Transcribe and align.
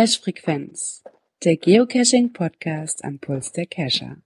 Cache-Frequenz, 0.00 1.04
der 1.44 1.58
Geocaching-Podcast 1.58 3.04
am 3.04 3.18
Puls 3.18 3.52
der 3.52 3.66
Cacher. 3.66 4.16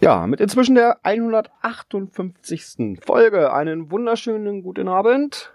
Ja, 0.00 0.26
mit 0.26 0.40
inzwischen 0.40 0.74
der 0.74 0.98
158. 1.04 2.98
Folge. 3.00 3.52
Einen 3.52 3.92
wunderschönen 3.92 4.64
guten 4.64 4.88
Abend. 4.88 5.52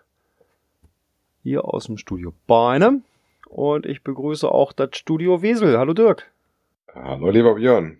Hier 1.43 1.65
aus 1.65 1.87
dem 1.87 1.97
Studio 1.97 2.31
Beine. 2.47 3.01
Und 3.49 3.85
ich 3.85 4.03
begrüße 4.03 4.49
auch 4.49 4.71
das 4.71 4.91
Studio 4.93 5.41
Wesel. 5.41 5.77
Hallo 5.77 5.93
Dirk. 5.93 6.31
Hallo 6.95 7.29
lieber 7.29 7.55
Björn. 7.55 7.99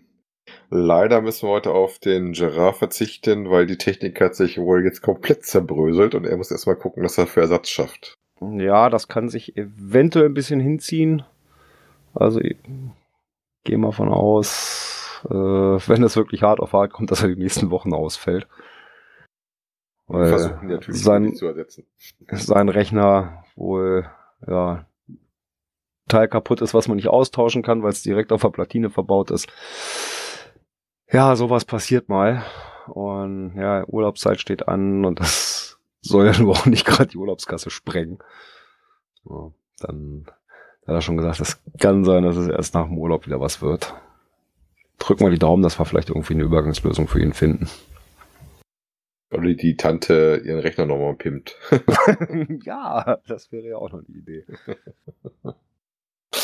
Leider 0.70 1.20
müssen 1.20 1.48
wir 1.48 1.52
heute 1.52 1.72
auf 1.72 1.98
den 1.98 2.32
Gerard 2.32 2.76
verzichten, 2.76 3.50
weil 3.50 3.66
die 3.66 3.76
Technik 3.76 4.18
hat 4.22 4.36
sich 4.36 4.56
wohl 4.56 4.82
jetzt 4.84 5.02
komplett 5.02 5.44
zerbröselt 5.44 6.14
und 6.14 6.24
er 6.24 6.38
muss 6.38 6.50
erstmal 6.50 6.76
gucken, 6.76 7.02
dass 7.02 7.18
er 7.18 7.26
für 7.26 7.42
Ersatz 7.42 7.68
schafft. 7.68 8.17
Ja, 8.40 8.90
das 8.90 9.08
kann 9.08 9.28
sich 9.28 9.56
eventuell 9.56 10.26
ein 10.26 10.34
bisschen 10.34 10.60
hinziehen. 10.60 11.24
Also 12.14 12.40
ich 12.40 12.56
gehe 13.64 13.78
mal 13.78 13.92
von 13.92 14.08
aus, 14.08 15.22
äh, 15.28 15.34
wenn 15.34 16.02
es 16.02 16.16
wirklich 16.16 16.42
hart 16.42 16.60
auf 16.60 16.72
hart 16.72 16.92
kommt, 16.92 17.10
dass 17.10 17.22
er 17.22 17.28
die 17.28 17.42
nächsten 17.42 17.70
Wochen 17.70 17.92
ausfällt. 17.92 18.46
Weil 20.06 20.28
versuchen 20.28 20.68
natürlich 20.68 21.02
sein, 21.02 21.34
zu 21.34 21.46
ersetzen. 21.46 21.84
Sein 22.32 22.68
Rechner 22.68 23.44
wohl 23.56 24.08
ja 24.46 24.86
Teil 26.08 26.28
kaputt 26.28 26.62
ist, 26.62 26.72
was 26.72 26.88
man 26.88 26.96
nicht 26.96 27.08
austauschen 27.08 27.62
kann, 27.62 27.82
weil 27.82 27.90
es 27.90 28.02
direkt 28.02 28.32
auf 28.32 28.40
der 28.40 28.48
Platine 28.48 28.88
verbaut 28.88 29.30
ist. 29.30 29.48
Ja, 31.10 31.36
sowas 31.36 31.64
passiert 31.64 32.08
mal. 32.08 32.42
Und 32.86 33.54
ja, 33.56 33.86
Urlaubszeit 33.86 34.40
steht 34.40 34.66
an 34.66 35.04
und 35.04 35.20
das 35.20 35.57
soll 36.08 36.26
ja 36.26 36.38
nur 36.38 36.52
auch 36.52 36.66
nicht 36.66 36.86
gerade 36.86 37.08
die 37.08 37.18
Urlaubskasse 37.18 37.70
sprengen. 37.70 38.18
Ja, 39.28 39.52
dann 39.80 40.26
hat 40.86 40.94
er 40.94 41.00
schon 41.02 41.16
gesagt, 41.16 41.40
es 41.40 41.60
kann 41.78 42.04
sein, 42.04 42.22
dass 42.22 42.36
es 42.36 42.48
erst 42.48 42.74
nach 42.74 42.86
dem 42.86 42.98
Urlaub 42.98 43.26
wieder 43.26 43.40
was 43.40 43.60
wird. 43.62 43.94
Drücken 44.98 45.24
wir 45.24 45.30
die 45.30 45.38
Daumen, 45.38 45.62
dass 45.62 45.78
wir 45.78 45.84
vielleicht 45.84 46.08
irgendwie 46.08 46.34
eine 46.34 46.42
Übergangslösung 46.42 47.08
für 47.08 47.20
ihn 47.20 47.32
finden. 47.32 47.68
Oder 49.30 49.54
die 49.54 49.76
Tante 49.76 50.42
ihren 50.44 50.60
Rechner 50.60 50.86
nochmal 50.86 51.14
pimmt. 51.14 51.56
ja, 52.64 53.18
das 53.26 53.52
wäre 53.52 53.68
ja 53.68 53.76
auch 53.76 53.92
noch 53.92 53.98
eine 53.98 54.16
Idee. 54.16 54.46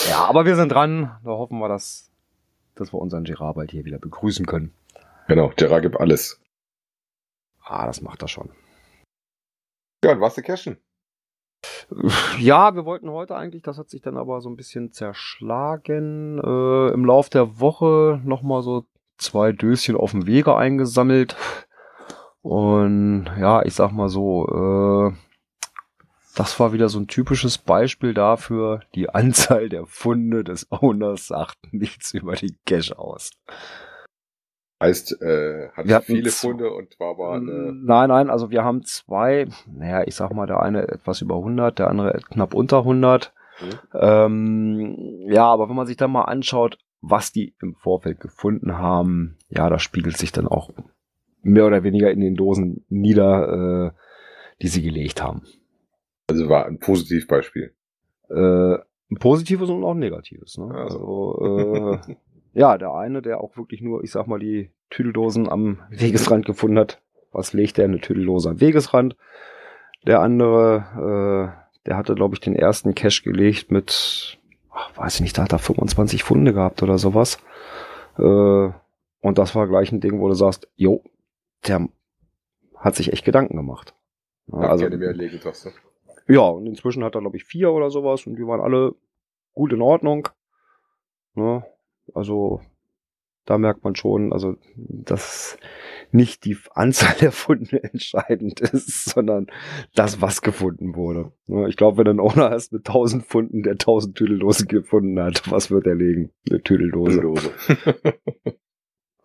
ja, 0.08 0.24
aber 0.26 0.44
wir 0.44 0.54
sind 0.54 0.70
dran. 0.70 1.16
Da 1.24 1.30
hoffen 1.30 1.58
wir, 1.58 1.68
dass, 1.68 2.10
dass 2.74 2.92
wir 2.92 2.98
unseren 2.98 3.24
Gerard 3.24 3.56
bald 3.56 3.70
hier 3.70 3.86
wieder 3.86 3.98
begrüßen 3.98 4.44
können. 4.44 4.74
Genau, 5.26 5.50
Gerard 5.56 5.82
gibt 5.82 5.98
alles. 5.98 6.40
Ah, 7.62 7.86
das 7.86 8.02
macht 8.02 8.20
er 8.20 8.28
schon. 8.28 8.50
Ja, 10.04 10.12
und 10.12 10.20
was 10.20 10.34
du 10.34 10.42
cashen? 10.42 10.76
Ja, 12.38 12.74
wir 12.74 12.84
wollten 12.84 13.10
heute 13.10 13.36
eigentlich, 13.36 13.62
das 13.62 13.78
hat 13.78 13.88
sich 13.88 14.02
dann 14.02 14.18
aber 14.18 14.42
so 14.42 14.50
ein 14.50 14.56
bisschen 14.56 14.92
zerschlagen, 14.92 16.38
äh, 16.38 16.92
im 16.92 17.06
Lauf 17.06 17.30
der 17.30 17.58
Woche 17.58 18.20
nochmal 18.22 18.62
so 18.62 18.84
zwei 19.16 19.52
Döschen 19.52 19.96
auf 19.96 20.10
dem 20.10 20.26
Wege 20.26 20.56
eingesammelt. 20.56 21.36
Und 22.42 23.30
ja, 23.38 23.64
ich 23.64 23.72
sag 23.72 23.92
mal 23.92 24.10
so, 24.10 24.46
äh, 24.46 25.16
das 26.36 26.60
war 26.60 26.74
wieder 26.74 26.90
so 26.90 26.98
ein 26.98 27.08
typisches 27.08 27.56
Beispiel 27.56 28.12
dafür, 28.12 28.82
die 28.94 29.08
Anzahl 29.08 29.70
der 29.70 29.86
Funde 29.86 30.44
des 30.44 30.70
Owners 30.70 31.28
sagt 31.28 31.72
nichts 31.72 32.12
über 32.12 32.34
die 32.34 32.58
Cash 32.66 32.92
aus. 32.92 33.30
Heißt, 34.84 35.22
äh, 35.22 35.70
hat 35.72 35.88
wir 35.88 36.00
viele 36.02 36.30
Funde 36.30 36.70
und 36.70 37.00
war 37.00 37.10
aber 37.10 37.32
eine 37.32 37.72
Nein, 37.72 38.08
nein, 38.08 38.28
also 38.28 38.50
wir 38.50 38.64
haben 38.64 38.82
zwei, 38.82 39.46
naja, 39.66 40.02
ich 40.06 40.14
sag 40.14 40.32
mal, 40.34 40.46
der 40.46 40.60
eine 40.60 40.86
etwas 40.88 41.22
über 41.22 41.36
100, 41.36 41.78
der 41.78 41.88
andere 41.88 42.20
knapp 42.30 42.52
unter 42.52 42.78
100. 42.78 43.32
Mhm. 43.60 43.68
Ähm, 43.94 44.96
ja, 45.28 45.46
aber 45.46 45.68
wenn 45.68 45.76
man 45.76 45.86
sich 45.86 45.96
dann 45.96 46.10
mal 46.10 46.24
anschaut, 46.24 46.78
was 47.00 47.32
die 47.32 47.54
im 47.62 47.74
Vorfeld 47.76 48.20
gefunden 48.20 48.76
haben, 48.76 49.38
ja, 49.48 49.70
das 49.70 49.80
spiegelt 49.80 50.18
sich 50.18 50.32
dann 50.32 50.48
auch 50.48 50.70
mehr 51.42 51.66
oder 51.66 51.82
weniger 51.82 52.10
in 52.10 52.20
den 52.20 52.34
Dosen 52.34 52.84
nieder, 52.88 53.92
äh, 53.94 53.98
die 54.60 54.68
sie 54.68 54.82
gelegt 54.82 55.22
haben. 55.22 55.42
Also 56.28 56.48
war 56.48 56.66
ein 56.66 56.78
Positivbeispiel. 56.78 57.74
Äh, 58.28 58.78
ein 59.10 59.18
positives 59.18 59.68
und 59.68 59.84
auch 59.84 59.92
ein 59.92 59.98
negatives. 59.98 60.58
Ne? 60.58 60.74
Also, 60.74 62.00
äh, 62.06 62.14
ja, 62.54 62.78
der 62.78 62.94
eine, 62.94 63.20
der 63.20 63.40
auch 63.40 63.56
wirklich 63.56 63.80
nur, 63.80 64.02
ich 64.04 64.12
sag 64.12 64.26
mal, 64.26 64.38
die 64.38 64.70
Tüdeldosen 64.90 65.48
am 65.48 65.80
Wegesrand 65.90 66.46
gefunden 66.46 66.78
hat. 66.78 67.00
Was 67.32 67.52
legt 67.52 67.78
der 67.78 67.86
eine 67.86 68.00
Tüdeldose 68.00 68.50
am 68.50 68.60
Wegesrand? 68.60 69.16
Der 70.06 70.20
andere, 70.20 71.56
äh, 71.56 71.86
der 71.86 71.96
hatte, 71.96 72.14
glaube 72.14 72.34
ich, 72.34 72.40
den 72.40 72.54
ersten 72.54 72.94
Cash 72.94 73.24
gelegt 73.24 73.72
mit, 73.72 74.38
ach, 74.70 74.96
weiß 74.96 75.16
ich 75.16 75.20
nicht, 75.22 75.36
da 75.36 75.42
hat 75.42 75.52
er 75.52 75.58
25 75.58 76.22
Funde 76.22 76.52
gehabt 76.52 76.82
oder 76.82 76.98
sowas. 76.98 77.38
Äh, 78.18 78.22
und 78.22 79.38
das 79.38 79.54
war 79.54 79.66
gleich 79.66 79.90
ein 79.90 80.00
Ding, 80.00 80.20
wo 80.20 80.28
du 80.28 80.34
sagst, 80.34 80.68
jo, 80.76 81.02
der 81.66 81.88
hat 82.76 82.94
sich 82.94 83.12
echt 83.12 83.24
Gedanken 83.24 83.56
gemacht. 83.56 83.94
Ja, 84.46 84.58
also, 84.58 84.84
gerne 84.84 84.98
mehr 84.98 85.14
legen, 85.14 85.40
sagst 85.40 85.66
du. 85.66 85.70
Ja, 86.32 86.42
und 86.42 86.66
inzwischen 86.66 87.02
hat 87.02 87.14
er, 87.16 87.20
glaube 87.20 87.36
ich, 87.36 87.44
vier 87.44 87.72
oder 87.72 87.90
sowas 87.90 88.26
und 88.26 88.36
die 88.36 88.46
waren 88.46 88.60
alle 88.60 88.94
gut 89.54 89.72
in 89.72 89.82
Ordnung. 89.82 90.28
Ne? 91.34 91.64
Also 92.12 92.60
da 93.44 93.58
merkt 93.58 93.84
man 93.84 93.94
schon, 93.94 94.32
also 94.32 94.56
dass 94.76 95.58
nicht 96.12 96.44
die 96.44 96.56
Anzahl 96.74 97.14
der 97.20 97.32
Funde 97.32 97.82
entscheidend 97.82 98.60
ist, 98.60 99.10
sondern 99.10 99.48
das, 99.94 100.20
was 100.20 100.42
gefunden 100.42 100.94
wurde. 100.94 101.32
Ich 101.68 101.76
glaube, 101.76 101.98
wenn 101.98 102.08
einen 102.08 102.20
Owner 102.20 102.50
hast 102.50 102.72
mit 102.72 102.86
1000 102.86 103.24
Funden, 103.24 103.62
der 103.62 103.72
1000 103.72 104.16
Tüdeldosen 104.16 104.68
gefunden 104.68 105.20
hat, 105.20 105.50
was 105.50 105.70
wird 105.70 105.86
er 105.86 105.94
legen? 105.94 106.30
Eine 106.48 106.62
Tüdeldose. 106.62 107.16
Tüdeldose. 107.16 107.50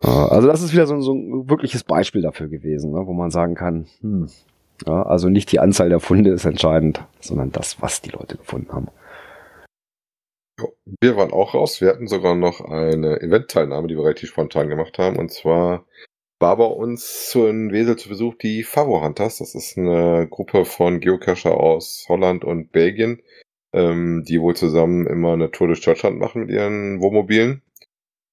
also 0.00 0.48
das 0.48 0.62
ist 0.62 0.72
wieder 0.72 0.86
so, 0.86 1.00
so, 1.00 1.14
ein 1.14 1.48
wirkliches 1.48 1.84
Beispiel 1.84 2.22
dafür 2.22 2.48
gewesen, 2.48 2.92
ne? 2.92 3.06
wo 3.06 3.12
man 3.12 3.30
sagen 3.30 3.54
kann, 3.54 3.86
hm, 4.00 4.28
ja, 4.86 5.02
also 5.02 5.28
nicht 5.28 5.52
die 5.52 5.60
Anzahl 5.60 5.88
der 5.88 6.00
Funde 6.00 6.30
ist 6.30 6.44
entscheidend, 6.44 7.04
sondern 7.20 7.52
das, 7.52 7.80
was 7.82 8.00
die 8.00 8.10
Leute 8.10 8.36
gefunden 8.36 8.72
haben. 8.72 8.88
Wir 11.00 11.16
waren 11.16 11.32
auch 11.32 11.54
raus. 11.54 11.80
Wir 11.80 11.88
hatten 11.88 12.08
sogar 12.08 12.34
noch 12.34 12.60
eine 12.60 13.20
Event-Teilnahme, 13.20 13.88
die 13.88 13.96
wir 13.96 14.04
relativ 14.04 14.30
spontan 14.30 14.68
gemacht 14.68 14.98
haben. 14.98 15.16
Und 15.16 15.32
zwar 15.32 15.86
war 16.40 16.56
bei 16.56 16.64
uns 16.64 17.34
in 17.34 17.72
Wesel 17.72 17.96
zu 17.96 18.08
Besuch 18.08 18.34
die 18.36 18.62
Favo 18.62 19.02
Hunters. 19.02 19.38
Das 19.38 19.54
ist 19.54 19.76
eine 19.76 20.26
Gruppe 20.28 20.64
von 20.64 21.00
Geocacher 21.00 21.52
aus 21.54 22.06
Holland 22.08 22.44
und 22.44 22.72
Belgien, 22.72 23.22
ähm, 23.74 24.24
die 24.26 24.40
wohl 24.40 24.56
zusammen 24.56 25.06
immer 25.06 25.34
eine 25.34 25.50
Tour 25.50 25.68
durch 25.68 25.82
Deutschland 25.82 26.18
machen 26.18 26.42
mit 26.42 26.50
ihren 26.50 27.00
Wohnmobilen. 27.00 27.62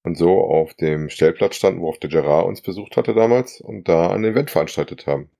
Und 0.04 0.16
so 0.16 0.40
auf 0.40 0.74
dem 0.74 1.10
Stellplatz 1.10 1.56
standen, 1.56 1.82
wo 1.82 1.90
auch 1.90 1.98
der 1.98 2.08
Gerard 2.08 2.46
uns 2.46 2.62
besucht 2.62 2.96
hatte 2.96 3.14
damals 3.14 3.60
und 3.60 3.88
da 3.88 4.10
ein 4.10 4.24
Event 4.24 4.50
veranstaltet 4.50 5.06
haben. 5.06 5.30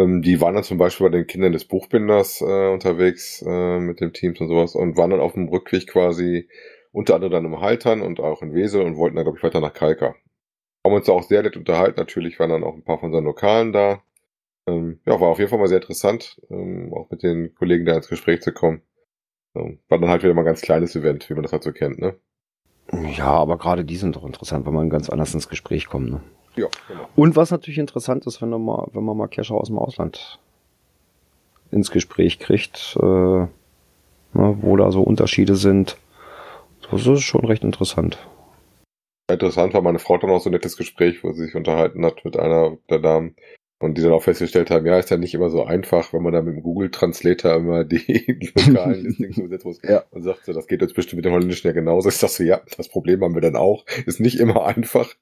Ähm, 0.00 0.22
die 0.22 0.40
waren 0.40 0.54
dann 0.54 0.64
zum 0.64 0.78
Beispiel 0.78 1.08
bei 1.08 1.16
den 1.16 1.26
Kindern 1.26 1.52
des 1.52 1.64
Buchbinders 1.64 2.40
äh, 2.40 2.68
unterwegs 2.72 3.42
äh, 3.46 3.78
mit 3.78 4.00
dem 4.00 4.12
Teams 4.12 4.40
und 4.40 4.48
sowas 4.48 4.74
und 4.74 4.96
waren 4.96 5.10
dann 5.10 5.20
auf 5.20 5.34
dem 5.34 5.48
Rückweg 5.48 5.86
quasi 5.86 6.48
unter 6.92 7.14
anderem 7.14 7.32
dann 7.32 7.44
im 7.44 7.60
Haltern 7.60 8.00
und 8.00 8.20
auch 8.20 8.42
in 8.42 8.54
Wesel 8.54 8.82
und 8.82 8.96
wollten 8.96 9.16
dann, 9.16 9.24
glaube 9.24 9.38
ich, 9.38 9.44
weiter 9.44 9.60
nach 9.60 9.72
Kalka. 9.74 10.14
Haben 10.84 10.94
uns 10.94 11.08
auch 11.08 11.22
sehr 11.22 11.42
nett 11.42 11.56
unterhalten. 11.56 12.00
Natürlich 12.00 12.38
waren 12.40 12.50
dann 12.50 12.64
auch 12.64 12.74
ein 12.74 12.84
paar 12.84 12.98
von 12.98 13.12
seinen 13.12 13.24
Lokalen 13.24 13.72
da. 13.72 14.02
Ähm, 14.66 15.00
ja, 15.06 15.20
war 15.20 15.28
auf 15.28 15.38
jeden 15.38 15.50
Fall 15.50 15.58
mal 15.58 15.68
sehr 15.68 15.80
interessant, 15.80 16.40
ähm, 16.50 16.92
auch 16.94 17.10
mit 17.10 17.22
den 17.22 17.54
Kollegen 17.54 17.84
da 17.84 17.94
ins 17.94 18.08
Gespräch 18.08 18.40
zu 18.40 18.52
kommen. 18.52 18.82
Ähm, 19.54 19.80
war 19.88 19.98
dann 19.98 20.10
halt 20.10 20.22
wieder 20.22 20.34
mal 20.34 20.42
ein 20.42 20.46
ganz 20.46 20.62
kleines 20.62 20.96
Event, 20.96 21.28
wie 21.28 21.34
man 21.34 21.42
das 21.42 21.52
halt 21.52 21.62
so 21.62 21.72
kennt, 21.72 21.98
ne? 21.98 22.16
Ja, 22.92 23.26
aber 23.26 23.58
gerade 23.58 23.84
die 23.84 23.96
sind 23.96 24.16
doch 24.16 24.24
interessant, 24.24 24.66
weil 24.66 24.72
man 24.72 24.90
ganz 24.90 25.10
anders 25.10 25.34
ins 25.34 25.48
Gespräch 25.48 25.86
kommt, 25.86 26.10
ne? 26.10 26.22
Ja, 26.60 26.68
genau. 26.88 27.08
Und 27.16 27.36
was 27.36 27.50
natürlich 27.50 27.78
interessant 27.78 28.26
ist, 28.26 28.40
wenn, 28.42 28.50
mal, 28.50 28.88
wenn 28.92 29.04
man 29.04 29.16
mal 29.16 29.28
Cacher 29.28 29.54
aus 29.54 29.68
dem 29.68 29.78
Ausland 29.78 30.38
ins 31.70 31.90
Gespräch 31.90 32.38
kriegt, 32.38 32.96
äh, 33.00 33.06
ne, 33.06 33.48
wo 34.32 34.76
da 34.76 34.90
so 34.90 35.02
Unterschiede 35.02 35.56
sind. 35.56 35.96
Das 36.90 37.06
ist 37.06 37.22
schon 37.22 37.44
recht 37.44 37.62
interessant. 37.62 38.18
Interessant 39.30 39.74
war 39.74 39.82
meine 39.82 40.00
Frau 40.00 40.18
dann 40.18 40.30
auch 40.30 40.40
so 40.40 40.50
ein 40.50 40.52
nettes 40.52 40.76
Gespräch, 40.76 41.22
wo 41.22 41.32
sie 41.32 41.44
sich 41.44 41.54
unterhalten 41.54 42.04
hat 42.04 42.24
mit 42.24 42.36
einer 42.36 42.76
der 42.88 42.98
Damen 42.98 43.36
und 43.78 43.96
die 43.96 44.02
dann 44.02 44.12
auch 44.12 44.22
festgestellt 44.22 44.70
haben, 44.70 44.84
ja, 44.86 44.98
ist 44.98 45.10
ja 45.10 45.16
nicht 45.16 45.34
immer 45.34 45.48
so 45.48 45.64
einfach, 45.64 46.12
wenn 46.12 46.22
man 46.22 46.32
da 46.32 46.42
mit 46.42 46.54
dem 46.54 46.62
Google 46.62 46.90
Translator 46.90 47.54
immer 47.54 47.84
die 47.84 48.50
lokalen 48.54 49.04
Listings 49.04 49.38
übersetzen 49.38 49.68
muss. 49.68 49.80
Ja. 49.82 50.04
Und 50.10 50.22
sagt 50.22 50.44
so, 50.44 50.52
das 50.52 50.66
geht 50.66 50.82
jetzt 50.82 50.94
bestimmt 50.94 51.18
mit 51.18 51.24
dem 51.24 51.32
Holländischen 51.32 51.68
ja 51.68 51.72
genauso. 51.72 52.08
Ich 52.08 52.16
sag 52.16 52.28
so, 52.28 52.44
ja, 52.44 52.60
das 52.76 52.88
Problem 52.88 53.22
haben 53.22 53.34
wir 53.34 53.40
dann 53.40 53.56
auch. 53.56 53.86
Ist 54.06 54.20
nicht 54.20 54.38
immer 54.38 54.66
einfach. 54.66 55.14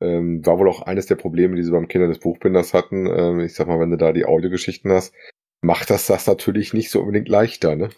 Ähm, 0.00 0.44
war 0.44 0.58
wohl 0.58 0.68
auch 0.68 0.82
eines 0.82 1.06
der 1.06 1.14
Probleme, 1.14 1.56
die 1.56 1.62
sie 1.62 1.70
beim 1.70 1.88
Kinder 1.88 2.08
des 2.08 2.18
Buchbinders 2.18 2.74
hatten. 2.74 3.06
Ähm, 3.06 3.40
ich 3.40 3.54
sag 3.54 3.68
mal, 3.68 3.80
wenn 3.80 3.90
du 3.90 3.96
da 3.96 4.12
die 4.12 4.24
Audiogeschichten 4.24 4.90
hast, 4.90 5.14
macht 5.62 5.90
das 5.90 6.06
das 6.06 6.26
natürlich 6.26 6.74
nicht 6.74 6.90
so 6.90 7.00
unbedingt 7.00 7.28
leichter, 7.28 7.76
ne? 7.76 7.90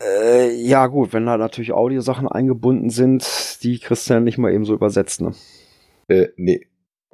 Äh, 0.00 0.54
ja, 0.54 0.86
gut, 0.86 1.12
wenn 1.12 1.26
da 1.26 1.36
natürlich 1.36 1.72
Audiosachen 1.72 2.28
eingebunden 2.28 2.90
sind, 2.90 3.58
die 3.62 3.80
ja 4.06 4.20
nicht 4.20 4.38
mal 4.38 4.52
eben 4.52 4.64
so 4.64 4.74
übersetzt, 4.74 5.20
ne? 5.20 5.34
Äh, 6.08 6.28
nee. 6.36 6.66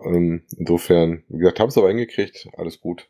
Ähm, 0.05 0.43
insofern, 0.57 1.25
wie 1.29 1.39
gesagt, 1.39 1.59
haben 1.59 1.69
es 1.69 1.79
aber 1.79 1.89
hingekriegt, 1.89 2.49
alles 2.57 2.81
gut. 2.81 3.09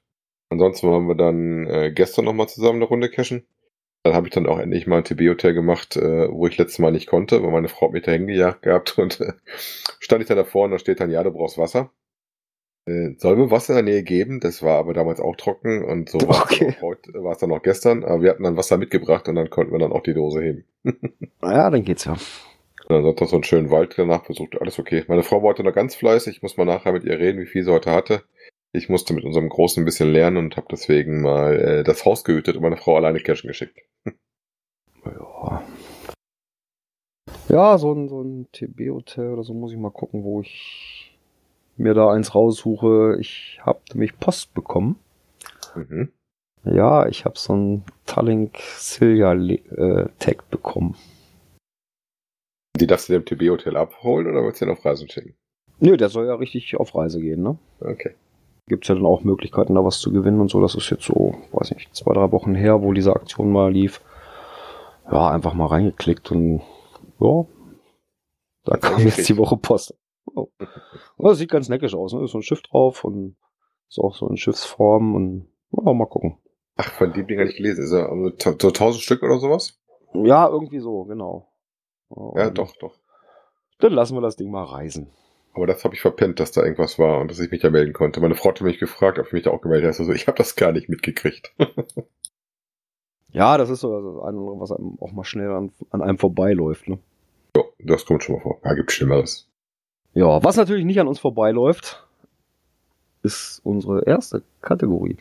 Ansonsten 0.48 0.88
waren 0.88 1.08
wir 1.08 1.16
dann 1.16 1.66
äh, 1.66 1.92
gestern 1.92 2.24
nochmal 2.24 2.48
zusammen 2.48 2.76
eine 2.76 2.84
Runde 2.84 3.10
cashen. 3.10 3.46
Dann 4.06 4.14
habe 4.14 4.28
ich 4.28 4.34
dann 4.34 4.46
auch 4.46 4.60
endlich 4.60 4.86
mal 4.86 4.98
ein 4.98 5.04
TB-Hotel 5.04 5.52
gemacht, 5.52 5.96
äh, 5.96 6.30
wo 6.30 6.46
ich 6.46 6.56
letztes 6.58 6.78
Mal 6.78 6.92
nicht 6.92 7.08
konnte, 7.08 7.42
weil 7.42 7.50
meine 7.50 7.66
Frau 7.66 7.86
hat 7.86 7.92
mich 7.92 8.04
da 8.04 8.12
hingejagt 8.12 8.62
gehabt 8.62 8.96
und 8.98 9.20
äh, 9.20 9.32
stand 9.98 10.22
ich 10.22 10.28
da 10.28 10.36
davor 10.36 10.66
und 10.66 10.70
da 10.70 10.78
steht 10.78 11.00
dann, 11.00 11.10
ja, 11.10 11.24
du 11.24 11.32
brauchst 11.32 11.58
Wasser. 11.58 11.90
Äh, 12.86 13.14
soll 13.18 13.34
mir 13.34 13.50
Wasser 13.50 13.76
in 13.76 13.84
der 13.84 13.94
Nähe 13.94 14.02
geben, 14.04 14.38
das 14.38 14.62
war 14.62 14.78
aber 14.78 14.94
damals 14.94 15.18
auch 15.18 15.34
trocken 15.34 15.84
und 15.84 16.08
so 16.08 16.18
Okay. 16.20 16.76
war 16.80 17.32
es 17.32 17.38
dann 17.38 17.50
noch 17.50 17.62
gestern, 17.62 18.04
aber 18.04 18.22
wir 18.22 18.30
hatten 18.30 18.44
dann 18.44 18.56
Wasser 18.56 18.78
mitgebracht 18.78 19.26
und 19.28 19.34
dann 19.34 19.50
konnten 19.50 19.72
wir 19.72 19.80
dann 19.80 19.90
auch 19.90 20.04
die 20.04 20.14
Dose 20.14 20.40
heben. 20.40 20.64
Ja, 21.42 21.70
dann 21.70 21.84
geht's 21.84 22.04
ja. 22.04 22.16
Dann 22.88 23.04
hat 23.04 23.20
noch 23.20 23.28
so 23.28 23.36
einen 23.36 23.44
schönen 23.44 23.70
Wald 23.70 23.94
danach 23.98 24.24
besucht, 24.24 24.60
alles 24.60 24.78
okay. 24.78 25.04
Meine 25.08 25.24
Frau 25.24 25.42
wollte 25.42 25.64
noch 25.64 25.74
ganz 25.74 25.96
fleißig, 25.96 26.36
ich 26.36 26.42
muss 26.42 26.56
mal 26.56 26.64
nachher 26.64 26.92
mit 26.92 27.04
ihr 27.04 27.18
reden, 27.18 27.40
wie 27.40 27.46
viel 27.46 27.64
sie 27.64 27.72
heute 27.72 27.90
hatte. 27.90 28.22
Ich 28.72 28.88
musste 28.88 29.14
mit 29.14 29.24
unserem 29.24 29.48
Großen 29.48 29.82
ein 29.82 29.86
bisschen 29.86 30.12
lernen 30.12 30.36
und 30.36 30.56
habe 30.56 30.66
deswegen 30.70 31.22
mal 31.22 31.58
äh, 31.58 31.84
das 31.84 32.04
Haus 32.04 32.24
gehütet 32.24 32.56
und 32.56 32.62
meine 32.62 32.76
Frau 32.76 32.96
alleine 32.96 33.20
cashen 33.20 33.48
geschickt. 33.48 33.80
Ja. 35.04 35.64
Ja, 37.48 37.78
so 37.78 37.92
ein, 37.92 38.08
so 38.08 38.22
ein 38.22 38.48
TB-Hotel 38.50 39.32
oder 39.32 39.44
so 39.44 39.54
muss 39.54 39.70
ich 39.70 39.78
mal 39.78 39.92
gucken, 39.92 40.24
wo 40.24 40.40
ich 40.40 41.16
mir 41.76 41.94
da 41.94 42.10
eins 42.10 42.34
raussuche. 42.34 43.18
Ich 43.20 43.60
habe 43.62 43.80
nämlich 43.92 44.18
Post 44.18 44.52
bekommen. 44.52 44.98
Mhm. 45.76 46.12
Ja, 46.64 47.06
ich 47.06 47.24
habe 47.24 47.38
so 47.38 47.54
ein 47.54 47.84
Tallink 48.04 48.58
Silja 48.58 49.32
äh, 49.34 50.08
Tag 50.18 50.50
bekommen. 50.50 50.96
Die 52.80 52.86
darfst 52.86 53.08
du 53.08 53.12
dem 53.12 53.24
TB-Hotel 53.24 53.76
abholen 53.76 54.26
oder 54.26 54.42
willst 54.42 54.60
du 54.60 54.64
den 54.64 54.72
auf 54.72 54.84
Reisen 54.84 55.08
schicken? 55.08 55.34
Nö, 55.78 55.96
der 55.96 56.08
soll 56.08 56.26
ja 56.26 56.34
richtig 56.34 56.76
auf 56.76 56.94
Reise 56.94 57.20
gehen, 57.20 57.42
ne? 57.42 57.58
Okay. 57.80 58.14
Gibt's 58.68 58.88
ja 58.88 58.94
dann 58.94 59.06
auch 59.06 59.22
Möglichkeiten, 59.22 59.74
da 59.74 59.84
was 59.84 60.00
zu 60.00 60.12
gewinnen 60.12 60.40
und 60.40 60.50
so. 60.50 60.60
Das 60.60 60.74
ist 60.74 60.90
jetzt 60.90 61.04
so, 61.04 61.34
weiß 61.52 61.72
nicht, 61.72 61.94
zwei, 61.94 62.12
drei 62.12 62.32
Wochen 62.32 62.54
her, 62.54 62.82
wo 62.82 62.92
diese 62.92 63.14
Aktion 63.14 63.52
mal 63.52 63.72
lief. 63.72 64.00
Ja, 65.10 65.30
einfach 65.30 65.54
mal 65.54 65.66
reingeklickt 65.66 66.32
und 66.32 66.62
ja, 67.20 67.44
da 68.64 68.76
kam 68.76 69.00
jetzt 69.00 69.28
die 69.28 69.36
Woche 69.36 69.56
Post. 69.56 69.96
Oh. 70.34 70.48
Das 71.18 71.38
sieht 71.38 71.50
ganz 71.50 71.68
neckisch 71.68 71.94
aus, 71.94 72.12
ne? 72.12 72.24
Ist 72.24 72.32
so 72.32 72.38
ein 72.38 72.42
Schiff 72.42 72.62
drauf 72.62 73.04
und 73.04 73.36
ist 73.88 74.00
auch 74.00 74.14
so 74.14 74.28
in 74.28 74.36
Schiffsform 74.36 75.14
und 75.14 75.48
ja, 75.70 75.92
mal 75.92 76.06
gucken. 76.06 76.38
Ach, 76.76 76.90
von 76.92 77.12
dem 77.12 77.26
Ding 77.26 77.38
hatte 77.38 77.50
ich 77.50 77.56
gelesen. 77.56 77.84
Ist 77.84 77.92
er 77.92 78.10
also 78.10 78.30
so 78.58 78.68
1000 78.68 79.02
Stück 79.02 79.22
oder 79.22 79.38
sowas? 79.38 79.78
Ja, 80.12 80.48
irgendwie 80.48 80.80
so, 80.80 81.04
genau. 81.04 81.48
Ja, 82.10 82.48
Und 82.48 82.58
doch, 82.58 82.74
doch. 82.80 82.94
Dann 83.78 83.92
lassen 83.92 84.16
wir 84.16 84.20
das 84.20 84.36
Ding 84.36 84.50
mal 84.50 84.64
reisen. 84.64 85.10
Aber 85.56 85.66
das 85.66 85.82
habe 85.84 85.94
ich 85.94 86.02
verpennt, 86.02 86.38
dass 86.38 86.52
da 86.52 86.62
irgendwas 86.62 86.98
war 86.98 87.18
und 87.18 87.30
dass 87.30 87.40
ich 87.40 87.50
mich 87.50 87.62
da 87.62 87.70
melden 87.70 87.94
konnte. 87.94 88.20
Meine 88.20 88.34
Frau 88.34 88.50
hatte 88.50 88.62
mich 88.62 88.78
gefragt, 88.78 89.18
ob 89.18 89.28
ich 89.28 89.32
mich 89.32 89.44
da 89.44 89.50
auch 89.50 89.62
gemeldet 89.62 89.88
habe. 89.88 89.98
Also 89.98 90.12
ich 90.12 90.26
habe 90.26 90.36
das 90.36 90.54
gar 90.54 90.70
nicht 90.70 90.88
mitgekriegt. 90.88 91.52
Ja, 93.32 93.58
das 93.58 93.68
ist 93.68 93.80
so 93.80 93.90
das 93.90 94.24
eine 94.24 94.38
oder 94.38 94.48
andere, 94.48 94.60
was 94.60 94.72
einem 94.72 94.96
auch 94.98 95.12
mal 95.12 95.24
schnell 95.24 95.50
an, 95.50 95.70
an 95.90 96.00
einem 96.00 96.16
vorbeiläuft, 96.16 96.88
ne? 96.88 96.98
ja, 97.54 97.64
das 97.80 98.06
kommt 98.06 98.22
schon 98.22 98.36
mal 98.36 98.40
vor. 98.40 98.60
Ja, 98.64 98.72
gibt 98.72 98.90
Schlimmeres. 98.90 99.46
Ja, 100.14 100.42
was 100.42 100.56
natürlich 100.56 100.86
nicht 100.86 100.98
an 101.00 101.06
uns 101.06 101.18
vorbeiläuft, 101.18 102.06
ist 103.22 103.60
unsere 103.62 104.06
erste 104.06 104.42
Kategorie. 104.62 105.18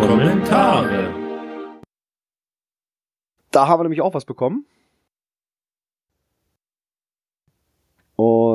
Kommentare. 0.00 1.14
Da 3.52 3.68
haben 3.68 3.78
wir 3.78 3.84
nämlich 3.84 4.00
auch 4.00 4.14
was 4.14 4.24
bekommen. 4.24 4.66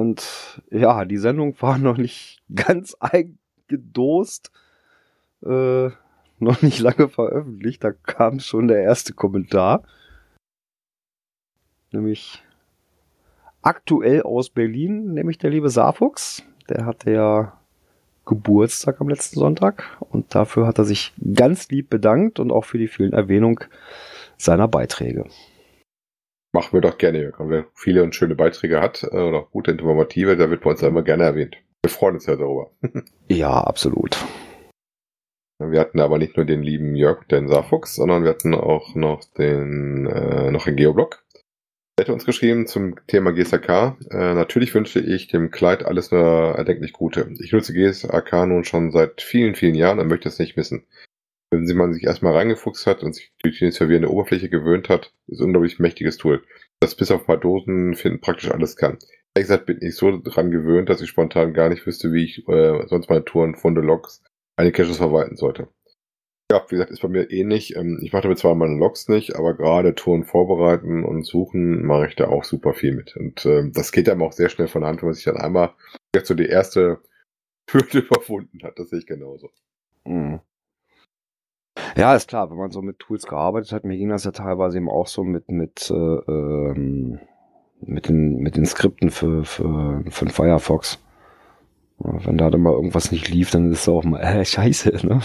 Und 0.07 0.61
ja, 0.71 1.03
die 1.03 1.17
Sendung 1.17 1.53
war 1.59 1.77
noch 1.89 1.97
nicht 1.97 2.41
ganz 2.53 2.95
eingedost, 2.99 4.51
äh, 5.43 5.89
noch 6.39 6.61
nicht 6.61 6.79
lange 6.79 7.09
veröffentlicht. 7.09 7.83
Da 7.83 7.91
kam 7.91 8.39
schon 8.39 8.69
der 8.69 8.81
erste 8.83 9.13
Kommentar. 9.13 9.83
Nämlich 11.91 12.41
aktuell 13.61 14.21
aus 14.21 14.49
Berlin, 14.49 15.13
nämlich 15.13 15.39
der 15.39 15.49
liebe 15.49 15.69
Saarfuchs. 15.69 16.43
Der 16.69 16.85
hatte 16.85 17.11
ja 17.11 17.59
Geburtstag 18.25 19.01
am 19.01 19.09
letzten 19.09 19.39
Sonntag 19.39 19.97
und 19.99 20.35
dafür 20.35 20.67
hat 20.67 20.77
er 20.77 20.85
sich 20.85 21.13
ganz 21.33 21.67
lieb 21.69 21.89
bedankt 21.89 22.39
und 22.39 22.51
auch 22.51 22.63
für 22.63 22.77
die 22.77 22.87
vielen 22.87 23.13
Erwähnungen 23.13 23.59
seiner 24.37 24.67
Beiträge. 24.69 25.25
Machen 26.53 26.73
wir 26.73 26.81
doch 26.81 26.97
gerne, 26.97 27.21
Jörg. 27.21 27.39
Und 27.39 27.49
wer 27.49 27.65
viele 27.73 28.03
und 28.03 28.15
schöne 28.15 28.35
Beiträge 28.35 28.81
hat 28.81 29.03
äh, 29.03 29.17
oder 29.17 29.39
auch 29.39 29.51
gute 29.51 29.71
Informative, 29.71 30.37
der 30.37 30.49
wird 30.49 30.61
bei 30.61 30.71
uns 30.71 30.81
ja 30.81 30.87
immer 30.87 31.03
gerne 31.03 31.23
erwähnt. 31.23 31.57
Wir 31.83 31.89
freuen 31.91 32.15
uns 32.15 32.25
ja 32.25 32.35
darüber. 32.35 32.71
Ja, 33.29 33.61
absolut. 33.61 34.17
Wir 35.59 35.79
hatten 35.79 35.99
aber 35.99 36.19
nicht 36.19 36.37
nur 36.37 36.45
den 36.45 36.61
lieben 36.61 36.95
Jörg, 36.95 37.25
den 37.27 37.47
Saarfuchs, 37.47 37.95
sondern 37.95 38.23
wir 38.23 38.29
hatten 38.29 38.53
auch 38.53 38.93
noch 38.93 39.23
den 39.37 40.05
äh, 40.05 40.51
noch 40.51 40.67
einen 40.67 40.77
Geoblog. 40.77 41.23
Er 41.97 42.03
hätte 42.03 42.13
uns 42.13 42.25
geschrieben 42.25 42.67
zum 42.67 42.95
Thema 43.07 43.31
GSAK. 43.31 43.97
Äh, 44.11 44.35
natürlich 44.35 44.75
wünsche 44.75 44.99
ich 44.99 45.27
dem 45.27 45.49
Kleid 45.49 45.83
alles 45.83 46.11
nur 46.11 46.21
erdenklich 46.55 46.93
Gute. 46.93 47.31
Ich 47.39 47.51
nutze 47.51 47.73
GSAK 47.73 48.45
nun 48.45 48.65
schon 48.65 48.91
seit 48.91 49.23
vielen, 49.23 49.55
vielen 49.55 49.73
Jahren 49.73 49.99
und 49.99 50.07
möchte 50.07 50.29
es 50.29 50.37
nicht 50.37 50.57
missen. 50.57 50.85
Wenn 51.49 51.65
man 51.77 51.93
sich 51.93 52.03
erstmal 52.03 52.33
reingefuchst 52.33 52.87
hat 52.87 53.03
und 53.03 53.13
sich 53.13 53.31
durch 53.41 53.59
die 53.59 53.71
servierende 53.71 54.11
Oberfläche 54.11 54.49
gewöhnt 54.49 54.89
hat, 54.89 55.13
ist 55.27 55.39
ein 55.39 55.45
unglaublich 55.45 55.79
mächtiges 55.79 56.17
Tool. 56.17 56.43
Das 56.79 56.95
bis 56.95 57.09
auf 57.09 57.21
ein 57.21 57.25
paar 57.25 57.37
Dosen 57.37 57.95
finden 57.95 58.19
praktisch 58.19 58.51
alles 58.51 58.75
kann. 58.75 58.97
Ehrlich 59.33 59.47
gesagt 59.47 59.65
bin 59.65 59.79
ich 59.81 59.95
so 59.95 60.17
dran 60.17 60.51
gewöhnt, 60.51 60.89
dass 60.89 61.01
ich 61.01 61.09
spontan 61.09 61.53
gar 61.53 61.69
nicht 61.69 61.85
wüsste, 61.85 62.11
wie 62.11 62.25
ich 62.25 62.47
äh, 62.47 62.85
sonst 62.87 63.09
meine 63.09 63.23
Touren, 63.23 63.55
Funde, 63.55 63.81
Logs, 63.81 64.23
eine 64.57 64.71
Caches 64.71 64.97
verwalten 64.97 65.37
sollte. 65.37 65.69
Ja, 66.51 66.65
wie 66.69 66.75
gesagt, 66.75 66.91
ist 66.91 67.01
bei 67.01 67.09
mir 67.09 67.29
ähnlich. 67.29 67.75
Ähm, 67.75 67.99
Ich 68.01 68.13
mache 68.13 68.23
damit 68.23 68.39
zwar 68.39 68.55
meine 68.55 68.77
Logs 68.77 69.09
nicht, 69.09 69.35
aber 69.35 69.53
gerade 69.53 69.95
Touren 69.95 70.23
vorbereiten 70.23 71.03
und 71.03 71.25
suchen 71.25 71.85
mache 71.85 72.07
ich 72.07 72.15
da 72.15 72.27
auch 72.27 72.43
super 72.43 72.73
viel 72.73 72.93
mit. 72.93 73.15
Und 73.15 73.45
ähm, 73.45 73.71
das 73.73 73.91
geht 73.91 74.09
einem 74.09 74.21
auch 74.21 74.31
sehr 74.31 74.49
schnell 74.49 74.67
von 74.67 74.85
Hand, 74.85 75.01
wenn 75.01 75.07
man 75.09 75.15
sich 75.15 75.25
dann 75.25 75.37
einmal 75.37 75.73
jetzt 76.15 76.27
so 76.27 76.33
die 76.33 76.45
erste 76.45 76.99
Hürde 77.69 77.99
überwunden 78.07 78.63
hat. 78.63 78.79
Das 78.79 78.89
sehe 78.89 78.99
ich 78.99 79.05
genauso. 79.07 79.49
Mhm. 80.05 80.39
Ja, 81.97 82.15
ist 82.15 82.29
klar, 82.29 82.51
wenn 82.51 82.57
man 82.57 82.69
so 82.69 82.83
mit 82.83 82.99
Tools 82.99 83.25
gearbeitet 83.25 83.71
hat, 83.71 83.83
mir 83.83 83.97
ging 83.97 84.09
das 84.09 84.23
ja 84.23 84.31
teilweise 84.31 84.77
eben 84.77 84.89
auch 84.89 85.07
so 85.07 85.23
mit, 85.23 85.49
mit, 85.49 85.89
äh, 85.89 85.95
ähm, 85.95 87.19
mit, 87.81 88.07
den, 88.07 88.37
mit 88.37 88.55
den 88.55 88.67
Skripten 88.67 89.09
für, 89.09 89.43
für, 89.43 90.03
für 90.07 90.25
den 90.25 90.31
Firefox. 90.31 91.03
Wenn 91.97 92.37
da 92.37 92.51
dann 92.51 92.61
mal 92.61 92.73
irgendwas 92.73 93.11
nicht 93.11 93.29
lief, 93.29 93.49
dann 93.49 93.71
ist 93.71 93.81
es 93.81 93.89
auch 93.89 94.03
mal, 94.03 94.19
äh, 94.21 94.45
scheiße, 94.45 95.07
ne? 95.07 95.21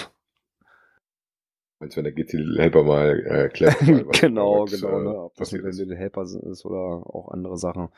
Meinst 1.79 1.97
du, 1.97 1.99
wenn 1.99 2.05
der 2.05 2.12
GT-Helper 2.12 2.85
mal 2.85 3.21
äh, 3.21 3.64
mal, 3.64 4.07
was 4.07 4.21
genau, 4.21 4.62
was, 4.62 4.71
genau, 4.71 4.99
äh, 4.99 5.02
ne? 5.02 5.19
Ob 5.25 5.35
das 5.35 5.50
passiert 5.50 5.64
mit 5.64 5.73
ist. 5.73 5.81
den 5.81 5.93
Helper 5.93 6.23
ist 6.23 6.64
oder 6.64 6.79
auch 6.79 7.29
andere 7.33 7.59
Sachen. 7.59 7.88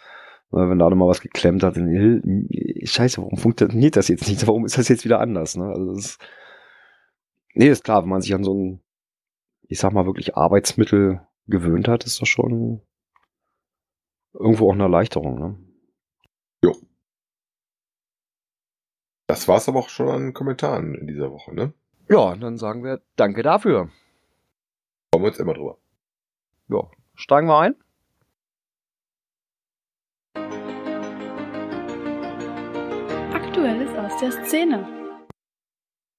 Ne, 0.50 0.68
Wenn 0.68 0.80
da 0.80 0.88
dann 0.88 0.98
mal 0.98 1.06
was 1.06 1.20
geklemmt 1.20 1.62
hat, 1.62 1.76
dann, 1.76 1.88
äh, 1.88 2.84
scheiße, 2.84 3.22
warum 3.22 3.38
funktioniert 3.38 3.94
das 3.94 4.08
jetzt 4.08 4.26
nicht? 4.28 4.44
Warum 4.48 4.64
ist 4.64 4.78
das 4.78 4.88
jetzt 4.88 5.04
wieder 5.04 5.20
anders? 5.20 5.56
Ne? 5.56 5.66
Also 5.66 5.94
das 5.94 5.98
ist, 5.98 6.18
nee, 7.54 7.68
ist 7.68 7.84
klar, 7.84 8.02
wenn 8.02 8.10
man 8.10 8.22
sich 8.22 8.34
an 8.34 8.44
so 8.44 8.54
ein, 8.54 8.80
ich 9.68 9.78
sag 9.78 9.92
mal, 9.92 10.06
wirklich 10.06 10.36
Arbeitsmittel 10.36 11.26
gewöhnt 11.46 11.88
hat, 11.88 12.04
ist 12.04 12.20
das 12.20 12.28
schon 12.28 12.80
irgendwo 14.32 14.68
auch 14.68 14.74
eine 14.74 14.84
Erleichterung. 14.84 15.38
Ne? 15.38 15.64
Das 19.26 19.48
war's 19.48 19.68
aber 19.68 19.80
auch 19.80 19.88
schon 19.88 20.08
an 20.08 20.34
Kommentaren 20.34 20.94
in 20.94 21.06
dieser 21.06 21.32
Woche, 21.32 21.54
ne? 21.54 21.72
Ja, 22.08 22.36
dann 22.36 22.58
sagen 22.58 22.84
wir 22.84 23.00
Danke 23.16 23.42
dafür. 23.42 23.88
Freuen 25.12 25.24
wir 25.24 25.28
uns 25.28 25.38
immer 25.38 25.54
drüber. 25.54 25.78
Ja, 26.68 26.90
steigen 27.14 27.48
wir 27.48 27.58
ein. 27.58 27.74
Aktuelles 33.32 33.90
aus 33.96 34.20
der 34.20 34.32
Szene. 34.44 35.03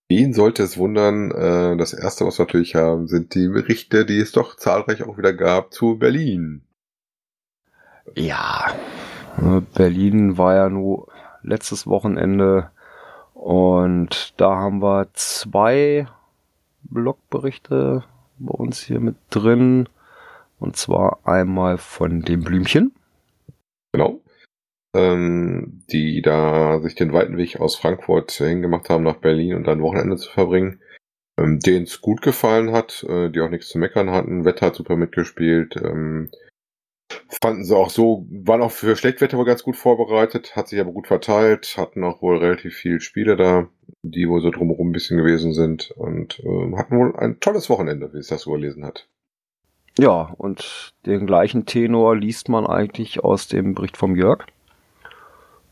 Wen 0.08 0.34
sollte 0.34 0.64
es 0.64 0.78
wundern? 0.78 1.32
Äh, 1.32 1.78
das 1.78 1.94
erste, 1.94 2.26
was 2.26 2.38
wir 2.38 2.46
natürlich 2.46 2.76
haben, 2.76 3.08
sind 3.08 3.34
die 3.34 3.48
Berichte, 3.48 4.06
die 4.06 4.20
es 4.20 4.32
doch 4.32 4.56
zahlreich 4.56 5.04
auch 5.04 5.18
wieder 5.18 5.34
gab 5.34 5.74
zu 5.74 5.98
Berlin. 5.98 6.64
Ja, 8.14 8.68
äh, 9.38 9.62
Berlin 9.74 10.38
war 10.38 10.56
ja 10.56 10.70
nur 10.70 11.08
letztes 11.42 11.88
Wochenende 11.88 12.70
und 13.34 14.34
da 14.38 14.56
haben 14.56 14.82
wir 14.82 15.08
zwei 15.14 16.08
Blogberichte 16.84 18.04
bei 18.38 18.54
uns 18.54 18.80
hier 18.80 19.00
mit 19.00 19.16
drin. 19.30 19.90
Und 20.58 20.78
zwar 20.78 21.20
einmal 21.26 21.78
von 21.78 22.22
dem 22.22 22.44
Blümchen. 22.44 22.94
Genau. 23.92 24.22
Ähm, 24.96 25.84
die 25.92 26.22
da 26.22 26.80
sich 26.80 26.96
den 26.96 27.12
weiten 27.12 27.38
Weg 27.38 27.60
aus 27.60 27.76
Frankfurt 27.76 28.32
hingemacht 28.32 28.90
haben 28.90 29.04
nach 29.04 29.18
Berlin 29.18 29.56
und 29.56 29.66
dann 29.66 29.82
Wochenende 29.82 30.16
zu 30.16 30.32
verbringen. 30.32 30.80
Ähm, 31.38 31.60
denen 31.60 31.84
es 31.84 32.00
gut 32.00 32.22
gefallen 32.22 32.72
hat, 32.72 33.04
äh, 33.10 33.30
die 33.30 33.42
auch 33.42 33.50
nichts 33.50 33.68
zu 33.68 33.78
meckern 33.78 34.12
hatten. 34.12 34.46
Wetter 34.46 34.68
hat 34.68 34.76
super 34.76 34.96
mitgespielt. 34.96 35.76
Ähm, 35.76 36.30
Fanden 37.42 37.64
sie 37.64 37.76
auch 37.76 37.90
so, 37.90 38.26
waren 38.30 38.62
auch 38.62 38.72
für 38.72 38.96
Schlechtwetter 38.96 39.38
wohl 39.38 39.46
ganz 39.46 39.64
gut 39.64 39.76
vorbereitet, 39.76 40.56
hat 40.56 40.68
sich 40.68 40.80
aber 40.80 40.92
gut 40.92 41.08
verteilt, 41.08 41.76
hatten 41.78 42.04
auch 42.04 42.22
wohl 42.22 42.38
relativ 42.38 42.76
viele 42.76 43.00
Spiele 43.00 43.36
da, 43.36 43.68
die 44.04 44.28
wohl 44.28 44.42
so 44.42 44.50
drumherum 44.50 44.90
ein 44.90 44.94
bisschen 44.94 45.18
gewesen 45.18 45.54
sind 45.54 45.92
und 45.92 46.40
äh, 46.40 46.76
hatten 46.76 46.98
wohl 46.98 47.16
ein 47.16 47.40
tolles 47.40 47.70
Wochenende, 47.70 48.12
wie 48.14 48.18
es 48.18 48.28
das 48.28 48.42
so 48.42 48.52
gelesen 48.52 48.86
hat. 48.86 49.08
Ja, 49.98 50.34
und 50.38 50.94
den 51.06 51.26
gleichen 51.26 51.66
Tenor 51.66 52.16
liest 52.16 52.50
man 52.50 52.66
eigentlich 52.66 53.24
aus 53.24 53.48
dem 53.48 53.76
Bericht 53.76 53.98
vom 53.98 54.16
Jörg, 54.16 54.46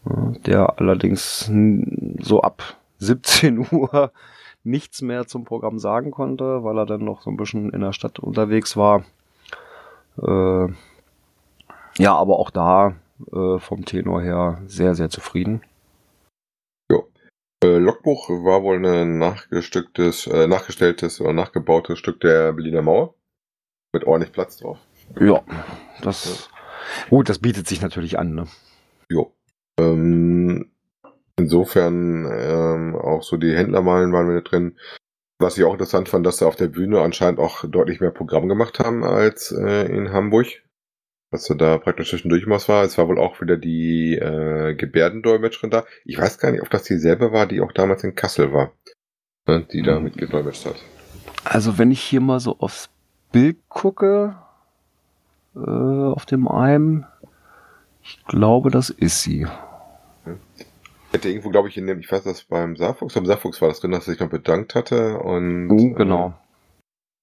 der 0.05 0.79
allerdings 0.79 1.49
so 2.19 2.41
ab 2.41 2.77
17 2.99 3.67
Uhr 3.71 4.11
nichts 4.63 5.01
mehr 5.01 5.27
zum 5.27 5.43
Programm 5.43 5.79
sagen 5.79 6.11
konnte, 6.11 6.63
weil 6.63 6.77
er 6.77 6.85
dann 6.85 7.03
noch 7.03 7.21
so 7.21 7.29
ein 7.29 7.37
bisschen 7.37 7.71
in 7.71 7.81
der 7.81 7.93
Stadt 7.93 8.19
unterwegs 8.19 8.77
war. 8.77 9.03
Äh, 10.21 10.67
ja, 11.97 12.15
aber 12.15 12.39
auch 12.39 12.49
da 12.49 12.95
äh, 13.31 13.59
vom 13.59 13.85
Tenor 13.85 14.21
her 14.21 14.61
sehr, 14.65 14.95
sehr 14.95 15.09
zufrieden. 15.09 15.61
Jo. 16.89 17.07
Äh, 17.63 17.77
Logbuch 17.77 18.29
war 18.29 18.63
wohl 18.63 18.85
ein 18.85 19.19
nachgestücktes, 19.19 20.27
äh, 20.27 20.47
nachgestelltes 20.47 21.21
oder 21.21 21.33
nachgebautes 21.33 21.99
Stück 21.99 22.19
der 22.21 22.53
Berliner 22.53 22.81
Mauer. 22.81 23.13
Mit 23.93 24.05
ordentlich 24.05 24.31
Platz 24.31 24.57
drauf. 24.57 24.79
Ja, 25.19 25.43
das 26.01 26.49
gut, 27.09 27.29
das 27.29 27.37
bietet 27.37 27.67
sich 27.67 27.81
natürlich 27.81 28.17
an, 28.17 28.33
ne? 28.33 28.47
Jo. 29.09 29.31
Ähm, 29.79 30.71
insofern 31.37 32.25
ähm, 32.31 32.95
auch 32.95 33.23
so 33.23 33.37
die 33.37 33.55
Händlermalen 33.55 34.13
waren 34.13 34.29
wieder 34.29 34.41
drin. 34.41 34.77
Was 35.39 35.57
ich 35.57 35.63
auch 35.63 35.73
interessant 35.73 36.09
fand, 36.09 36.25
dass 36.25 36.37
sie 36.37 36.47
auf 36.47 36.55
der 36.55 36.67
Bühne 36.67 37.01
anscheinend 37.01 37.39
auch 37.39 37.65
deutlich 37.67 37.99
mehr 37.99 38.11
Programm 38.11 38.47
gemacht 38.47 38.79
haben 38.79 39.03
als 39.03 39.51
äh, 39.51 39.85
in 39.85 40.13
Hamburg 40.13 40.47
was 41.33 41.45
so 41.45 41.55
da 41.55 41.79
praktisch 41.79 42.11
zwischendurch 42.11 42.47
was 42.47 42.69
war. 42.69 42.83
Es 42.83 42.97
war 42.97 43.09
wohl 43.09 43.19
auch 43.19 43.41
wieder 43.41 43.57
die 43.57 44.15
äh, 44.15 44.75
Gebärdendolmetscherin 44.75 45.71
da. 45.71 45.83
Ich 46.05 46.17
weiß 46.17 46.37
gar 46.37 46.51
nicht, 46.51 46.61
ob 46.61 46.69
das 46.69 46.83
dieselbe 46.83 47.33
war, 47.33 47.47
die 47.47 47.59
auch 47.59 47.73
damals 47.73 48.03
in 48.05 48.15
Kassel 48.15 48.53
war, 48.53 48.71
ne, 49.47 49.65
die 49.73 49.81
da 49.81 49.99
mitgedolmetscht 49.99 50.67
hat. 50.67 50.75
Also 51.43 51.77
wenn 51.77 51.91
ich 51.91 52.01
hier 52.01 52.21
mal 52.21 52.39
so 52.39 52.57
aufs 52.59 52.89
Bild 53.31 53.57
gucke, 53.67 54.37
äh, 55.55 55.59
auf 55.59 56.25
dem 56.25 56.47
einen, 56.47 57.05
ich 58.03 58.23
glaube, 58.25 58.69
das 58.69 58.89
ist 58.89 59.21
sie. 59.23 59.47
Ich 60.25 61.13
hätte 61.13 61.29
irgendwo, 61.29 61.49
glaube 61.49 61.69
ich, 61.69 61.77
in 61.77 61.87
dem, 61.87 61.99
ich 61.99 62.11
weiß, 62.11 62.23
dass 62.23 62.43
beim 62.43 62.75
Saarfuchs, 62.75 63.13
beim 63.13 63.25
Saarfuchs 63.25 63.61
war 63.61 63.69
das 63.69 63.79
drin, 63.79 63.91
dass 63.91 64.07
er 64.07 64.13
sich 64.13 64.19
noch 64.19 64.29
bedankt 64.29 64.75
hatte 64.75 65.19
und 65.19 65.69
uh, 65.69 65.93
genau. 65.93 66.29
Äh, 66.29 66.31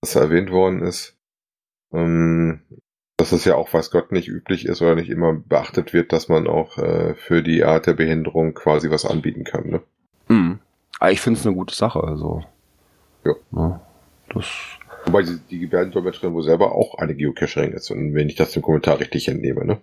dass 0.02 0.16
er 0.16 0.22
erwähnt 0.22 0.50
worden 0.50 0.82
ist. 0.82 1.16
Ähm, 1.92 2.60
dass 3.16 3.32
es 3.32 3.44
ja 3.44 3.56
auch, 3.56 3.72
weiß 3.72 3.90
Gott, 3.90 4.12
nicht 4.12 4.28
üblich 4.28 4.64
ist 4.64 4.80
oder 4.80 4.94
nicht 4.94 5.10
immer 5.10 5.34
beachtet 5.34 5.92
wird, 5.92 6.12
dass 6.12 6.28
man 6.28 6.46
auch 6.46 6.78
äh, 6.78 7.14
für 7.14 7.42
die 7.42 7.64
Art 7.64 7.86
der 7.86 7.92
Behinderung 7.94 8.54
quasi 8.54 8.90
was 8.90 9.04
anbieten 9.04 9.44
kann. 9.44 9.68
Ne? 9.68 9.82
Mhm. 10.28 10.58
Aber 10.98 11.12
ich 11.12 11.20
finde 11.20 11.38
es 11.38 11.46
eine 11.46 11.54
gute 11.54 11.74
Sache. 11.74 12.02
Also. 12.02 12.44
Ja. 13.24 13.34
ja 13.52 13.80
das 14.32 14.46
Wobei 15.06 15.22
die, 15.22 15.38
die 15.50 15.58
Gebärdendolmetscherin 15.58 16.34
wohl 16.34 16.42
selber 16.42 16.72
auch 16.72 16.96
eine 16.96 17.14
Geocacherin 17.14 17.72
ist, 17.72 17.90
und 17.90 18.14
wenn 18.14 18.28
ich 18.28 18.36
das 18.36 18.54
im 18.56 18.62
Kommentar 18.62 19.00
richtig 19.00 19.28
entnehme, 19.28 19.64
ne? 19.64 19.80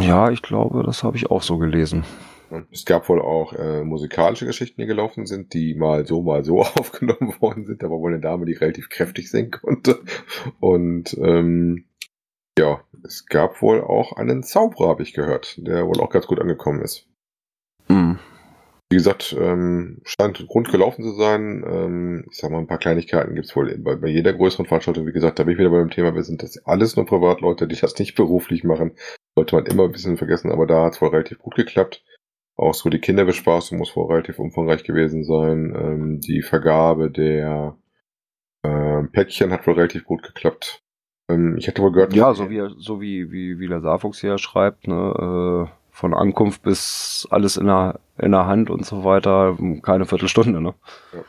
Ja, 0.00 0.30
ich 0.30 0.42
glaube, 0.42 0.82
das 0.84 1.02
habe 1.02 1.16
ich 1.16 1.30
auch 1.30 1.42
so 1.42 1.58
gelesen. 1.58 2.04
Es 2.72 2.84
gab 2.84 3.08
wohl 3.08 3.20
auch 3.20 3.52
äh, 3.52 3.84
musikalische 3.84 4.46
Geschichten, 4.46 4.80
die 4.80 4.86
gelaufen 4.86 5.26
sind, 5.26 5.52
die 5.52 5.74
mal 5.74 6.06
so, 6.06 6.22
mal 6.22 6.44
so 6.44 6.60
aufgenommen 6.78 7.34
worden 7.40 7.66
sind. 7.66 7.82
Da 7.82 7.90
war 7.90 7.98
wohl 7.98 8.12
eine 8.12 8.22
Dame, 8.22 8.46
die 8.46 8.54
relativ 8.54 8.88
kräftig 8.88 9.30
singen 9.30 9.50
konnte. 9.50 10.00
Und 10.60 11.16
ähm, 11.18 11.84
ja, 12.58 12.80
es 13.04 13.26
gab 13.26 13.62
wohl 13.62 13.80
auch 13.82 14.12
einen 14.12 14.42
Zauberer, 14.42 14.88
habe 14.88 15.02
ich 15.02 15.12
gehört, 15.12 15.58
der 15.58 15.86
wohl 15.86 16.00
auch 16.00 16.10
ganz 16.10 16.26
gut 16.26 16.40
angekommen 16.40 16.82
ist. 16.82 17.06
Mhm. 17.88 18.18
Wie 18.90 18.96
gesagt, 18.96 19.36
ähm, 19.38 20.00
scheint 20.04 20.48
rund 20.48 20.70
gelaufen 20.70 21.02
zu 21.02 21.12
sein. 21.12 21.62
Ähm, 21.68 22.24
ich 22.30 22.38
sag 22.38 22.50
mal, 22.50 22.58
ein 22.58 22.66
paar 22.66 22.78
Kleinigkeiten 22.78 23.34
gibt's 23.34 23.54
wohl 23.54 23.76
bei, 23.78 23.96
bei 23.96 24.08
jeder 24.08 24.32
größeren 24.32 24.64
Veranstaltung. 24.64 25.06
Wie 25.06 25.12
gesagt, 25.12 25.38
da 25.38 25.44
bin 25.44 25.52
ich 25.52 25.58
wieder 25.58 25.70
beim 25.70 25.90
Thema, 25.90 26.14
wir 26.14 26.22
sind 26.22 26.42
das 26.42 26.64
alles 26.64 26.96
nur 26.96 27.04
Privatleute, 27.04 27.68
die 27.68 27.76
das 27.76 27.98
nicht 27.98 28.14
beruflich 28.14 28.64
machen. 28.64 28.92
Sollte 29.38 29.54
man 29.54 29.66
immer 29.66 29.84
ein 29.84 29.92
bisschen 29.92 30.16
vergessen, 30.16 30.50
aber 30.50 30.66
da 30.66 30.82
hat's 30.82 31.00
wohl 31.00 31.10
relativ 31.10 31.38
gut 31.38 31.54
geklappt. 31.54 32.02
Auch 32.56 32.74
so 32.74 32.90
die 32.90 32.98
Kinderbespaßung 32.98 33.78
muss 33.78 33.94
wohl 33.94 34.12
relativ 34.12 34.40
umfangreich 34.40 34.82
gewesen 34.82 35.22
sein. 35.22 35.76
Ähm, 35.80 36.20
die 36.20 36.42
Vergabe 36.42 37.08
der 37.08 37.76
äh, 38.64 39.04
Päckchen 39.04 39.52
hat 39.52 39.64
wohl 39.68 39.74
relativ 39.74 40.04
gut 40.04 40.24
geklappt. 40.24 40.82
Ähm, 41.30 41.56
ich 41.56 41.68
hätte 41.68 41.82
wohl 41.82 41.92
gehört. 41.92 42.14
Ja, 42.14 42.34
so 42.34 42.50
wie 42.50 42.68
so 42.78 43.00
wie 43.00 43.30
wie, 43.30 43.60
wie 43.60 43.68
der 43.68 43.80
Saarfuchs 43.80 44.20
hier 44.20 44.38
schreibt, 44.38 44.88
ne, 44.88 45.68
äh, 45.68 45.72
von 45.92 46.14
Ankunft 46.14 46.64
bis 46.64 47.28
alles 47.30 47.56
in 47.56 47.66
der 47.66 48.00
in 48.18 48.32
der 48.32 48.46
Hand 48.46 48.70
und 48.70 48.84
so 48.84 49.04
weiter, 49.04 49.56
keine 49.82 50.06
Viertelstunde, 50.06 50.60
ne? 50.60 50.74
Ja. 51.12 51.24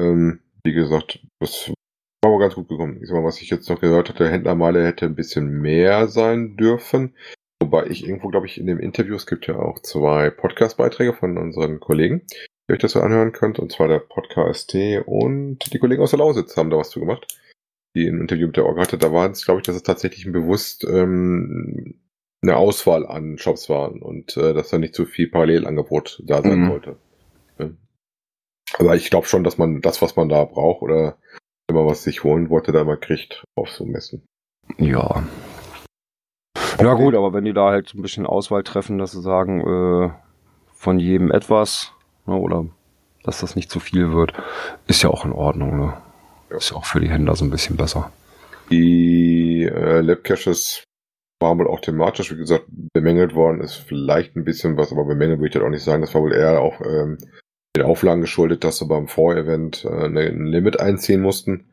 Ähm, 0.00 0.40
wie 0.64 0.72
gesagt, 0.72 1.20
das 1.38 1.72
war 2.22 2.32
wohl 2.32 2.40
ganz 2.40 2.54
gut 2.54 2.68
gekommen. 2.68 2.98
Ich 3.00 3.08
sag 3.08 3.16
mal, 3.16 3.24
was 3.24 3.40
ich 3.40 3.50
jetzt 3.50 3.68
noch 3.68 3.80
gehört 3.80 4.08
hatte, 4.08 4.28
Händlermeile 4.28 4.84
hätte 4.84 5.06
ein 5.06 5.14
bisschen 5.14 5.48
mehr 5.60 6.08
sein 6.08 6.56
dürfen. 6.56 7.14
Wobei 7.60 7.86
ich 7.86 8.06
irgendwo, 8.06 8.28
glaube 8.28 8.46
ich, 8.46 8.58
in 8.58 8.66
dem 8.66 8.78
Interview, 8.78 9.14
es 9.14 9.26
gibt 9.26 9.46
ja 9.46 9.56
auch 9.56 9.80
zwei 9.80 10.30
Podcast-Beiträge 10.30 11.12
von 11.12 11.38
unseren 11.38 11.80
Kollegen, 11.80 12.22
die 12.68 12.74
euch 12.74 12.78
das 12.78 12.92
so 12.92 13.00
anhören 13.00 13.32
könnt, 13.32 13.58
und 13.58 13.72
zwar 13.72 13.88
der 13.88 13.98
Podcast 13.98 14.74
und 15.06 15.72
die 15.72 15.78
Kollegen 15.78 16.02
aus 16.02 16.10
der 16.10 16.20
Lausitz 16.20 16.56
haben 16.56 16.70
da 16.70 16.76
was 16.76 16.90
zu 16.90 17.00
gemacht, 17.00 17.26
die 17.96 18.06
ein 18.06 18.20
Interview 18.20 18.46
mit 18.46 18.56
der 18.56 18.66
Orga 18.66 18.82
hatte. 18.82 18.98
Da 18.98 19.12
war 19.12 19.28
es, 19.30 19.44
glaube 19.44 19.60
ich, 19.60 19.66
dass 19.66 19.76
es 19.76 19.82
tatsächlich 19.82 20.30
bewusst 20.30 20.84
ähm, 20.84 22.00
eine 22.42 22.56
Auswahl 22.56 23.06
an 23.06 23.38
Shops 23.38 23.68
waren 23.68 24.00
und 24.02 24.36
äh, 24.36 24.54
dass 24.54 24.70
da 24.70 24.78
nicht 24.78 24.94
zu 24.94 25.06
viel 25.06 25.28
Parallelangebot 25.28 26.22
da 26.24 26.42
sein 26.42 26.60
mhm. 26.60 26.68
sollte. 26.68 26.96
Ja. 27.58 27.70
Aber 28.78 28.94
ich 28.94 29.10
glaube 29.10 29.26
schon, 29.26 29.42
dass 29.42 29.58
man 29.58 29.80
das, 29.80 30.00
was 30.02 30.14
man 30.14 30.28
da 30.28 30.44
braucht 30.44 30.82
oder 30.82 31.18
man 31.78 31.90
was 31.90 32.02
sich 32.02 32.24
holen 32.24 32.50
wollte, 32.50 32.72
da 32.72 32.84
mal 32.84 32.96
kriegt, 32.96 33.44
auf 33.56 33.70
so 33.70 33.84
messen. 33.84 34.24
Ja, 34.76 35.22
ja 36.80 36.94
gut, 36.94 37.14
aber 37.16 37.32
wenn 37.32 37.44
die 37.44 37.52
da 37.52 37.70
halt 37.70 37.92
ein 37.94 38.02
bisschen 38.02 38.24
Auswahl 38.24 38.62
treffen, 38.62 38.98
dass 38.98 39.10
sie 39.10 39.20
sagen, 39.20 39.60
äh, 39.60 40.10
von 40.72 41.00
jedem 41.00 41.32
etwas, 41.32 41.92
ne, 42.24 42.36
oder 42.36 42.66
dass 43.24 43.40
das 43.40 43.56
nicht 43.56 43.70
zu 43.70 43.80
viel 43.80 44.12
wird, 44.12 44.32
ist 44.86 45.02
ja 45.02 45.10
auch 45.10 45.24
in 45.24 45.32
Ordnung. 45.32 45.76
Ne? 45.76 45.94
Ja. 46.50 46.56
Ist 46.56 46.70
ja 46.70 46.76
auch 46.76 46.84
für 46.84 47.00
die 47.00 47.10
Händler 47.10 47.34
so 47.34 47.44
ein 47.44 47.50
bisschen 47.50 47.76
besser. 47.76 48.12
Die 48.70 49.64
äh, 49.64 50.00
Labcaches 50.00 50.84
waren 51.40 51.58
wohl 51.58 51.68
auch 51.68 51.80
thematisch, 51.80 52.32
wie 52.32 52.36
gesagt, 52.36 52.66
bemängelt 52.94 53.34
worden 53.34 53.60
ist 53.60 53.74
vielleicht 53.74 54.36
ein 54.36 54.44
bisschen 54.44 54.76
was, 54.76 54.92
aber 54.92 55.04
bemängelt 55.04 55.40
würde 55.40 55.48
ich 55.48 55.54
das 55.54 55.62
auch 55.62 55.70
nicht 55.70 55.84
sagen. 55.84 56.02
Das 56.02 56.14
war 56.14 56.22
wohl 56.22 56.32
eher 56.32 56.60
auch 56.60 56.80
ähm, 56.80 57.18
den 57.78 57.86
Auflagen 57.86 58.20
geschuldet, 58.20 58.64
dass 58.64 58.78
sie 58.78 58.86
beim 58.86 59.08
Vorevent 59.08 59.84
äh, 59.84 60.06
ein 60.06 60.46
Limit 60.46 60.80
einziehen 60.80 61.20
mussten, 61.20 61.66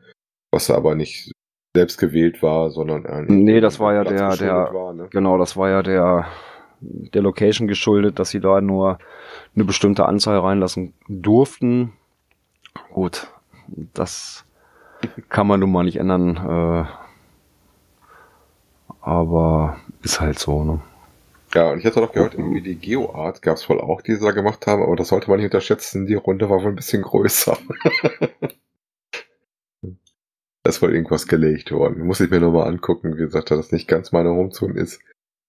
was 0.50 0.70
aber 0.70 0.94
nicht 0.94 1.32
selbst 1.74 1.98
gewählt 1.98 2.42
war, 2.42 2.70
sondern 2.70 3.26
Nee, 3.26 3.60
das 3.60 3.78
war 3.78 3.92
ja 3.92 4.04
der, 4.04 4.36
der, 4.36 4.54
war, 4.72 4.94
ne? 4.94 5.08
genau, 5.10 5.36
das 5.36 5.56
war 5.56 5.68
ja 5.68 5.82
der, 5.82 6.26
der 6.80 7.22
Location 7.22 7.68
geschuldet, 7.68 8.18
dass 8.18 8.30
sie 8.30 8.40
da 8.40 8.60
nur 8.60 8.98
eine 9.54 9.64
bestimmte 9.64 10.06
Anzahl 10.06 10.38
reinlassen 10.38 10.94
durften. 11.08 11.92
Gut, 12.90 13.28
das 13.92 14.44
kann 15.28 15.46
man 15.46 15.60
nun 15.60 15.72
mal 15.72 15.84
nicht 15.84 15.96
ändern, 15.96 16.36
äh, 16.36 16.84
aber 19.00 19.76
ist 20.02 20.20
halt 20.20 20.38
so, 20.38 20.64
ne? 20.64 20.80
Ja, 21.56 21.70
und 21.70 21.78
ich 21.78 21.86
hatte 21.86 22.00
noch 22.00 22.12
gehört, 22.12 22.34
irgendwie 22.34 22.60
die 22.60 22.76
GeoArt 22.76 23.40
gab 23.40 23.56
es 23.56 23.66
wohl 23.70 23.80
auch, 23.80 24.02
die 24.02 24.14
sie 24.14 24.20
da 24.20 24.32
gemacht 24.32 24.66
haben, 24.66 24.82
aber 24.82 24.94
das 24.94 25.08
sollte 25.08 25.30
man 25.30 25.38
nicht 25.38 25.46
unterschätzen, 25.46 26.04
die 26.04 26.12
Runde 26.12 26.50
war 26.50 26.62
wohl 26.62 26.68
ein 26.68 26.76
bisschen 26.76 27.02
größer. 27.02 27.56
Da 29.82 30.70
ist 30.70 30.82
wohl 30.82 30.92
irgendwas 30.92 31.28
gelegt 31.28 31.70
worden. 31.70 32.04
Muss 32.04 32.18
ich 32.18 32.28
mir 32.28 32.40
nochmal 32.40 32.66
angucken. 32.66 33.14
Wie 33.14 33.20
gesagt, 33.20 33.52
da 33.52 33.56
das 33.56 33.70
nicht 33.70 33.86
ganz 33.86 34.10
meine 34.10 34.30
Homezone 34.30 34.74
ist, 34.74 35.00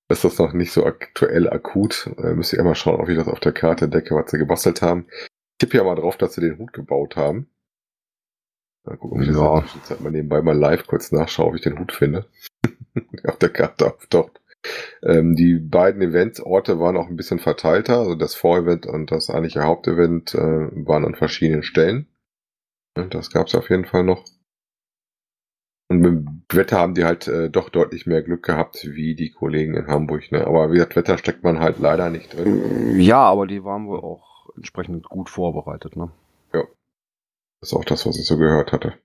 ist 0.09 0.23
das 0.23 0.37
noch 0.37 0.53
nicht 0.53 0.71
so 0.71 0.85
aktuell 0.85 1.49
akut. 1.49 2.11
Äh, 2.19 2.35
müsst 2.35 2.53
ihr 2.53 2.59
immer 2.59 2.75
schauen, 2.75 3.01
ob 3.01 3.09
ich 3.09 3.17
das 3.17 3.27
auf 3.27 3.39
der 3.39 3.51
Karte 3.51 3.85
entdecke, 3.85 4.13
was 4.13 4.29
sie 4.29 4.37
gebastelt 4.37 4.83
haben. 4.83 5.07
Ich 5.09 5.29
tippe 5.57 5.77
ja 5.77 5.83
mal 5.83 5.95
drauf, 5.95 6.17
dass 6.17 6.35
sie 6.35 6.41
den 6.41 6.59
Hut 6.59 6.71
gebaut 6.71 7.15
haben. 7.15 7.49
Mal 8.83 8.97
gucken, 8.97 9.17
ob 9.17 9.27
ich 9.27 9.35
ja. 9.35 9.61
das 9.61 9.87
Zeit 9.87 10.01
mal 10.01 10.11
nebenbei 10.11 10.43
mal 10.43 10.55
live 10.55 10.85
kurz 10.85 11.11
nachschaue, 11.11 11.47
ob 11.47 11.55
ich 11.55 11.61
den 11.61 11.79
Hut 11.79 11.93
finde. 11.93 12.27
auf 13.27 13.39
der 13.39 13.49
Karte 13.49 13.87
auftaucht. 13.87 14.39
Ähm, 15.03 15.35
die 15.35 15.55
beiden 15.55 16.01
Eventsorte 16.01 16.79
waren 16.79 16.97
auch 16.97 17.07
ein 17.07 17.15
bisschen 17.15 17.39
verteilter. 17.39 17.99
Also 17.99 18.15
das 18.15 18.35
Vorevent 18.35 18.85
und 18.85 19.11
das 19.11 19.29
eigentliche 19.29 19.63
Hauptevent 19.63 20.33
äh, 20.33 20.39
waren 20.39 21.05
an 21.05 21.15
verschiedenen 21.15 21.63
Stellen. 21.63 22.07
Das 23.09 23.31
gab 23.31 23.47
es 23.47 23.55
auf 23.55 23.69
jeden 23.69 23.85
Fall 23.85 24.03
noch. 24.03 24.25
Und 25.89 25.99
mit 25.99 26.11
dem 26.11 26.43
Wetter 26.49 26.79
haben 26.79 26.95
die 26.95 27.05
halt 27.05 27.27
äh, 27.27 27.49
doch 27.49 27.69
deutlich 27.69 28.05
mehr 28.05 28.21
Glück 28.21 28.43
gehabt 28.43 28.85
wie 28.91 29.15
die 29.15 29.31
Kollegen 29.31 29.75
in 29.75 29.87
Hamburg. 29.87 30.31
Ne? 30.31 30.45
Aber 30.45 30.69
wie 30.69 30.75
gesagt, 30.75 30.95
Wetter 30.95 31.17
steckt 31.17 31.43
man 31.43 31.59
halt 31.59 31.79
leider 31.79 32.09
nicht 32.09 32.33
drin. 32.33 32.99
Ja, 32.99 33.19
aber 33.19 33.47
die 33.47 33.63
waren 33.63 33.87
wohl 33.87 33.99
auch 33.99 34.49
entsprechend 34.55 35.07
gut 35.07 35.29
vorbereitet. 35.29 35.95
Ne? 35.95 36.11
Ja. 36.53 36.63
Das 37.61 37.71
ist 37.71 37.73
auch 37.73 37.85
das, 37.85 38.05
was 38.05 38.19
ich 38.19 38.25
so 38.25 38.37
gehört 38.37 38.73
hatte. 38.73 38.95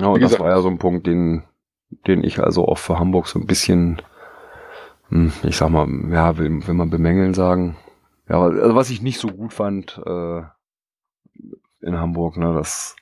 Ja, 0.00 0.08
und 0.08 0.20
das 0.20 0.38
war 0.38 0.50
ja 0.50 0.60
so 0.60 0.68
ein 0.68 0.78
Punkt, 0.78 1.06
den, 1.06 1.44
den 1.90 2.24
ich 2.24 2.40
also 2.40 2.66
auch 2.66 2.78
für 2.78 2.98
Hamburg 2.98 3.26
so 3.28 3.38
ein 3.38 3.46
bisschen, 3.46 4.02
hm, 5.08 5.32
ich 5.42 5.56
sag 5.56 5.70
mal, 5.70 5.88
ja, 6.10 6.36
will, 6.36 6.66
will 6.66 6.74
man 6.74 6.90
bemängeln 6.90 7.34
sagen. 7.34 7.76
Ja, 8.28 8.42
also 8.42 8.74
was 8.74 8.90
ich 8.90 9.00
nicht 9.00 9.18
so 9.18 9.28
gut 9.28 9.52
fand 9.52 10.00
äh, 10.04 10.42
in 11.80 11.98
Hamburg, 11.98 12.36
ne, 12.36 12.52
das 12.54 12.96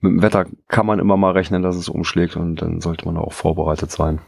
mit 0.00 0.12
dem 0.12 0.22
Wetter 0.22 0.46
kann 0.68 0.86
man 0.86 0.98
immer 0.98 1.16
mal 1.16 1.32
rechnen, 1.32 1.62
dass 1.62 1.76
es 1.76 1.88
umschlägt 1.88 2.36
und 2.36 2.56
dann 2.56 2.80
sollte 2.80 3.04
man 3.06 3.16
auch 3.16 3.32
vorbereitet 3.32 3.90
sein. 3.90 4.20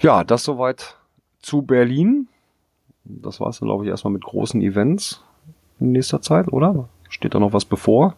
Ja. 0.00 0.22
Das 0.24 0.44
soweit 0.44 0.98
zu 1.40 1.62
Berlin. 1.62 2.28
Das 3.04 3.40
war 3.40 3.48
es 3.48 3.60
dann, 3.60 3.68
glaube 3.68 3.84
ich, 3.84 3.90
erstmal 3.90 4.12
mit 4.12 4.24
großen 4.24 4.60
Events 4.60 5.22
in 5.78 5.92
nächster 5.92 6.20
Zeit, 6.20 6.52
oder? 6.52 6.88
Steht 7.08 7.34
da 7.34 7.38
noch 7.38 7.52
was 7.52 7.64
bevor? 7.64 8.16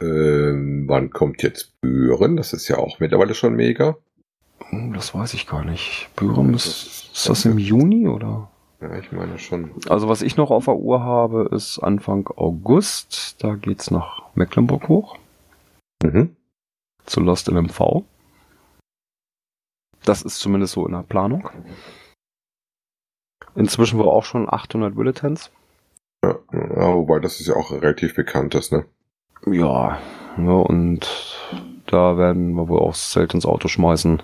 Ähm, 0.00 0.84
wann 0.88 1.10
kommt 1.10 1.42
jetzt 1.42 1.80
Büren? 1.80 2.36
Das 2.36 2.52
ist 2.52 2.68
ja 2.68 2.78
auch 2.78 3.00
mittlerweile 3.00 3.34
schon 3.34 3.54
mega. 3.54 3.96
Hm, 4.70 4.92
Das 4.92 5.14
weiß 5.14 5.34
ich 5.34 5.46
gar 5.46 5.64
nicht. 5.64 6.08
Büren 6.16 6.54
ist, 6.54 7.10
ist 7.12 7.28
das 7.28 7.44
im 7.44 7.58
Juni 7.58 8.08
oder? 8.08 8.50
Ja, 8.80 8.96
ich 8.98 9.12
meine 9.12 9.38
schon. 9.38 9.72
Also 9.88 10.08
was 10.08 10.22
ich 10.22 10.36
noch 10.36 10.50
auf 10.50 10.64
der 10.64 10.76
Uhr 10.76 11.02
habe, 11.02 11.48
ist 11.52 11.78
Anfang 11.80 12.26
August. 12.36 13.42
Da 13.44 13.54
geht's 13.54 13.90
nach 13.90 14.22
Mecklenburg 14.34 14.88
hoch 14.88 15.18
Mhm. 16.02 16.34
zu 17.04 17.20
Lost 17.20 17.48
in 17.48 17.56
MV. 17.56 18.04
Das 20.04 20.22
ist 20.22 20.38
zumindest 20.38 20.72
so 20.72 20.86
in 20.86 20.92
der 20.92 21.02
Planung. 21.02 21.46
Inzwischen 23.54 23.98
war 23.98 24.06
auch 24.06 24.24
schon 24.24 24.48
800 24.48 24.94
Bulletins. 24.94 25.50
Ja, 26.24 26.38
ja, 26.52 26.94
wobei 26.94 27.18
das 27.18 27.40
ist 27.40 27.48
ja 27.48 27.56
auch 27.56 27.70
relativ 27.72 28.14
bekannt 28.14 28.54
ist, 28.54 28.72
ne? 28.72 28.86
Ja, 29.46 29.98
ja, 30.36 30.52
und 30.52 31.38
da 31.86 32.16
werden 32.18 32.52
wir 32.52 32.68
wohl 32.68 32.78
auch 32.80 32.92
das 32.92 33.10
Zelt 33.10 33.34
ins 33.34 33.46
Auto 33.46 33.68
schmeißen 33.68 34.22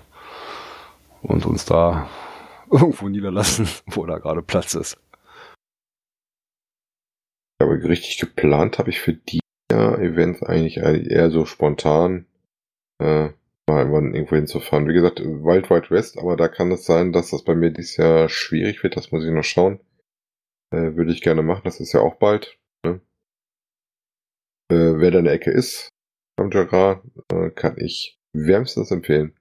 und 1.23 1.45
uns 1.45 1.65
da 1.65 2.07
irgendwo 2.71 3.09
niederlassen, 3.09 3.67
wo 3.87 4.05
da 4.05 4.19
gerade 4.19 4.41
Platz 4.41 4.73
ist. 4.73 4.97
Aber 7.59 7.71
richtig 7.71 8.19
geplant 8.19 8.77
habe 8.77 8.91
ich 8.91 8.99
für 8.99 9.13
die 9.13 9.39
Events 9.69 10.43
eigentlich 10.43 10.77
eher 10.77 11.29
so 11.29 11.45
spontan 11.45 12.25
äh, 12.99 13.29
mal 13.67 13.79
irgendwann 13.79 14.13
irgendwo 14.13 14.35
hinzufahren. 14.35 14.87
Wie 14.87 14.93
gesagt, 14.93 15.19
Wild 15.19 15.69
Wild 15.69 15.91
West, 15.91 16.17
aber 16.17 16.37
da 16.37 16.47
kann 16.47 16.71
es 16.71 16.85
sein, 16.85 17.11
dass 17.11 17.31
das 17.31 17.43
bei 17.43 17.55
mir 17.55 17.71
dieses 17.71 17.97
Jahr 17.97 18.29
schwierig 18.29 18.83
wird. 18.83 18.95
Das 18.95 19.11
muss 19.11 19.25
ich 19.25 19.31
noch 19.31 19.43
schauen. 19.43 19.79
Äh, 20.71 20.95
würde 20.95 21.11
ich 21.11 21.21
gerne 21.21 21.41
machen. 21.41 21.61
Das 21.65 21.79
ist 21.79 21.93
ja 21.93 22.01
auch 22.01 22.15
bald. 22.15 22.56
Äh, 24.69 24.99
wer 24.99 25.11
da 25.11 25.19
in 25.19 25.25
der 25.25 25.33
Ecke 25.33 25.51
ist, 25.51 25.89
am 26.37 26.51
Jara, 26.51 27.01
äh, 27.31 27.49
kann 27.51 27.77
ich 27.77 28.17
wärmstens 28.33 28.91
empfehlen. 28.91 29.33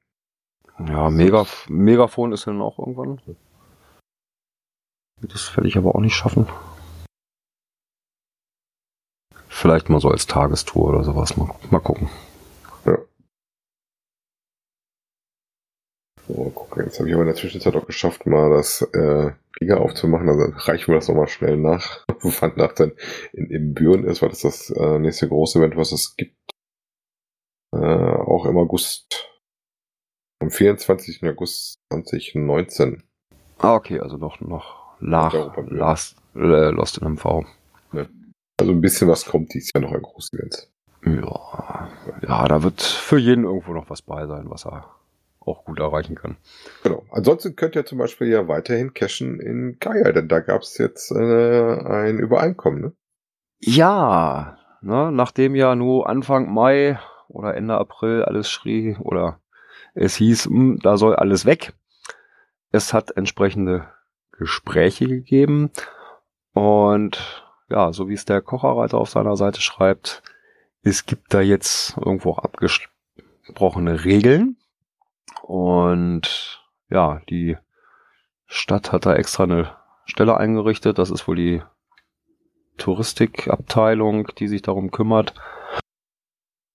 Ja, 0.78 1.10
Mega, 1.10 1.46
Megafon 1.68 2.32
ist 2.32 2.46
dann 2.46 2.60
auch 2.60 2.78
irgendwann. 2.78 3.20
Das 5.22 5.56
werde 5.56 5.68
ich 5.68 5.76
aber 5.76 5.94
auch 5.94 6.00
nicht 6.00 6.14
schaffen. 6.14 6.46
Vielleicht 9.48 9.88
mal 9.88 10.00
so 10.00 10.10
als 10.10 10.26
Tagestour 10.26 10.90
oder 10.90 11.02
sowas. 11.02 11.36
Mal, 11.36 11.48
mal 11.70 11.80
gucken. 11.80 12.10
So, 16.28 16.50
guck, 16.54 16.76
jetzt 16.78 16.98
habe 16.98 17.08
ich 17.08 17.14
aber 17.14 17.22
in 17.22 17.28
der 17.28 17.36
Zwischenzeit 17.36 17.76
auch 17.76 17.86
geschafft, 17.86 18.26
mal 18.26 18.50
das 18.50 18.82
äh, 18.92 19.30
Giga 19.58 19.76
aufzumachen. 19.76 20.28
Also 20.28 20.52
reichen 20.56 20.88
wir 20.88 20.96
das 20.96 21.08
nochmal 21.08 21.28
schnell 21.28 21.56
nach, 21.56 22.04
wann 22.20 22.52
nach 22.56 22.72
dann 22.72 22.92
in, 23.32 23.46
in 23.50 23.74
Büren 23.74 24.04
ist, 24.04 24.22
weil 24.22 24.30
das 24.30 24.40
das 24.40 24.70
äh, 24.70 24.98
nächste 24.98 25.28
große 25.28 25.58
Event, 25.58 25.76
was 25.76 25.92
es 25.92 26.16
gibt. 26.16 26.36
Äh, 27.72 27.78
auch 27.78 28.46
im 28.46 28.56
August. 28.58 29.30
Am 30.40 30.50
24. 30.50 31.22
August 31.24 31.78
2019. 31.92 33.02
Ah, 33.58 33.74
okay, 33.74 34.00
also 34.00 34.16
noch, 34.16 34.40
noch 34.40 35.00
nach. 35.00 35.56
Last, 35.68 36.16
äh, 36.34 36.70
Lost 36.70 36.98
in 36.98 37.14
MV. 37.14 37.44
Also 38.58 38.72
ein 38.72 38.80
bisschen 38.80 39.08
was 39.08 39.24
kommt 39.24 39.54
dies 39.54 39.70
Jahr 39.72 39.82
noch 39.82 39.92
an 39.92 40.02
großen 40.02 40.38
Events. 40.38 40.72
Ja, 41.04 41.88
ja, 42.22 42.48
da 42.48 42.62
wird 42.62 42.82
für 42.82 43.18
jeden 43.18 43.44
irgendwo 43.44 43.72
noch 43.72 43.88
was 43.90 44.02
bei 44.02 44.26
sein, 44.26 44.50
was 44.50 44.66
er 44.66 44.95
auch 45.46 45.64
gut 45.64 45.78
erreichen 45.78 46.14
kann. 46.14 46.36
Genau. 46.82 47.04
Ansonsten 47.10 47.56
könnt 47.56 47.76
ihr 47.76 47.86
zum 47.86 47.98
Beispiel 47.98 48.28
ja 48.28 48.48
weiterhin 48.48 48.94
cashen 48.94 49.40
in 49.40 49.78
Gaia, 49.78 50.12
denn 50.12 50.28
da 50.28 50.40
gab 50.40 50.62
es 50.62 50.78
jetzt 50.78 51.10
äh, 51.10 51.16
ein 51.16 52.18
Übereinkommen, 52.18 52.80
ne? 52.80 52.92
Ja, 53.58 54.58
ne, 54.82 55.10
nachdem 55.12 55.54
ja 55.54 55.74
nur 55.74 56.08
Anfang 56.08 56.52
Mai 56.52 56.98
oder 57.28 57.54
Ende 57.54 57.74
April 57.74 58.22
alles 58.22 58.50
schrie 58.50 58.96
oder 59.00 59.40
es 59.94 60.16
hieß, 60.16 60.46
hm, 60.46 60.78
da 60.82 60.96
soll 60.96 61.16
alles 61.16 61.46
weg. 61.46 61.72
Es 62.70 62.92
hat 62.92 63.16
entsprechende 63.16 63.88
Gespräche 64.32 65.06
gegeben 65.06 65.70
und 66.52 67.44
ja, 67.68 67.92
so 67.92 68.08
wie 68.08 68.14
es 68.14 68.26
der 68.26 68.42
Kocherreiter 68.42 68.98
auf 68.98 69.08
seiner 69.08 69.36
Seite 69.36 69.60
schreibt, 69.60 70.22
es 70.82 71.06
gibt 71.06 71.34
da 71.34 71.40
jetzt 71.40 71.96
irgendwo 71.96 72.32
auch 72.32 72.38
abgesprochene 72.38 74.04
Regeln 74.04 74.56
und 75.42 76.62
ja, 76.90 77.20
die 77.28 77.56
Stadt 78.46 78.92
hat 78.92 79.06
da 79.06 79.14
extra 79.14 79.44
eine 79.44 79.76
Stelle 80.04 80.36
eingerichtet. 80.36 80.98
Das 80.98 81.10
ist 81.10 81.26
wohl 81.26 81.36
die 81.36 81.62
Touristikabteilung, 82.76 84.28
die 84.38 84.48
sich 84.48 84.62
darum 84.62 84.90
kümmert. 84.90 85.34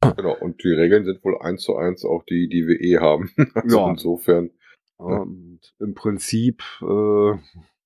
Genau. 0.01 0.35
Und 0.39 0.63
die 0.63 0.73
Regeln 0.73 1.05
sind 1.05 1.23
wohl 1.23 1.39
eins 1.41 1.61
zu 1.61 1.75
eins 1.77 2.03
auch 2.03 2.23
die, 2.23 2.49
die 2.49 2.67
wir 2.67 2.79
eh 2.81 2.99
haben. 2.99 3.31
Also 3.55 3.79
Ja. 3.79 3.89
insofern. 3.89 4.51
Und 4.97 5.61
im 5.79 5.93
Prinzip 5.95 6.63
äh, 6.81 7.31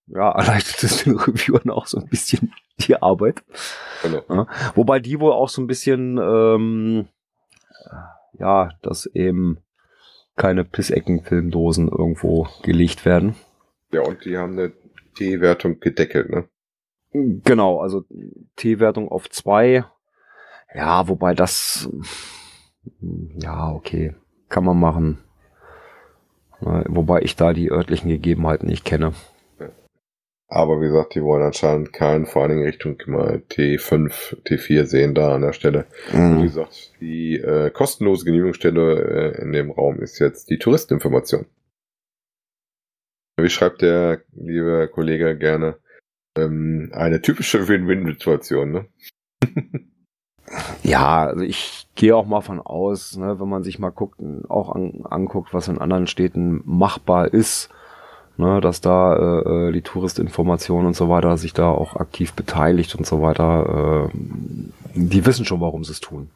ja, 0.07 0.31
erleichtert 0.35 0.83
es 0.83 1.03
den 1.03 1.17
Reviewern 1.17 1.69
auch 1.69 1.85
so 1.87 1.99
ein 1.99 2.07
bisschen 2.07 2.53
die 2.79 2.95
Arbeit. 3.01 3.43
Genau. 4.01 4.47
Wobei 4.75 4.99
die 4.99 5.19
wohl 5.19 5.31
auch 5.31 5.49
so 5.49 5.61
ein 5.61 5.67
bisschen, 5.67 6.17
ähm, 6.17 7.07
ja, 8.33 8.69
dass 8.81 9.05
eben 9.07 9.59
keine 10.35 10.63
Pissecken-Filmdosen 10.63 11.87
irgendwo 11.87 12.47
gelegt 12.61 13.05
werden. 13.05 13.35
Ja, 13.91 14.01
und 14.01 14.25
die 14.25 14.37
haben 14.37 14.53
eine 14.53 14.73
T-Wertung 15.15 15.79
gedeckelt, 15.79 16.29
ne? 16.29 16.47
Genau, 17.11 17.79
also 17.79 18.03
T-Wertung 18.57 19.09
auf 19.09 19.29
zwei. 19.29 19.85
Ja, 20.73 21.07
wobei 21.07 21.33
das, 21.33 21.89
ja, 23.01 23.71
okay, 23.71 24.13
kann 24.49 24.65
man 24.65 24.79
machen. 24.79 25.19
Äh, 26.61 26.83
Wobei 26.87 27.21
ich 27.21 27.35
da 27.35 27.53
die 27.53 27.71
örtlichen 27.71 28.09
Gegebenheiten 28.09 28.67
nicht 28.67 28.85
kenne. 28.85 29.13
Aber 30.55 30.79
wie 30.79 30.85
gesagt, 30.85 31.15
die 31.15 31.21
wollen 31.21 31.43
anscheinend 31.43 31.91
keinen, 31.91 32.25
vor 32.25 32.43
allen 32.43 32.51
Dingen 32.51 32.63
Richtung 32.63 32.95
mal 33.07 33.43
T5, 33.51 34.41
T4 34.45 34.85
sehen 34.85 35.13
da 35.13 35.35
an 35.35 35.41
der 35.41 35.51
Stelle. 35.51 35.85
Wie 36.13 36.43
gesagt, 36.43 36.93
die 37.01 37.35
äh, 37.35 37.69
kostenlose 37.71 38.23
Genehmigungsstelle 38.23 39.33
äh, 39.35 39.41
in 39.41 39.51
dem 39.51 39.69
Raum 39.69 39.99
ist 39.99 40.17
jetzt 40.19 40.49
die 40.49 40.57
Touristeninformation. 40.57 41.45
Wie 43.37 43.49
schreibt 43.49 43.81
der 43.81 44.21
liebe 44.33 44.87
Kollege 44.87 45.37
gerne? 45.37 45.77
Ähm, 46.37 46.89
eine 46.93 47.21
typische 47.21 47.67
Win-Win-Situation, 47.67 48.71
ne? 48.71 48.85
Ja, 50.83 51.25
also 51.25 51.43
ich 51.43 51.87
gehe 51.95 52.15
auch 52.15 52.27
mal 52.27 52.41
von 52.41 52.61
aus, 52.61 53.17
ne, 53.17 53.39
wenn 53.39 53.49
man 53.49 53.63
sich 53.63 53.79
mal 53.79 53.89
guckt, 53.89 54.21
auch 54.47 54.69
an, 54.69 55.01
anguckt, 55.03 55.55
was 55.55 55.67
in 55.67 55.79
anderen 55.79 56.05
Städten 56.05 56.61
machbar 56.65 57.33
ist, 57.33 57.71
ne, 58.37 58.61
dass 58.61 58.81
da 58.81 59.15
äh, 59.15 59.69
äh, 59.69 59.71
die 59.71 59.81
Touristinformation 59.81 60.85
und 60.85 60.95
so 60.95 61.09
weiter 61.09 61.37
sich 61.37 61.53
da 61.53 61.69
auch 61.69 61.95
aktiv 61.95 62.33
beteiligt 62.33 62.95
und 62.95 63.05
so 63.05 63.21
weiter. 63.21 64.09
Äh, 64.13 64.17
die 64.93 65.25
wissen 65.25 65.45
schon, 65.45 65.61
warum 65.61 65.83
sie 65.83 65.91
es 65.91 66.01
tun. 66.01 66.29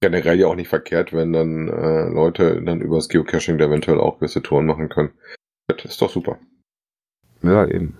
Generell 0.00 0.38
ja 0.38 0.48
auch 0.48 0.56
nicht 0.56 0.68
verkehrt, 0.68 1.12
wenn 1.12 1.32
dann 1.32 1.68
äh, 1.68 2.08
Leute 2.08 2.60
dann 2.62 2.80
übers 2.80 3.08
Geocaching 3.08 3.58
da 3.58 3.66
eventuell 3.66 4.00
auch 4.00 4.18
gewisse 4.18 4.42
Touren 4.42 4.66
machen 4.66 4.88
können. 4.88 5.10
Das 5.68 5.84
ist 5.84 6.02
doch 6.02 6.10
super. 6.10 6.38
Ja, 7.42 7.66
eben. 7.66 7.98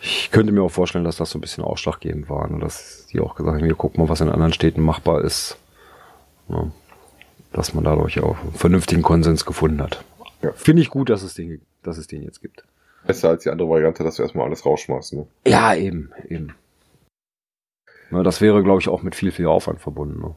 Ich 0.00 0.30
könnte 0.30 0.52
mir 0.52 0.62
auch 0.62 0.70
vorstellen, 0.70 1.04
dass 1.04 1.16
das 1.16 1.30
so 1.30 1.38
ein 1.38 1.40
bisschen 1.40 1.64
ausschlaggebend 1.64 2.28
war, 2.28 2.48
ne, 2.48 2.58
dass 2.60 3.06
die 3.06 3.20
auch 3.20 3.34
gesagt 3.34 3.58
haben, 3.58 3.66
wir 3.66 3.74
gucken 3.74 4.02
mal, 4.02 4.10
was 4.10 4.20
in 4.20 4.28
anderen 4.28 4.52
Städten 4.52 4.82
machbar 4.82 5.22
ist. 5.24 5.56
Ja, 6.48 6.66
dass 7.52 7.74
man 7.74 7.84
dadurch 7.84 8.20
auch 8.20 8.38
einen 8.40 8.52
vernünftigen 8.52 9.02
Konsens 9.02 9.44
gefunden 9.44 9.82
hat. 9.82 10.04
Ja. 10.42 10.52
Finde 10.52 10.82
ich 10.82 10.90
gut, 10.90 11.10
dass 11.10 11.22
es, 11.22 11.34
den, 11.34 11.62
dass 11.82 11.98
es 11.98 12.06
den 12.06 12.22
jetzt 12.22 12.40
gibt. 12.40 12.64
Besser 13.06 13.30
als 13.30 13.42
die 13.42 13.50
andere 13.50 13.68
Variante, 13.68 14.04
dass 14.04 14.16
du 14.16 14.22
erstmal 14.22 14.46
alles 14.46 14.64
rausschmeißt. 14.64 15.14
Ne? 15.14 15.26
Ja, 15.46 15.74
eben, 15.74 16.12
eben. 16.28 16.54
Na, 18.10 18.22
das 18.22 18.40
wäre, 18.40 18.62
glaube 18.62 18.80
ich, 18.80 18.88
auch 18.88 19.02
mit 19.02 19.14
viel, 19.14 19.32
viel 19.32 19.46
Aufwand 19.46 19.80
verbunden. 19.80 20.20
Ne? 20.20 20.34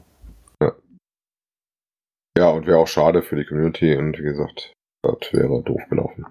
Ja, 2.37 2.49
und 2.49 2.65
wäre 2.65 2.77
auch 2.77 2.87
schade 2.87 3.21
für 3.21 3.35
die 3.35 3.45
Community 3.45 3.95
und 3.95 4.17
wie 4.17 4.23
gesagt, 4.23 4.73
das 5.03 5.33
wäre 5.33 5.61
doof 5.63 5.81
gelaufen. 5.89 6.25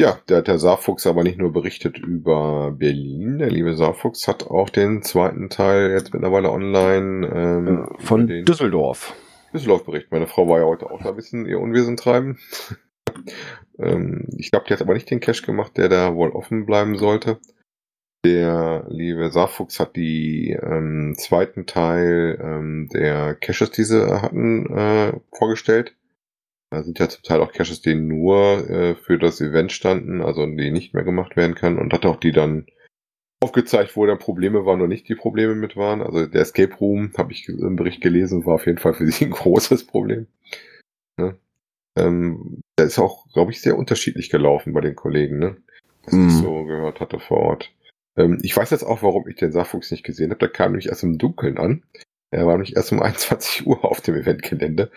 Ja, 0.00 0.18
der 0.28 0.38
hat 0.38 0.48
der 0.48 0.58
Saarfuchs 0.58 1.06
aber 1.06 1.22
nicht 1.22 1.38
nur 1.38 1.52
berichtet 1.52 1.96
über 1.96 2.72
Berlin. 2.72 3.38
Der 3.38 3.50
liebe 3.50 3.76
Saarfuchs 3.76 4.26
hat 4.26 4.48
auch 4.48 4.68
den 4.68 5.02
zweiten 5.02 5.48
Teil 5.48 5.92
jetzt 5.92 6.12
mittlerweile 6.12 6.50
online 6.50 7.26
ähm, 7.28 7.88
Von 8.00 8.26
den 8.26 8.44
Düsseldorf. 9.52 9.82
Düsseldorf 9.82 9.84
bericht. 9.84 10.12
Meine 10.12 10.26
Frau 10.26 10.48
war 10.48 10.60
ja 10.60 10.66
heute 10.66 10.90
auch 10.90 11.02
da 11.02 11.10
ein 11.10 11.16
bisschen 11.16 11.46
ihr 11.46 11.60
Unwesen 11.60 11.96
treiben. 11.96 12.38
ähm, 13.78 14.26
ich 14.36 14.50
glaube, 14.50 14.66
die 14.68 14.74
hat 14.74 14.82
aber 14.82 14.94
nicht 14.94 15.10
den 15.10 15.20
Cache 15.20 15.44
gemacht, 15.44 15.76
der 15.76 15.88
da 15.88 16.14
wohl 16.14 16.30
offen 16.30 16.66
bleiben 16.66 16.96
sollte. 16.96 17.38
Der 18.24 18.86
liebe 18.88 19.30
Saarfuchs 19.30 19.80
hat 19.80 19.96
die 19.96 20.52
ähm, 20.52 21.14
zweiten 21.18 21.66
Teil 21.66 22.38
ähm, 22.40 22.88
der 22.92 23.34
Caches, 23.34 23.72
die 23.72 23.82
sie 23.82 24.22
hatten, 24.22 24.66
äh, 24.66 25.12
vorgestellt. 25.36 25.96
Da 26.70 26.84
sind 26.84 27.00
ja 27.00 27.08
zum 27.08 27.22
Teil 27.24 27.40
auch 27.40 27.52
Caches, 27.52 27.82
die 27.82 27.96
nur 27.96 28.70
äh, 28.70 28.94
für 28.94 29.18
das 29.18 29.40
Event 29.40 29.72
standen, 29.72 30.22
also 30.22 30.46
die 30.46 30.70
nicht 30.70 30.94
mehr 30.94 31.02
gemacht 31.02 31.36
werden 31.36 31.56
kann 31.56 31.78
und 31.78 31.92
hat 31.92 32.06
auch 32.06 32.16
die 32.16 32.32
dann 32.32 32.66
aufgezeigt, 33.42 33.96
wo 33.96 34.06
dann 34.06 34.18
Probleme 34.18 34.64
waren 34.64 34.80
und 34.80 34.88
nicht 34.88 35.08
die 35.08 35.14
Probleme 35.14 35.54
mit 35.54 35.76
waren. 35.76 36.00
Also 36.02 36.26
der 36.26 36.42
Escape 36.42 36.74
Room, 36.76 37.10
habe 37.18 37.32
ich 37.32 37.48
im 37.48 37.76
Bericht 37.76 38.00
gelesen, 38.00 38.46
war 38.46 38.54
auf 38.54 38.66
jeden 38.66 38.78
Fall 38.78 38.94
für 38.94 39.06
sie 39.06 39.24
ein 39.26 39.30
großes 39.30 39.86
Problem. 39.86 40.26
Ne? 41.18 41.36
Ähm, 41.98 42.60
der 42.78 42.86
ist 42.86 42.98
auch, 42.98 43.26
glaube 43.32 43.50
ich, 43.50 43.60
sehr 43.60 43.76
unterschiedlich 43.76 44.30
gelaufen 44.30 44.72
bei 44.72 44.80
den 44.80 44.94
Kollegen, 44.96 45.38
ne? 45.38 45.56
Was 46.04 46.14
Mhm. 46.14 46.28
ich 46.28 46.34
so 46.34 46.64
gehört 46.64 47.00
hatte 47.00 47.20
vor 47.20 47.38
Ort. 47.38 47.72
Ähm, 48.16 48.38
ich 48.42 48.56
weiß 48.56 48.70
jetzt 48.70 48.82
auch, 48.84 49.02
warum 49.02 49.28
ich 49.28 49.36
den 49.36 49.52
Saarfuchs 49.52 49.90
nicht 49.90 50.02
gesehen 50.04 50.30
habe. 50.30 50.38
Der 50.38 50.48
kam 50.48 50.72
nämlich 50.72 50.88
erst 50.88 51.02
im 51.02 51.18
Dunkeln 51.18 51.58
an. 51.58 51.82
Er 52.30 52.46
war 52.46 52.54
nämlich 52.54 52.76
erst 52.76 52.92
um 52.92 53.02
21 53.02 53.66
Uhr 53.66 53.84
auf 53.84 54.00
dem 54.00 54.14
Eventgelände. 54.14 54.90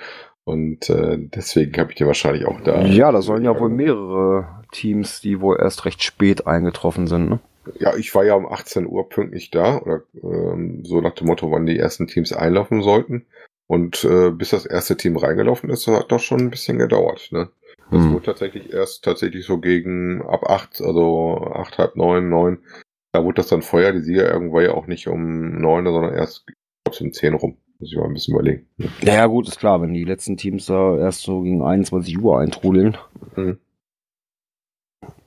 Und 0.46 0.90
äh, 0.90 1.18
deswegen 1.20 1.78
habe 1.80 1.92
ich 1.92 1.98
den 1.98 2.08
wahrscheinlich 2.08 2.46
auch 2.46 2.62
da. 2.62 2.86
Ja, 2.86 3.12
da 3.12 3.22
sollen 3.22 3.44
ja 3.44 3.60
wohl 3.60 3.70
mehrere 3.70 4.64
Teams, 4.72 5.20
die 5.20 5.42
wohl 5.42 5.58
erst 5.60 5.86
recht 5.86 6.04
spät 6.04 6.46
eingetroffen 6.48 7.08
sind, 7.08 7.30
ne? 7.30 7.40
Ja, 7.80 7.96
ich 7.96 8.14
war 8.16 8.24
ja 8.26 8.36
um 8.36 8.46
18 8.46 8.88
Uhr 8.88 9.10
pünktlich 9.10 9.52
da, 9.52 9.80
oder 9.80 10.04
ähm, 10.24 10.84
so 10.86 11.02
nach 11.02 11.14
dem 11.16 11.28
Motto, 11.28 11.52
wann 11.52 11.66
die 11.66 11.78
ersten 11.78 12.08
Teams 12.08 12.34
einlaufen 12.34 12.82
sollten. 12.82 13.26
Und 13.68 14.04
äh, 14.04 14.30
bis 14.30 14.52
das 14.52 14.66
erste 14.66 14.96
Team 14.96 15.18
reingelaufen 15.18 15.70
ist, 15.72 15.88
hat 15.88 16.12
doch 16.12 16.20
schon 16.20 16.40
ein 16.40 16.50
bisschen 16.52 16.78
gedauert. 16.78 17.30
Ne? 17.32 17.50
Das 17.92 18.00
Hm. 18.04 18.14
wurde 18.14 18.26
tatsächlich 18.26 18.72
erst 18.72 19.04
tatsächlich 19.04 19.46
so 19.46 19.58
gegen 19.60 20.22
ab 20.24 20.44
acht, 20.50 20.82
also 20.82 21.38
acht, 21.54 21.78
halb 21.78 21.96
neun, 21.96 22.30
neun. 22.30 22.60
Da 23.12 23.24
wurde 23.24 23.36
das 23.38 23.48
dann 23.48 23.62
Feuer. 23.62 23.92
Die 23.92 24.02
Sieger 24.02 24.32
irgendwann 24.32 24.64
ja 24.66 24.74
auch 24.74 24.88
nicht 24.88 25.08
um 25.08 25.60
neun, 25.60 25.86
sondern 25.86 26.14
erst 26.14 26.46
um 27.00 27.12
zehn 27.14 27.34
rum. 27.34 27.58
Muss 27.80 27.92
ich 27.92 27.98
mal 27.98 28.06
ein 28.06 28.14
bisschen 28.14 28.34
überlegen. 28.36 28.68
Ja, 29.02 29.16
ja, 29.16 29.26
gut, 29.26 29.48
ist 29.48 29.60
klar, 29.60 29.82
wenn 29.82 29.94
die 29.94 30.04
letzten 30.04 30.38
Teams 30.38 30.66
da 30.68 30.98
erst 30.98 31.22
so 31.24 31.42
gegen 31.42 31.62
21 31.62 32.18
Uhr 32.20 32.40
eintrudeln. 32.40 32.98
Mhm. 33.36 33.58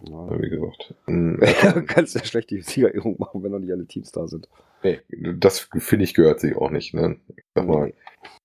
Ja, 0.09 0.41
wie 0.41 0.49
gesagt. 0.49 0.95
Mhm. 1.07 1.41
kannst 1.87 2.15
ja 2.15 2.25
schlecht 2.25 2.51
die 2.51 2.61
Siegerehrung 2.61 3.17
machen, 3.19 3.43
wenn 3.43 3.53
noch 3.53 3.59
nicht 3.59 3.73
alle 3.73 3.87
Teams 3.87 4.13
da 4.13 4.27
sind. 4.27 4.49
Nee, 4.83 5.01
das 5.37 5.69
finde 5.79 6.05
ich 6.05 6.15
gehört 6.15 6.41
sich 6.41 6.57
auch 6.57 6.71
nicht. 6.71 6.95
Ne? 6.95 7.17
Sag 7.55 7.67
mal, 7.67 7.93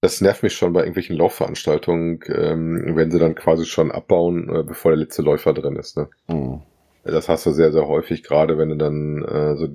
das 0.01 0.21
nervt 0.21 0.43
mich 0.43 0.53
schon 0.53 0.73
bei 0.73 0.81
irgendwelchen 0.81 1.15
Laufveranstaltungen, 1.15 2.19
ähm, 2.27 2.95
wenn 2.95 3.11
sie 3.11 3.19
dann 3.19 3.35
quasi 3.35 3.65
schon 3.65 3.91
abbauen, 3.91 4.49
äh, 4.49 4.63
bevor 4.63 4.91
der 4.91 4.99
letzte 4.99 5.21
Läufer 5.21 5.53
drin 5.53 5.75
ist. 5.75 5.97
Ne? 5.97 6.09
Hm. 6.27 6.61
Das 7.03 7.29
hast 7.29 7.45
du 7.45 7.51
sehr, 7.51 7.71
sehr 7.71 7.87
häufig, 7.87 8.23
gerade 8.23 8.57
wenn 8.57 8.69
du 8.69 8.77
dann 8.77 9.23
äh, 9.23 9.55
so 9.57 9.67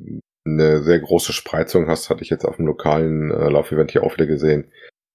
eine 0.46 0.82
sehr 0.82 0.98
große 0.98 1.32
Spreizung 1.32 1.86
hast, 1.86 2.10
hatte 2.10 2.22
ich 2.22 2.30
jetzt 2.30 2.44
auf 2.44 2.56
dem 2.56 2.66
lokalen 2.66 3.30
äh, 3.30 3.48
Laufevent 3.48 3.92
hier 3.92 4.02
auch 4.02 4.14
wieder 4.14 4.26
gesehen. 4.26 4.72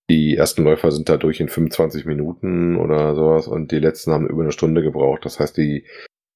Die 0.09 0.35
ersten 0.35 0.63
Läufer 0.63 0.91
sind 0.91 1.09
da 1.09 1.17
durch 1.17 1.39
in 1.39 1.49
25 1.49 2.05
Minuten 2.05 2.75
oder 2.77 3.15
sowas 3.15 3.47
und 3.47 3.71
die 3.71 3.79
letzten 3.79 4.11
haben 4.11 4.27
über 4.27 4.43
eine 4.43 4.51
Stunde 4.51 4.83
gebraucht. 4.83 5.25
Das 5.25 5.39
heißt, 5.39 5.57
die, 5.57 5.85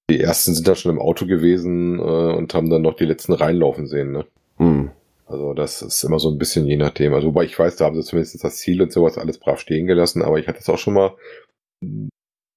die 0.10 0.22
ersten 0.22 0.54
sind 0.54 0.68
da 0.68 0.76
schon 0.76 0.92
im 0.92 1.02
Auto 1.02 1.26
gewesen 1.26 2.00
äh, 2.00 2.02
und 2.02 2.54
haben 2.54 2.70
dann 2.70 2.82
noch 2.82 2.96
die 2.96 3.06
letzten 3.06 3.34
reinlaufen 3.34 3.88
sehen. 3.88 4.12
Ne? 4.12 4.26
Hm. 4.58 4.92
Also 5.26 5.54
das 5.54 5.82
ist 5.82 6.04
immer 6.04 6.20
so 6.20 6.30
ein 6.30 6.38
bisschen 6.38 6.66
je 6.66 6.78
nachdem. 6.78 7.14
Also 7.14 7.28
wobei 7.28 7.44
ich 7.44 7.58
weiß, 7.58 7.76
da 7.76 7.86
haben 7.86 7.96
sie 7.96 8.08
zumindest 8.08 8.42
das 8.44 8.58
Ziel 8.58 8.82
und 8.82 8.94
sowas 8.94 9.18
alles 9.18 9.38
brav 9.38 9.60
stehen 9.60 9.88
gelassen, 9.88 10.22
aber 10.22 10.40
ich 10.40 10.48
hatte 10.48 10.60
es 10.60 10.70
auch 10.70 10.78
schon 10.78 10.94
mal, 10.94 11.16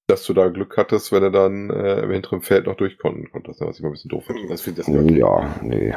dass 0.07 0.25
du 0.25 0.33
da 0.33 0.47
Glück 0.47 0.77
hattest, 0.77 1.11
wenn 1.11 1.23
du 1.23 1.31
dann 1.31 1.69
äh, 1.69 2.01
im 2.01 2.11
hinteren 2.11 2.41
Feld 2.41 2.67
noch 2.67 2.75
durchkommen 2.75 3.29
konntest, 3.31 3.59
ne, 3.59 3.67
was 3.67 3.75
ich 3.75 3.81
mal 3.81 3.89
ein 3.89 3.93
bisschen 3.93 4.09
doof 4.09 4.25
finde. 4.25 4.47
Das 4.47 4.61
finde 4.61 4.81
ich 4.81 4.87
das 4.87 5.17
Ja, 5.17 5.59
nee. 5.61 5.93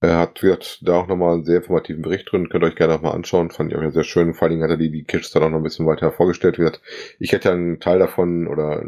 Er 0.00 0.18
hat, 0.18 0.44
wird 0.44 0.78
da 0.86 1.00
auch 1.00 1.08
nochmal 1.08 1.34
einen 1.34 1.44
sehr 1.44 1.56
informativen 1.56 2.02
Bericht 2.02 2.30
drin, 2.30 2.48
könnt 2.48 2.62
ihr 2.62 2.68
euch 2.68 2.76
gerne 2.76 2.94
auch 2.94 3.02
mal 3.02 3.10
anschauen, 3.10 3.50
fand 3.50 3.72
ich 3.72 3.78
auch 3.78 3.90
sehr 3.90 4.04
schön. 4.04 4.32
Vor 4.32 4.44
allen 4.44 4.52
Dingen 4.52 4.62
hat 4.62 4.70
er 4.70 4.76
die, 4.76 4.92
die 4.92 5.02
Kits 5.02 5.32
dann 5.32 5.42
auch 5.42 5.50
noch 5.50 5.56
ein 5.56 5.64
bisschen 5.64 5.86
weiter 5.86 6.12
vorgestellt. 6.12 6.56
Wie 6.56 6.62
gesagt, 6.62 6.82
ich 7.18 7.32
hätte 7.32 7.48
ja 7.48 7.54
einen 7.54 7.80
Teil 7.80 7.98
davon 7.98 8.46
oder 8.46 8.80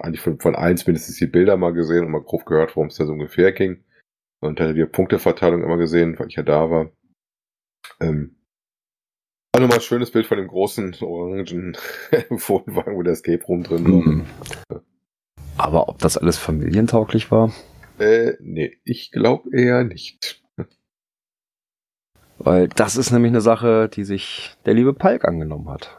eigentlich 0.00 0.22
von, 0.22 0.40
von 0.40 0.54
eins 0.56 0.86
mindestens 0.86 1.16
die 1.16 1.26
Bilder 1.26 1.58
mal 1.58 1.74
gesehen 1.74 2.06
und 2.06 2.12
mal 2.12 2.22
grob 2.22 2.46
gehört, 2.46 2.76
worum 2.76 2.88
es 2.88 2.96
da 2.96 3.04
so 3.04 3.12
ungefähr 3.12 3.52
ging. 3.52 3.84
Und 4.40 4.58
hätte 4.58 4.72
die 4.72 4.86
Punkteverteilung 4.86 5.62
immer 5.62 5.76
gesehen, 5.76 6.18
weil 6.18 6.28
ich 6.28 6.36
ja 6.36 6.42
da 6.42 6.70
war. 6.70 6.90
Ähm, 8.00 8.36
auch 9.54 9.60
nochmal 9.60 9.78
ein 9.78 9.82
schönes 9.82 10.10
Bild 10.10 10.26
von 10.26 10.38
dem 10.38 10.48
großen 10.48 10.96
orangen 11.02 11.76
Wohnwagen, 12.30 12.96
wo 12.96 13.02
der 13.02 13.12
Escape 13.12 13.44
Room 13.44 13.64
drin 13.64 13.84
war. 13.84 14.04
Hm. 14.04 14.26
Aber 15.58 15.88
ob 15.90 15.98
das 15.98 16.16
alles 16.16 16.38
familientauglich 16.38 17.30
war? 17.30 17.52
Äh, 17.98 18.32
nee, 18.40 18.78
ich 18.84 19.12
glaube 19.12 19.56
eher 19.56 19.84
nicht. 19.84 20.43
Weil 22.38 22.68
das 22.68 22.96
ist 22.96 23.10
nämlich 23.10 23.30
eine 23.30 23.40
Sache, 23.40 23.88
die 23.88 24.04
sich 24.04 24.56
der 24.66 24.74
liebe 24.74 24.92
Palk 24.92 25.24
angenommen 25.24 25.68
hat. 25.68 25.98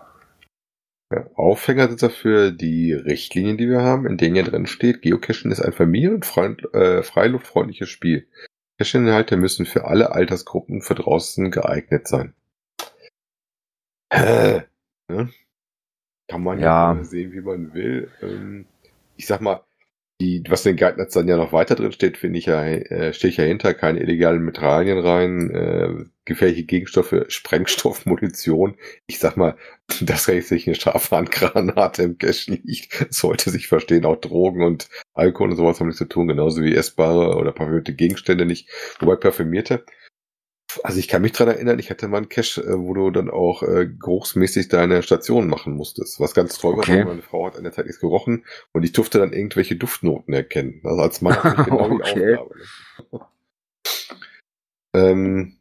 Ja, 1.14 1.26
Aufhänger 1.36 1.88
sind 1.88 2.02
dafür 2.02 2.52
die 2.52 2.94
Richtlinien, 2.94 3.58
die 3.58 3.70
wir 3.70 3.82
haben, 3.82 4.06
in 4.06 4.18
denen 4.18 4.36
ja 4.36 4.44
drin 4.44 4.66
steht, 4.66 5.02
Geocachen 5.02 5.52
ist 5.52 5.62
ein 5.62 5.72
familien- 5.72 6.16
und 6.16 6.26
freund- 6.26 6.74
äh, 6.74 7.04
freiluftfreundliches 7.04 7.90
Spiel. 7.90 8.28
Cache-Inhalte 8.80 9.38
müssen 9.38 9.66
für 9.66 9.86
alle 9.86 10.12
Altersgruppen 10.12 10.82
für 10.82 10.96
draußen 10.96 11.52
geeignet 11.52 12.08
sein. 12.08 12.34
Hä? 14.12 14.64
Ne? 15.08 15.30
Kann 16.28 16.44
man 16.44 16.60
ja, 16.60 16.94
Ja. 16.94 17.04
sehen, 17.04 17.32
wie 17.32 17.42
man 17.42 17.74
will. 17.74 18.12
Ähm, 18.22 18.66
ich 19.16 19.28
sag 19.28 19.42
mal, 19.42 19.62
die, 20.22 20.44
was 20.48 20.66
in 20.66 20.74
den 20.74 20.78
Guidelines 20.78 21.14
dann 21.14 21.28
ja 21.28 21.36
noch 21.36 21.52
weiter 21.52 21.76
drin 21.76 21.92
steht, 21.92 22.18
finde 22.18 22.40
ich 22.40 22.46
ja, 22.46 22.64
äh, 22.66 23.12
stehe 23.12 23.30
ich 23.30 23.38
ja 23.38 23.44
hinter, 23.44 23.74
keine 23.74 24.00
illegalen 24.00 24.44
Mineralien 24.44 24.98
rein, 24.98 25.52
äh, 25.52 26.06
gefährliche 26.24 26.64
Gegenstoffe, 26.64 27.14
Sprengstoff, 27.28 28.06
Munition. 28.06 28.78
Ich 29.08 29.20
sag 29.20 29.36
mal, 29.36 29.58
dass 30.02 30.30
rechtlich 30.30 30.68
eine 30.68 30.76
Strafhandgranate 30.76 32.04
im 32.04 32.18
Cache 32.18 32.52
liegt, 32.52 33.08
sollte 33.14 33.50
sich 33.50 33.68
verstehen, 33.68 34.06
auch 34.06 34.16
Drogen 34.16 34.64
und 34.64 34.88
Alkohol 35.14 35.50
und 35.52 35.58
sowas 35.58 35.80
haben 35.80 35.88
nichts 35.88 36.00
zu 36.00 36.06
tun, 36.06 36.28
genauso 36.28 36.64
wie 36.64 36.76
essbare 36.76 37.36
oder 37.36 37.52
parfümierte 37.52 37.94
Gegenstände 37.94 38.46
nicht. 38.46 38.70
Wobei 39.00 39.18
parfümierte, 39.18 39.86
also 40.84 41.00
ich 41.00 41.08
kann 41.08 41.22
mich 41.22 41.32
dran 41.32 41.48
erinnern, 41.48 41.80
ich 41.80 41.90
hatte 41.90 42.08
mal 42.08 42.18
einen 42.18 42.30
Cache, 42.30 42.62
äh, 42.62 42.78
wo 42.78 42.94
du 42.94 43.12
dann 43.12 43.30
auch 43.30 43.64
äh, 43.64 43.88
geruchsmäßig 43.88 44.68
deine 44.68 45.02
Station 45.04 45.48
machen 45.48 45.74
musstest. 45.76 46.20
Was 46.20 46.34
ganz 46.34 46.58
toll 46.58 46.76
Okay. 46.76 47.00
war, 47.00 47.06
meine 47.06 47.22
Frau 47.22 47.46
hat 47.46 47.58
an 47.58 47.64
der 47.64 47.74
Zeit 47.74 47.86
nichts 47.86 48.02
gerochen 48.02 48.46
und 48.74 48.84
ich 48.84 48.92
durfte 48.92 49.20
dann 49.20 49.34
irgendwelche 49.34 49.76
Duftnoten 49.76 50.34
erkennen. 50.34 50.82
Also 50.84 51.02
als 51.02 51.22
Mann 51.22 51.36
hatte 51.36 51.56
ich 51.62 51.66
genau 51.66 51.90
die 51.90 51.96
Okay. 52.04 52.36
Aufgabe. 52.36 52.56
Ne? 53.12 53.20
ähm, 54.96 55.58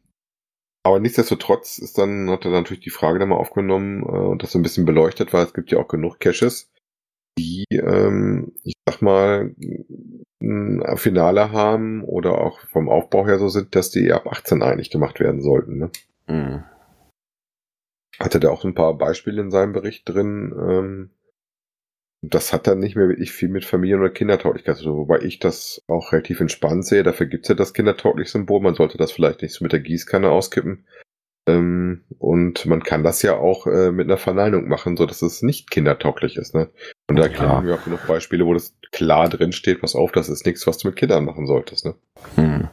aber 0.83 0.99
nichtsdestotrotz 0.99 1.79
ist 1.79 1.97
dann, 1.97 2.29
hat 2.29 2.45
er 2.45 2.51
natürlich 2.51 2.83
die 2.83 2.91
Frage 2.91 3.17
dann 3.17 3.29
mal 3.29 3.37
aufgenommen 3.37 4.03
äh, 4.03 4.05
und 4.05 4.43
das 4.43 4.51
so 4.51 4.59
ein 4.59 4.63
bisschen 4.63 4.85
beleuchtet, 4.85 5.33
weil 5.33 5.45
es 5.45 5.53
gibt 5.53 5.71
ja 5.71 5.79
auch 5.79 5.87
genug 5.87 6.19
Caches, 6.19 6.69
die, 7.37 7.65
ähm, 7.71 8.53
ich 8.63 8.75
sag 8.87 9.01
mal, 9.01 9.55
ein 10.45 10.97
Finale 10.97 11.51
haben 11.51 12.03
oder 12.03 12.39
auch 12.39 12.59
vom 12.67 12.89
Aufbau 12.89 13.25
her 13.25 13.39
so 13.39 13.49
sind, 13.49 13.75
dass 13.75 13.89
die 13.89 14.11
ab 14.11 14.27
18 14.27 14.61
eigentlich 14.61 14.91
gemacht 14.91 15.19
werden 15.19 15.41
sollten. 15.41 15.77
Ne? 15.77 15.91
Hm. 16.27 16.63
Hatte 18.19 18.39
da 18.39 18.49
auch 18.49 18.63
ein 18.63 18.75
paar 18.75 18.97
Beispiele 18.97 19.41
in 19.41 19.51
seinem 19.51 19.73
Bericht 19.73 20.07
drin. 20.07 20.53
Ähm, 20.57 21.09
das 22.21 22.53
hat 22.53 22.67
dann 22.67 22.79
nicht 22.79 22.95
mehr 22.95 23.07
wirklich 23.07 23.31
viel 23.31 23.49
mit 23.49 23.65
Familien- 23.65 23.99
oder 23.99 24.09
Kindertauglichkeit 24.09 24.77
zu 24.77 24.85
tun, 24.85 24.97
wobei 24.97 25.19
ich 25.19 25.39
das 25.39 25.83
auch 25.87 26.11
relativ 26.11 26.39
entspannt 26.39 26.85
sehe. 26.85 27.03
Dafür 27.03 27.27
gibt's 27.27 27.49
ja 27.49 27.55
das 27.55 27.73
Kindertauglich-Symbol. 27.73 28.61
Man 28.61 28.75
sollte 28.75 28.97
das 28.97 29.11
vielleicht 29.11 29.41
nicht 29.41 29.53
so 29.53 29.63
mit 29.63 29.73
der 29.73 29.81
Gießkanne 29.81 30.29
auskippen. 30.29 30.85
Ähm, 31.47 32.03
und 32.17 32.65
man 32.65 32.81
kann 32.83 33.03
das 33.03 33.21
ja 33.21 33.37
auch 33.37 33.67
äh, 33.67 33.91
mit 33.91 34.07
einer 34.07 34.17
Verneinung 34.17 34.67
machen, 34.67 34.97
so 34.97 35.05
dass 35.05 35.21
es 35.21 35.43
nicht 35.43 35.69
kindertauglich 35.69 36.37
ist. 36.37 36.55
Ne? 36.55 36.69
Und 37.07 37.17
da 37.17 37.27
Ja. 37.27 37.29
kennen 37.29 37.67
wir 37.67 37.75
auch 37.75 37.83
genug 37.83 38.05
Beispiele, 38.07 38.45
wo 38.45 38.53
das 38.53 38.73
klar 38.91 39.29
drin 39.29 39.51
steht, 39.51 39.81
pass 39.81 39.95
auf, 39.95 40.11
das 40.11 40.29
ist 40.29 40.45
nichts, 40.45 40.65
was 40.65 40.79
du 40.79 40.87
mit 40.87 40.97
Kindern 40.97 41.25
machen 41.25 41.45
solltest. 41.45 41.85
Ne? 41.85 41.95
Hm. 42.35 42.67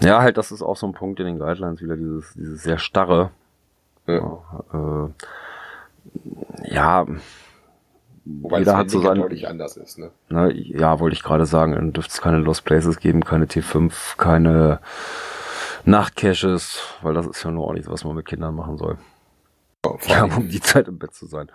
Ja, 0.00 0.20
halt, 0.22 0.36
das 0.36 0.52
ist 0.52 0.62
auch 0.62 0.76
so 0.76 0.86
ein 0.86 0.92
Punkt 0.92 1.18
in 1.20 1.26
den 1.26 1.38
Guidelines 1.38 1.80
wieder, 1.80 1.96
dieses, 1.96 2.34
dieses 2.34 2.62
sehr 2.62 2.78
starre. 2.78 3.30
Ja. 4.06 4.42
Äh, 4.72 5.08
ja, 6.72 7.06
Wobei 8.24 8.58
jeder 8.58 8.72
das 8.72 8.80
hat 8.80 8.90
so 8.90 9.00
sein, 9.00 9.18
deutlich 9.18 9.48
anders 9.48 9.76
ist. 9.76 9.98
Ne? 9.98 10.10
ne, 10.28 10.52
ja, 10.52 10.98
wollte 11.00 11.14
ich 11.14 11.22
gerade 11.22 11.46
sagen, 11.46 11.72
dann 11.72 11.92
dürfte 11.92 12.12
es 12.12 12.20
keine 12.20 12.38
Lost 12.38 12.64
Places 12.64 12.98
geben, 12.98 13.24
keine 13.24 13.46
T5, 13.46 14.16
keine 14.16 14.80
Nachtcaches, 15.86 16.80
weil 17.02 17.14
das 17.14 17.26
ist 17.26 17.42
ja 17.44 17.50
nur 17.50 17.66
auch 17.66 17.72
nichts, 17.72 17.88
was 17.88 18.04
man 18.04 18.16
mit 18.16 18.26
Kindern 18.26 18.54
machen 18.54 18.76
soll. 18.76 18.98
Vor 19.84 19.98
Ja, 20.08 20.24
um 20.24 20.48
die 20.48 20.60
Zeit 20.60 20.88
im 20.88 20.98
Bett 20.98 21.14
zu 21.14 21.26
sein. 21.26 21.50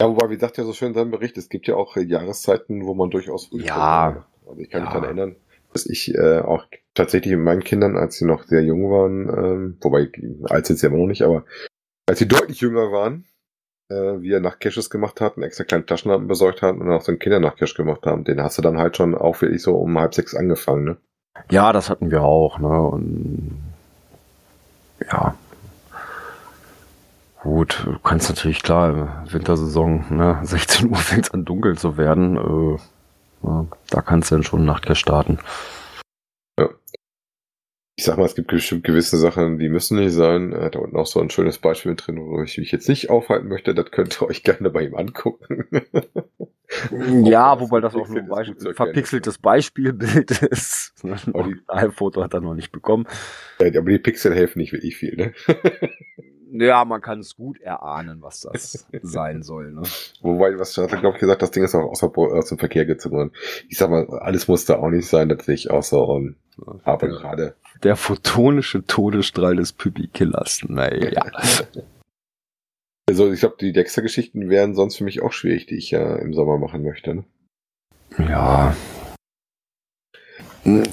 Ja, 0.00 0.08
wobei, 0.08 0.28
wie 0.28 0.36
sagt 0.36 0.58
ja 0.58 0.64
so 0.64 0.72
schön 0.72 0.88
in 0.88 0.94
seinem 0.94 1.10
Bericht, 1.10 1.38
es 1.38 1.48
gibt 1.48 1.66
ja 1.66 1.76
auch 1.76 1.96
Jahreszeiten, 1.96 2.84
wo 2.84 2.94
man 2.94 3.10
durchaus 3.10 3.48
Ja. 3.52 4.26
Also 4.46 4.60
ich 4.60 4.68
kann 4.70 4.82
mich 4.82 4.90
Ja. 4.90 5.00
daran 5.00 5.04
erinnern, 5.04 5.36
dass 5.72 5.86
ich 5.86 6.14
äh, 6.14 6.40
auch 6.40 6.66
tatsächlich 6.92 7.34
mit 7.34 7.44
meinen 7.44 7.64
Kindern, 7.64 7.96
als 7.96 8.16
sie 8.16 8.26
noch 8.26 8.42
sehr 8.44 8.62
jung 8.62 8.90
waren, 8.90 9.28
ähm, 9.28 9.78
wobei 9.80 10.10
alt 10.50 10.66
sind 10.66 10.78
sie 10.78 10.86
immer 10.86 10.98
noch 10.98 11.06
nicht, 11.06 11.22
aber 11.22 11.44
als 12.06 12.18
sie 12.18 12.28
deutlich 12.28 12.60
jünger 12.60 12.92
waren, 12.92 13.24
äh, 13.90 14.20
wir 14.20 14.40
Nachtcaches 14.40 14.90
gemacht 14.90 15.22
hatten, 15.22 15.42
extra 15.42 15.64
kleine 15.64 15.86
Taschenlampen 15.86 16.28
besorgt 16.28 16.60
hatten 16.60 16.82
und 16.82 16.90
auch 16.90 17.00
so 17.02 17.12
einen 17.12 17.18
Kindernachtcache 17.18 17.74
gemacht 17.76 18.04
haben. 18.04 18.24
Den 18.24 18.42
hast 18.42 18.58
du 18.58 18.62
dann 18.62 18.78
halt 18.78 18.96
schon 18.96 19.14
auch 19.14 19.40
wirklich 19.40 19.62
so 19.62 19.76
um 19.76 19.98
halb 19.98 20.14
sechs 20.14 20.34
angefangen, 20.34 20.84
ne? 20.84 20.96
Ja, 21.50 21.72
das 21.72 21.90
hatten 21.90 22.10
wir 22.10 22.22
auch, 22.22 22.58
ne? 22.58 22.80
Und 22.80 23.62
ja. 25.10 25.34
Gut, 27.42 27.82
du 27.84 27.98
kannst 27.98 28.30
natürlich 28.30 28.62
klar, 28.62 29.24
Wintersaison, 29.30 30.06
ne, 30.10 30.40
16 30.44 30.90
Uhr 30.90 30.96
fängt 30.96 31.34
an 31.34 31.44
dunkel 31.44 31.76
zu 31.76 31.96
werden. 31.98 32.36
Äh, 32.36 32.78
ja, 33.46 33.66
da 33.90 34.00
kannst 34.00 34.30
du 34.30 34.36
dann 34.36 34.44
schon 34.44 34.64
Nachtcache 34.64 34.94
starten. 34.96 35.38
Ich 37.96 38.04
sag 38.04 38.18
mal, 38.18 38.24
es 38.24 38.34
gibt 38.34 38.48
bestimmt 38.48 38.82
gewisse 38.82 39.16
Sachen, 39.18 39.58
die 39.58 39.68
müssen 39.68 39.98
nicht 39.98 40.12
sein. 40.12 40.52
Äh, 40.52 40.70
da 40.70 40.80
unten 40.80 40.96
auch 40.96 41.06
so 41.06 41.20
ein 41.20 41.30
schönes 41.30 41.58
Beispiel 41.58 41.94
drin, 41.94 42.18
wo 42.18 42.42
ich 42.42 42.58
mich 42.58 42.72
jetzt 42.72 42.88
nicht 42.88 43.08
aufhalten 43.08 43.48
möchte. 43.48 43.74
Das 43.74 43.90
könnt 43.90 44.20
ihr 44.20 44.26
euch 44.26 44.42
gerne 44.42 44.70
bei 44.70 44.82
ihm 44.82 44.96
angucken. 44.96 45.66
Ja, 47.22 47.60
wobei 47.60 47.80
das 47.80 47.94
auch 47.94 48.08
nur 48.08 48.18
ein 48.18 48.28
Beispiel, 48.28 48.74
verpixeltes 48.74 49.38
Beispielbild 49.38 50.30
ist. 50.42 50.94
Ein 51.68 51.92
Foto 51.92 52.22
hat 52.22 52.34
er 52.34 52.40
noch 52.40 52.54
nicht 52.54 52.72
bekommen. 52.72 53.06
Ja, 53.60 53.66
aber 53.66 53.90
die 53.90 53.98
Pixel 53.98 54.34
helfen 54.34 54.58
nicht 54.58 54.72
wirklich 54.72 54.96
viel, 54.96 55.16
ne? 55.16 55.32
Ja, 56.56 56.84
man 56.84 57.00
kann 57.00 57.18
es 57.18 57.34
gut 57.34 57.60
erahnen, 57.60 58.22
was 58.22 58.42
das 58.42 58.86
sein 59.02 59.42
soll. 59.42 59.72
Ne? 59.72 59.82
Wobei, 60.20 60.56
was 60.56 60.76
hat 60.76 60.92
er, 60.92 61.00
glaube 61.00 61.16
ich, 61.16 61.20
gesagt, 61.20 61.42
das 61.42 61.50
Ding 61.50 61.64
ist 61.64 61.74
auch 61.74 61.90
außer, 61.90 62.12
aus 62.16 62.46
dem 62.46 62.58
Verkehr 62.58 62.86
gezogen 62.86 63.16
worden. 63.16 63.32
Ich 63.68 63.76
sag 63.76 63.90
mal, 63.90 64.08
alles 64.20 64.46
muss 64.46 64.64
da 64.64 64.76
auch 64.76 64.90
nicht 64.90 65.08
sein, 65.08 65.28
das 65.28 65.44
sehe 65.46 65.56
ich 65.56 65.72
auch 65.72 65.82
so. 65.82 66.04
Und, 66.04 66.36
aber 66.84 67.08
der, 67.08 67.16
gerade, 67.16 67.54
der 67.82 67.96
photonische 67.96 68.86
Todesstrahl 68.86 69.56
des 69.56 69.72
Püpi-Killers. 69.72 70.60
Naja. 70.68 71.24
also 73.08 73.32
ich 73.32 73.40
glaube, 73.40 73.56
die 73.60 73.72
Dexter-Geschichten 73.72 74.48
wären 74.48 74.74
sonst 74.74 74.96
für 74.96 75.04
mich 75.04 75.22
auch 75.22 75.32
schwierig, 75.32 75.66
die 75.66 75.76
ich 75.76 75.90
ja 75.90 76.16
im 76.16 76.34
Sommer 76.34 76.58
machen 76.58 76.82
möchte. 76.82 77.14
Ne? 77.14 77.24
Ja. 78.18 78.76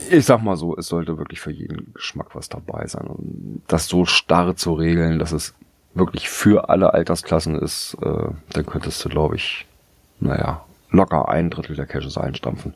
Ich 0.10 0.26
sag 0.26 0.42
mal 0.42 0.58
so, 0.58 0.76
es 0.76 0.88
sollte 0.88 1.18
wirklich 1.18 1.40
für 1.40 1.52
jeden 1.52 1.94
Geschmack 1.94 2.36
was 2.36 2.50
dabei 2.50 2.86
sein. 2.88 3.08
Und 3.08 3.62
das 3.68 3.88
so 3.88 4.06
starr 4.06 4.56
zu 4.58 4.74
regeln, 4.74 5.18
dass 5.18 5.32
es 5.32 5.54
wirklich 5.94 6.30
für 6.30 6.70
alle 6.70 6.94
Altersklassen 6.94 7.58
ist, 7.58 7.98
äh, 8.02 8.30
dann 8.52 8.66
könntest 8.66 9.04
du, 9.06 9.10
glaube 9.10 9.38
ich, 9.38 9.66
naja, 10.20 10.66
locker 10.90 11.30
ein 11.30 11.50
Drittel 11.50 11.78
der 11.78 11.86
Caches 11.86 12.18
einstampfen. 12.18 12.74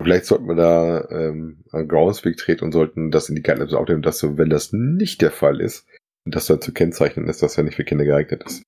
Vielleicht 0.00 0.26
sollten 0.26 0.48
wir 0.48 0.54
da 0.54 1.08
ähm, 1.10 1.58
an 1.70 1.88
Groundspeak 1.88 2.36
treten 2.36 2.64
und 2.64 2.72
sollten 2.72 3.10
das 3.10 3.28
in 3.28 3.36
die 3.36 3.42
Guidelines 3.42 3.74
aufnehmen, 3.74 4.02
dass 4.02 4.18
so, 4.18 4.38
wenn 4.38 4.50
das 4.50 4.72
nicht 4.72 5.22
der 5.22 5.30
Fall 5.30 5.60
ist, 5.60 5.86
das 6.24 6.46
dann 6.46 6.60
zu 6.60 6.72
kennzeichnen 6.72 7.28
ist, 7.28 7.42
dass 7.42 7.56
er 7.56 7.64
nicht 7.64 7.76
für 7.76 7.84
Kinder 7.84 8.04
geeignet 8.04 8.44
ist. 8.44 8.62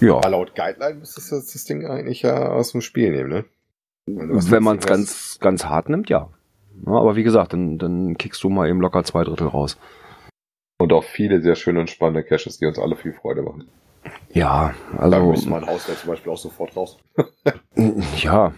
Ja, 0.00 0.16
Aber 0.16 0.28
laut 0.30 0.54
Guideline 0.54 1.00
müsstest 1.00 1.32
du 1.32 1.36
das, 1.36 1.64
Ding 1.64 1.86
eigentlich 1.86 2.22
ja 2.22 2.48
aus 2.48 2.72
dem 2.72 2.80
Spiel 2.80 3.10
nehmen, 3.10 3.30
ne? 3.30 3.44
Wenn 4.06 4.62
man 4.62 4.78
es 4.78 4.86
ganz, 4.86 5.38
ganz 5.40 5.66
hart 5.66 5.88
nimmt, 5.88 6.10
ja. 6.10 6.30
ja. 6.86 6.92
Aber 6.92 7.16
wie 7.16 7.22
gesagt, 7.22 7.52
dann, 7.52 7.78
dann 7.78 8.18
kickst 8.18 8.42
du 8.42 8.48
mal 8.48 8.68
eben 8.68 8.80
locker 8.80 9.04
zwei 9.04 9.24
Drittel 9.24 9.46
raus. 9.46 9.78
Und 10.78 10.92
auch 10.92 11.04
viele 11.04 11.42
sehr 11.42 11.54
schöne 11.54 11.80
und 11.80 11.90
spannende 11.90 12.24
Caches, 12.24 12.58
die 12.58 12.66
uns 12.66 12.78
alle 12.78 12.96
viel 12.96 13.12
Freude 13.12 13.42
machen. 13.42 13.68
Ja, 14.32 14.74
Da 14.92 14.98
also. 14.98 15.30
müsste 15.30 15.50
mein 15.50 15.66
Haus 15.66 15.84
zum 15.86 16.08
Beispiel 16.08 16.32
auch 16.32 16.38
sofort 16.38 16.76
raus. 16.76 16.98
Ja. 18.16 18.52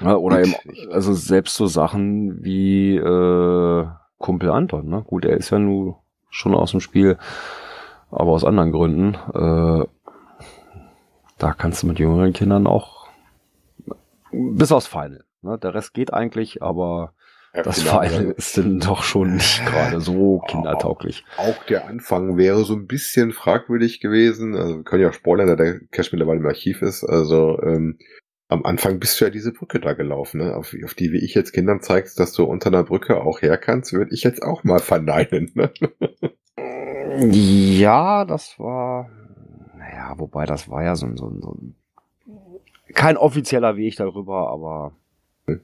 oder 0.00 0.40
eben, 0.40 0.54
also 0.90 1.12
selbst 1.12 1.54
so 1.54 1.66
Sachen 1.66 2.42
wie 2.42 2.96
äh, 2.96 3.86
Kumpel 4.20 4.50
Anton, 4.50 4.88
ne? 4.88 5.02
Gut, 5.02 5.24
er 5.24 5.36
ist 5.36 5.50
ja 5.50 5.58
nun 5.58 5.96
schon 6.28 6.54
aus 6.54 6.70
dem 6.70 6.80
Spiel, 6.80 7.18
aber 8.10 8.30
aus 8.30 8.44
anderen 8.44 8.70
Gründen. 8.70 9.14
Äh, 9.14 9.86
da 11.38 11.54
kannst 11.54 11.82
du 11.82 11.86
mit 11.88 11.98
jüngeren 11.98 12.32
Kindern 12.34 12.66
auch 12.66 13.08
bis 14.30 14.70
aufs 14.70 14.86
Final. 14.86 15.24
Ne? 15.42 15.58
Der 15.58 15.74
Rest 15.74 15.94
geht 15.94 16.12
eigentlich, 16.12 16.62
aber 16.62 17.14
das 17.52 17.82
Final 17.82 18.08
Final 18.08 18.30
ist 18.32 18.58
dann 18.58 18.78
doch 18.78 19.02
schon 19.02 19.34
nicht 19.34 19.64
gerade 19.66 20.00
so 20.00 20.40
kindertauglich. 20.46 21.24
Auch 21.38 21.64
der 21.64 21.88
Anfang 21.88 22.36
wäre 22.36 22.62
so 22.64 22.74
ein 22.74 22.86
bisschen 22.86 23.32
fragwürdig 23.32 24.00
gewesen. 24.00 24.54
Also 24.54 24.76
wir 24.76 24.84
können 24.84 25.02
ja 25.02 25.12
spoilern, 25.12 25.48
da 25.48 25.56
der 25.56 25.80
Cache 25.90 26.10
mittlerweile 26.12 26.40
im 26.40 26.46
Archiv 26.46 26.82
ist. 26.82 27.02
Also 27.04 27.58
ähm, 27.62 27.98
am 28.50 28.64
Anfang 28.66 28.98
bist 29.00 29.20
du 29.20 29.24
ja 29.24 29.30
diese 29.30 29.52
Brücke 29.52 29.80
da 29.80 29.92
gelaufen, 29.94 30.38
ne? 30.40 30.54
auf, 30.56 30.74
auf 30.84 30.94
die, 30.94 31.12
wie 31.12 31.24
ich 31.24 31.34
jetzt 31.34 31.52
Kindern 31.52 31.80
zeigst, 31.80 32.18
dass 32.20 32.32
du 32.32 32.44
unter 32.44 32.66
einer 32.68 32.84
Brücke 32.84 33.20
auch 33.22 33.40
her 33.42 33.56
kannst, 33.56 33.92
würde 33.92 34.12
ich 34.14 34.22
jetzt 34.24 34.42
auch 34.42 34.64
mal 34.64 34.80
verneinen. 34.80 35.50
Ne? 35.54 35.72
Ja, 37.32 38.24
das 38.24 38.58
war, 38.58 39.10
naja, 39.76 40.14
wobei 40.18 40.46
das 40.46 40.68
war 40.68 40.84
ja 40.84 40.94
so, 40.94 41.06
ein- 41.06 41.16
so, 41.16 41.26
ein- 41.28 41.40
so 41.42 41.50
ein, 41.52 41.74
kein 42.94 43.16
offizieller 43.16 43.76
Weg 43.76 43.96
darüber, 43.96 44.48
aber 44.50 44.92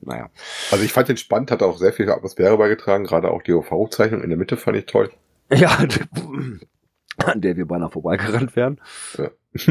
naja. 0.01 0.29
Also 0.73 0.85
ich 0.85 0.93
fand 0.93 1.09
den 1.09 1.17
spannend, 1.17 1.51
hat 1.53 1.63
auch 1.63 1.79
sehr 1.79 1.93
viel 1.93 2.11
Atmosphäre 2.11 2.57
beigetragen, 2.59 3.05
gerade 3.05 3.31
auch 3.31 3.43
die 3.43 3.53
OV-Zeichnung 3.53 4.23
in 4.23 4.31
der 4.31 4.39
Mitte 4.39 4.57
fand 4.57 4.77
ich 4.77 4.87
toll. 4.87 5.11
Ja, 5.53 5.79
an 7.25 7.41
der 7.41 7.57
wir 7.57 7.67
beinahe 7.67 7.91
vorbeigerannt 7.91 8.57
wären. 8.57 8.81
Ja. 9.17 9.31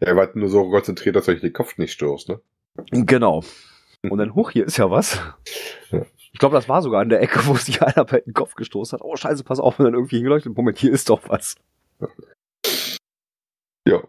er 0.00 0.16
war 0.16 0.30
nur 0.34 0.48
so 0.48 0.68
konzentriert, 0.70 1.16
dass 1.16 1.28
euch 1.28 1.40
den 1.40 1.52
Kopf 1.52 1.78
nicht 1.78 1.92
stoßt, 1.92 2.28
ne? 2.28 2.40
Genau. 2.90 3.44
Und 4.02 4.18
dann, 4.18 4.34
hoch, 4.34 4.50
hier 4.50 4.66
ist 4.66 4.76
ja 4.76 4.90
was. 4.90 5.20
Ja. 5.90 6.04
Ich 6.32 6.40
glaube, 6.40 6.56
das 6.56 6.68
war 6.68 6.82
sogar 6.82 7.00
an 7.00 7.08
der 7.08 7.22
Ecke, 7.22 7.46
wo 7.46 7.54
sich 7.54 7.80
einer 7.82 8.04
bei 8.04 8.20
den 8.20 8.34
Kopf 8.34 8.54
gestoßen 8.54 8.98
hat. 8.98 9.04
Oh, 9.04 9.16
scheiße, 9.16 9.44
pass 9.44 9.60
auf, 9.60 9.78
und 9.78 9.84
dann 9.84 9.94
irgendwie 9.94 10.16
hingeleuchtet. 10.16 10.56
Moment, 10.56 10.78
hier 10.78 10.92
ist 10.92 11.08
doch 11.08 11.28
was. 11.28 11.56
Ja. 13.86 14.02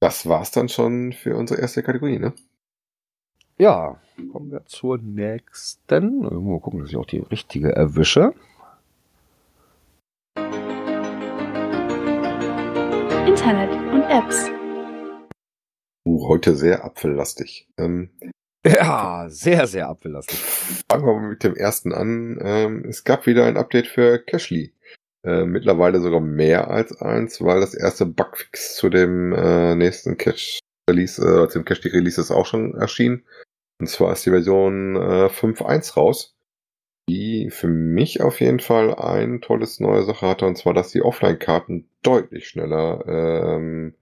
Das 0.00 0.28
war's 0.28 0.50
dann 0.50 0.68
schon 0.68 1.12
für 1.12 1.34
unsere 1.34 1.60
erste 1.60 1.82
Kategorie, 1.82 2.18
ne? 2.18 2.34
Ja, 3.56 4.00
kommen 4.32 4.50
wir 4.50 4.64
zur 4.66 4.98
nächsten. 4.98 6.20
Mal 6.20 6.60
gucken, 6.60 6.80
dass 6.80 6.90
ich 6.90 6.96
auch 6.96 7.06
die 7.06 7.20
richtige 7.20 7.72
erwische. 7.72 8.34
Apps. 14.14 14.48
Uh, 16.06 16.28
heute 16.28 16.54
sehr 16.54 16.84
apfellastig. 16.84 17.66
Ähm, 17.76 18.10
Ja, 18.64 19.26
sehr, 19.28 19.66
sehr 19.66 19.88
abbelastet. 19.88 20.38
fangen 20.88 21.04
wir 21.04 21.14
mal 21.14 21.28
mit 21.30 21.42
dem 21.42 21.56
ersten 21.56 21.92
an. 21.92 22.38
Ähm, 22.40 22.84
es 22.88 23.02
gab 23.02 23.26
wieder 23.26 23.44
ein 23.44 23.56
Update 23.56 23.88
für 23.88 24.20
Cashly. 24.20 24.72
Äh, 25.24 25.46
mittlerweile 25.46 25.98
sogar 25.98 26.20
mehr 26.20 26.70
als 26.70 26.96
eins, 27.02 27.42
weil 27.42 27.58
das 27.58 27.74
erste 27.74 28.06
Bugfix 28.06 28.76
zu 28.76 28.88
dem 28.88 29.32
äh, 29.32 29.74
nächsten 29.74 30.16
Cache 30.16 30.60
Release, 30.88 31.20
äh, 31.20 31.48
zu 31.48 31.58
dem 31.58 31.64
Cashly 31.64 31.90
Release 31.90 32.20
ist 32.20 32.30
auch 32.30 32.46
schon 32.46 32.76
erschienen. 32.76 33.24
Und 33.80 33.88
zwar 33.88 34.12
ist 34.12 34.24
die 34.24 34.30
Version 34.30 34.94
äh, 34.94 35.26
5.1 35.26 35.94
raus, 35.94 36.36
die 37.08 37.50
für 37.50 37.66
mich 37.66 38.22
auf 38.22 38.40
jeden 38.40 38.60
Fall 38.60 38.94
ein 38.94 39.40
tolles 39.40 39.80
neue 39.80 40.04
Sache 40.04 40.28
hatte, 40.28 40.46
und 40.46 40.56
zwar, 40.56 40.72
dass 40.72 40.92
die 40.92 41.02
Offline-Karten 41.02 41.88
deutlich 42.02 42.46
schneller 42.46 43.04
ähm, 43.08 43.96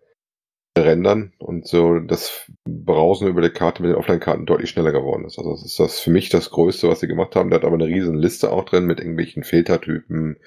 rendern 0.79 1.33
und 1.39 1.67
so 1.67 1.99
das 1.99 2.51
Brausen 2.65 3.29
über 3.29 3.43
die 3.43 3.51
Karte 3.51 3.83
mit 3.83 3.91
den 3.91 3.97
Offline-Karten 3.97 4.47
deutlich 4.47 4.71
schneller 4.71 4.93
geworden 4.93 5.25
ist. 5.25 5.39
Also 5.39 5.51
das 5.53 5.65
ist 5.65 5.79
das 5.79 6.01
für 6.01 6.11
mich 6.11 6.31
das 6.31 6.51
Größte, 6.51 6.89
was 6.89 7.01
sie 7.01 7.09
gemacht 7.09 7.37
haben. 7.37 7.51
Da 7.51 7.57
hat 7.57 7.65
aber 7.65 7.75
eine 7.75 7.87
riesen 7.87 8.19
Liste 8.19 8.51
auch 8.51 8.65
drin 8.65 8.87
mit 8.87 8.99
irgendwelchen 8.99 9.45
Filtertypen, 9.45 10.39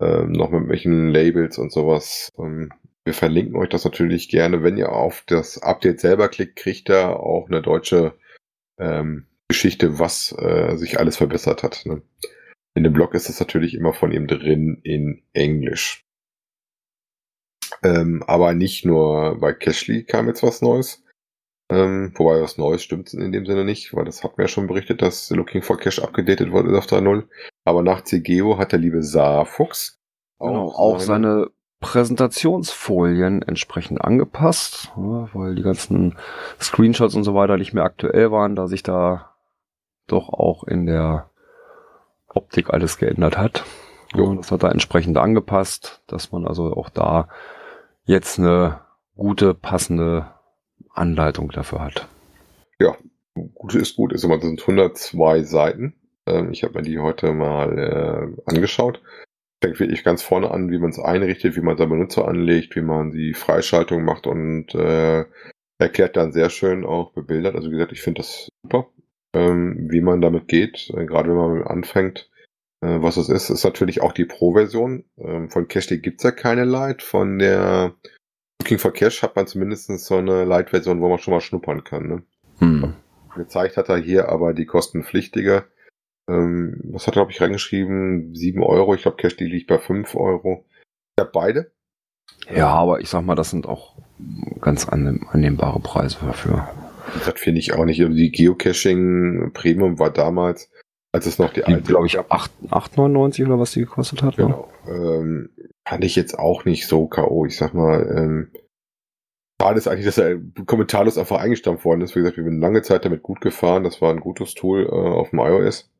ähm, 0.00 0.32
noch 0.32 0.46
mit 0.46 0.54
irgendwelchen 0.54 1.08
Labels 1.10 1.58
und 1.58 1.72
sowas. 1.72 2.30
Ähm, 2.38 2.70
wir 3.04 3.14
verlinken 3.14 3.56
euch 3.56 3.68
das 3.68 3.84
natürlich 3.84 4.28
gerne. 4.28 4.62
Wenn 4.62 4.78
ihr 4.78 4.92
auf 4.92 5.24
das 5.26 5.62
Update 5.62 6.00
selber 6.00 6.28
klickt, 6.28 6.56
kriegt 6.56 6.88
ihr 6.88 7.20
auch 7.20 7.48
eine 7.48 7.60
deutsche 7.60 8.14
ähm, 8.78 9.26
Geschichte, 9.48 9.98
was 9.98 10.34
äh, 10.38 10.76
sich 10.76 10.98
alles 10.98 11.16
verbessert 11.16 11.62
hat. 11.62 11.84
Ne? 11.84 12.02
In 12.74 12.84
dem 12.84 12.92
Blog 12.92 13.14
ist 13.14 13.28
das 13.28 13.40
natürlich 13.40 13.74
immer 13.74 13.92
von 13.92 14.12
ihm 14.12 14.26
drin 14.26 14.80
in 14.84 15.22
Englisch. 15.32 16.04
Ähm, 17.82 18.22
aber 18.26 18.54
nicht 18.54 18.84
nur 18.84 19.38
bei 19.40 19.52
Cashly 19.52 20.04
kam 20.04 20.26
jetzt 20.28 20.42
was 20.42 20.62
Neues. 20.62 21.02
Ähm, 21.70 22.12
wobei 22.16 22.42
was 22.42 22.58
Neues 22.58 22.82
stimmt 22.82 23.14
in 23.14 23.32
dem 23.32 23.46
Sinne 23.46 23.64
nicht, 23.64 23.94
weil 23.94 24.04
das 24.04 24.24
hat 24.24 24.36
mir 24.36 24.44
ja 24.44 24.48
schon 24.48 24.66
berichtet, 24.66 25.02
dass 25.02 25.30
Looking 25.30 25.62
for 25.62 25.78
Cash 25.78 26.00
abgedatet 26.00 26.50
wurde 26.50 26.76
auf 26.76 26.86
3.0. 26.86 27.24
Aber 27.64 27.82
nach 27.82 28.02
CGO 28.02 28.58
hat 28.58 28.72
der 28.72 28.80
liebe 28.80 29.02
Saarfuchs 29.02 30.00
Genau, 30.40 30.68
auch 30.68 31.00
seine 31.00 31.50
Präsentationsfolien 31.80 33.42
entsprechend 33.42 34.02
angepasst, 34.02 34.90
ja, 34.96 35.28
weil 35.34 35.54
die 35.54 35.62
ganzen 35.62 36.16
Screenshots 36.60 37.14
und 37.14 37.24
so 37.24 37.34
weiter 37.34 37.58
nicht 37.58 37.74
mehr 37.74 37.84
aktuell 37.84 38.30
waren, 38.30 38.56
da 38.56 38.66
sich 38.66 38.82
da 38.82 39.34
doch 40.06 40.30
auch 40.30 40.64
in 40.64 40.86
der 40.86 41.30
Optik 42.28 42.70
alles 42.70 42.96
geändert 42.96 43.36
hat. 43.36 43.64
Jo. 44.14 44.30
Ja, 44.30 44.36
das 44.36 44.50
hat 44.50 44.62
er 44.62 44.72
entsprechend 44.72 45.16
angepasst, 45.18 46.02
dass 46.06 46.32
man 46.32 46.46
also 46.46 46.74
auch 46.74 46.88
da 46.88 47.28
jetzt 48.10 48.38
eine 48.38 48.80
gute, 49.14 49.54
passende 49.54 50.34
Anleitung 50.92 51.50
dafür 51.50 51.80
hat. 51.80 52.08
Ja, 52.80 52.96
gut 53.54 53.74
ist 53.74 53.96
gut. 53.96 54.12
Immer, 54.12 54.36
das 54.36 54.46
sind 54.46 54.60
102 54.60 55.42
Seiten. 55.44 55.94
Ähm, 56.26 56.50
ich 56.52 56.64
habe 56.64 56.74
mir 56.74 56.82
die 56.82 56.98
heute 56.98 57.32
mal 57.32 57.78
äh, 57.78 58.50
angeschaut. 58.50 59.00
Fängt 59.62 59.78
wirklich 59.78 60.02
ganz 60.02 60.22
vorne 60.22 60.50
an, 60.50 60.70
wie 60.70 60.78
man 60.78 60.90
es 60.90 60.98
einrichtet, 60.98 61.56
wie 61.56 61.60
man 61.60 61.76
seinen 61.76 61.90
Benutzer 61.90 62.26
anlegt, 62.26 62.74
wie 62.74 62.80
man 62.80 63.12
die 63.12 63.34
Freischaltung 63.34 64.04
macht 64.04 64.26
und 64.26 64.74
äh, 64.74 65.24
erklärt 65.78 66.16
dann 66.16 66.32
sehr 66.32 66.50
schön 66.50 66.84
auch 66.84 67.12
bebildert. 67.12 67.54
Also 67.54 67.68
wie 67.68 67.74
gesagt, 67.74 67.92
ich 67.92 68.02
finde 68.02 68.22
das 68.22 68.48
super, 68.62 68.88
ähm, 69.34 69.86
wie 69.90 70.00
man 70.00 70.20
damit 70.20 70.48
geht, 70.48 70.90
äh, 70.96 71.04
gerade 71.04 71.28
wenn 71.28 71.36
man 71.36 71.62
anfängt. 71.62 72.29
Äh, 72.80 73.02
was 73.02 73.16
es 73.16 73.28
ist, 73.28 73.50
ist 73.50 73.64
natürlich 73.64 74.00
auch 74.02 74.12
die 74.12 74.24
Pro-Version. 74.24 75.04
Ähm, 75.18 75.50
von 75.50 75.68
Cashly 75.68 75.98
gibt's 75.98 76.24
ja 76.24 76.30
keine 76.30 76.64
Lite. 76.64 77.04
Von 77.04 77.38
der 77.38 77.94
Looking 78.60 78.78
for 78.78 78.92
Cash 78.92 79.22
hat 79.22 79.36
man 79.36 79.46
zumindest 79.46 79.86
so 80.00 80.16
eine 80.16 80.44
Lite-Version, 80.44 81.00
wo 81.00 81.08
man 81.08 81.18
schon 81.18 81.34
mal 81.34 81.40
schnuppern 81.40 81.84
kann. 81.84 82.08
Ne? 82.08 82.22
Hm. 82.58 82.94
Gezeigt 83.36 83.76
hat 83.76 83.88
er 83.88 83.98
hier 83.98 84.28
aber 84.28 84.54
die 84.54 84.66
kostenpflichtige. 84.66 85.64
Ähm, 86.28 86.80
was 86.84 87.06
hat 87.06 87.14
er, 87.14 87.20
glaube 87.20 87.32
ich, 87.32 87.40
reingeschrieben? 87.40 88.34
7 88.34 88.62
Euro. 88.62 88.94
Ich 88.94 89.02
glaube, 89.02 89.16
Cashly 89.16 89.46
liegt 89.46 89.68
bei 89.68 89.78
5 89.78 90.14
Euro. 90.14 90.66
Ich 91.16 91.20
habe 91.20 91.30
beide. 91.32 91.72
Ja, 92.54 92.68
aber 92.68 93.00
ich 93.00 93.08
sag 93.08 93.22
mal, 93.22 93.34
das 93.34 93.50
sind 93.50 93.66
auch 93.66 93.96
ganz 94.60 94.88
annehmbare 94.88 95.80
Preise 95.80 96.18
dafür. 96.24 96.68
Das 97.24 97.40
finde 97.40 97.60
ich 97.60 97.74
auch 97.74 97.84
nicht. 97.84 98.00
Also 98.00 98.14
die 98.14 98.30
Geocaching 98.30 99.52
Premium 99.52 99.98
war 99.98 100.10
damals, 100.10 100.70
als 101.12 101.26
es 101.26 101.38
noch 101.38 101.52
die, 101.52 101.60
die 101.60 101.74
alte. 101.74 101.82
glaube 101.82 102.06
ich, 102.06 102.18
8,99 102.18 103.46
oder 103.46 103.58
was 103.58 103.72
die 103.72 103.80
gekostet 103.80 104.22
hat. 104.22 104.38
Ne? 104.38 104.44
Genau. 104.44 104.68
Ähm, 104.86 105.50
fand 105.86 106.04
ich 106.04 106.16
jetzt 106.16 106.38
auch 106.38 106.64
nicht 106.64 106.86
so 106.86 107.06
K.O. 107.06 107.46
Ich 107.46 107.56
sag 107.56 107.74
mal, 107.74 108.06
ähm, 108.16 108.52
schade 109.60 109.78
ist 109.78 109.88
eigentlich, 109.88 110.06
dass 110.06 110.18
er 110.18 110.40
kommentarlos 110.66 111.18
einfach 111.18 111.40
eingestampft 111.40 111.84
worden 111.84 112.02
ist. 112.02 112.14
Wie 112.14 112.20
gesagt, 112.20 112.36
wir 112.36 112.44
sind 112.44 112.60
lange 112.60 112.82
Zeit 112.82 113.04
damit 113.04 113.22
gut 113.22 113.40
gefahren. 113.40 113.84
Das 113.84 114.00
war 114.00 114.10
ein 114.10 114.20
gutes 114.20 114.54
Tool 114.54 114.86
äh, 114.86 114.90
auf 114.90 115.30
dem 115.30 115.40
iOS. 115.40 115.90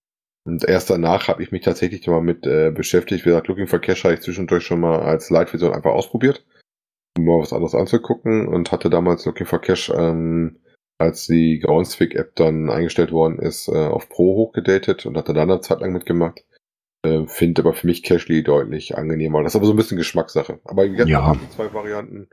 Und 0.45 0.65
erst 0.65 0.89
danach 0.89 1.29
habe 1.29 1.43
ich 1.43 1.53
mich 1.53 1.63
tatsächlich 1.63 2.07
mal 2.07 2.23
mit 2.23 2.47
äh, 2.47 2.71
beschäftigt. 2.71 3.25
Wie 3.25 3.31
gesagt, 3.31 3.49
Looking 3.49 3.67
for 3.67 3.81
Cache 3.81 4.05
habe 4.05 4.15
ich 4.15 4.21
zwischendurch 4.21 4.65
schon 4.65 4.81
mal 4.81 5.01
als 5.01 5.29
Light-Version 5.29 5.75
einfach 5.75 5.91
ausprobiert, 5.91 6.47
um 7.19 7.25
mal 7.25 7.41
was 7.41 7.53
anderes 7.53 7.75
anzugucken 7.75 8.49
und 8.49 8.73
hatte 8.73 8.89
damals 8.89 9.27
Looking 9.27 9.47
for 9.47 9.61
Cache, 9.61 9.93
ähm, 9.93 10.61
als 11.01 11.27
die 11.27 11.59
Groundspeak-App 11.59 12.37
dann 12.37 12.69
eingestellt 12.69 13.11
worden 13.11 13.39
ist, 13.39 13.69
äh, 13.69 13.87
auf 13.87 14.11
Pro 14.11 14.37
hochgedatet 14.37 15.07
und 15.07 15.17
hatte 15.17 15.33
dann 15.33 15.51
eine 15.51 15.63
Zeit 15.63 15.81
lang 15.81 15.93
mitgemacht. 15.93 16.45
Äh, 17.03 17.27
Finde 17.27 17.63
aber 17.63 17.73
für 17.73 17.87
mich 17.87 18.03
Cashly 18.03 18.43
deutlich 18.43 18.99
angenehmer. 18.99 19.43
Das 19.43 19.53
ist 19.53 19.57
aber 19.57 19.65
so 19.65 19.73
ein 19.73 19.77
bisschen 19.77 19.97
Geschmackssache. 19.97 20.61
Aber 20.65 20.85
jetzt 20.85 21.09
ja. 21.09 21.35
die 21.35 21.51
zwei 21.57 21.73
Varianten. 21.73 22.29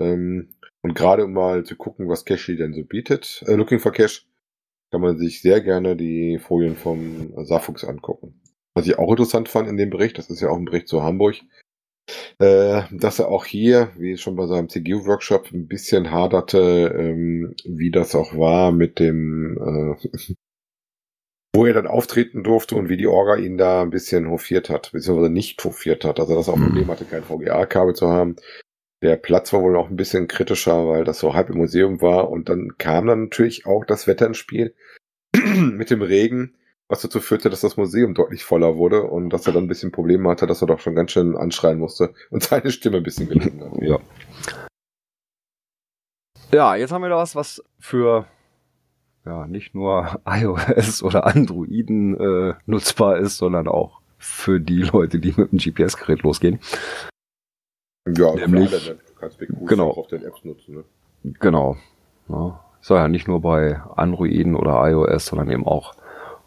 Ähm, 0.00 0.56
und 0.82 0.94
gerade 0.96 1.26
um 1.26 1.32
mal 1.32 1.64
zu 1.64 1.76
gucken, 1.76 2.08
was 2.08 2.24
Cashly 2.24 2.56
denn 2.56 2.74
so 2.74 2.82
bietet, 2.82 3.44
äh, 3.46 3.54
Looking 3.54 3.78
for 3.78 3.92
Cache, 3.92 4.22
kann 4.90 5.00
man 5.00 5.16
sich 5.16 5.40
sehr 5.40 5.60
gerne 5.60 5.94
die 5.94 6.40
Folien 6.40 6.74
vom 6.74 7.32
Safux 7.44 7.84
angucken. 7.84 8.40
Was 8.74 8.86
ich 8.86 8.98
auch 8.98 9.10
interessant 9.10 9.48
fand 9.48 9.68
in 9.68 9.76
dem 9.76 9.90
Bericht, 9.90 10.18
das 10.18 10.28
ist 10.28 10.40
ja 10.40 10.48
auch 10.48 10.56
ein 10.56 10.64
Bericht 10.64 10.88
zu 10.88 11.04
Hamburg, 11.04 11.36
dass 12.38 13.18
er 13.18 13.28
auch 13.28 13.44
hier, 13.44 13.92
wie 13.96 14.16
schon 14.16 14.36
bei 14.36 14.46
seinem 14.46 14.68
CGU-Workshop, 14.68 15.52
ein 15.52 15.68
bisschen 15.68 16.10
haderte, 16.10 16.92
ähm, 16.98 17.54
wie 17.64 17.90
das 17.90 18.14
auch 18.14 18.36
war 18.36 18.72
mit 18.72 18.98
dem, 18.98 19.56
äh, 20.02 20.34
wo 21.54 21.66
er 21.66 21.74
dann 21.74 21.86
auftreten 21.86 22.42
durfte 22.42 22.74
und 22.76 22.88
wie 22.88 22.96
die 22.96 23.06
Orga 23.06 23.36
ihn 23.36 23.58
da 23.58 23.82
ein 23.82 23.90
bisschen 23.90 24.28
hofiert 24.30 24.70
hat, 24.70 24.90
beziehungsweise 24.92 25.30
nicht 25.30 25.62
hofiert 25.62 26.04
hat. 26.04 26.18
Also 26.18 26.34
das 26.34 26.48
auch 26.48 26.56
ein 26.56 26.64
Problem 26.64 26.88
hatte, 26.88 27.04
kein 27.04 27.22
VGA-Kabel 27.22 27.94
zu 27.94 28.08
haben. 28.08 28.36
Der 29.02 29.16
Platz 29.16 29.52
war 29.52 29.62
wohl 29.62 29.72
noch 29.72 29.90
ein 29.90 29.96
bisschen 29.96 30.28
kritischer, 30.28 30.86
weil 30.88 31.04
das 31.04 31.18
so 31.18 31.34
halb 31.34 31.50
im 31.50 31.58
Museum 31.58 32.00
war. 32.00 32.30
Und 32.30 32.48
dann 32.48 32.78
kam 32.78 33.06
dann 33.06 33.24
natürlich 33.24 33.66
auch 33.66 33.84
das 33.84 34.06
Wetter 34.06 34.26
ins 34.26 34.38
Spiel 34.38 34.74
mit 35.34 35.90
dem 35.90 36.02
Regen, 36.02 36.56
was 36.92 37.00
dazu 37.00 37.20
führte, 37.20 37.48
dass 37.48 37.62
das 37.62 37.78
Museum 37.78 38.12
deutlich 38.12 38.44
voller 38.44 38.76
wurde 38.76 39.04
und 39.04 39.30
dass 39.30 39.46
er 39.46 39.54
dann 39.54 39.64
ein 39.64 39.68
bisschen 39.68 39.92
Probleme 39.92 40.28
hatte, 40.28 40.46
dass 40.46 40.60
er 40.60 40.66
doch 40.66 40.78
schon 40.78 40.94
ganz 40.94 41.10
schön 41.10 41.38
anschreien 41.38 41.78
musste 41.78 42.12
und 42.28 42.42
seine 42.42 42.70
Stimme 42.70 42.98
ein 42.98 43.02
bisschen 43.02 43.30
gelitten 43.30 43.64
hat. 43.64 43.72
Ja. 43.80 43.98
Ja, 46.52 46.76
jetzt 46.76 46.92
haben 46.92 47.00
wir 47.00 47.08
da 47.08 47.16
was, 47.16 47.34
was 47.34 47.64
für 47.78 48.26
ja 49.24 49.46
nicht 49.46 49.74
nur 49.74 50.20
iOS 50.26 51.02
oder 51.02 51.26
Androiden 51.26 52.20
äh, 52.20 52.54
nutzbar 52.66 53.16
ist, 53.16 53.38
sondern 53.38 53.68
auch 53.68 54.02
für 54.18 54.60
die 54.60 54.82
Leute, 54.82 55.18
die 55.18 55.32
mit 55.34 55.50
dem 55.50 55.58
GPS-Gerät 55.58 56.22
losgehen. 56.22 56.60
Ja, 58.06 58.34
nämlich, 58.34 58.70
alle, 58.70 58.96
ne? 58.96 59.00
du 59.06 59.14
kannst 59.18 59.38
BQs 59.38 59.66
genau, 59.66 59.88
auch 59.88 59.96
auf 59.96 60.08
den 60.08 60.24
Apps 60.24 60.44
nutzen. 60.44 60.74
Ne? 60.74 60.84
Genau. 61.40 61.78
Ja, 62.28 62.62
soll 62.82 62.98
ja 62.98 63.08
nicht 63.08 63.28
nur 63.28 63.40
bei 63.40 63.80
Androiden 63.96 64.56
oder 64.56 64.86
iOS, 64.90 65.24
sondern 65.24 65.50
eben 65.50 65.66
auch 65.66 65.94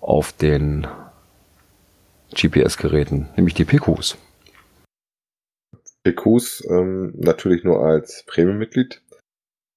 auf 0.05 0.31
den 0.33 0.87
GPS-Geräten, 2.33 3.29
nämlich 3.35 3.55
die 3.55 3.65
PQs. 3.65 4.17
PQs 6.03 6.67
ähm, 6.69 7.13
natürlich 7.15 7.63
nur 7.63 7.79
als 7.83 8.23
Premium-Mitglied. 8.27 9.01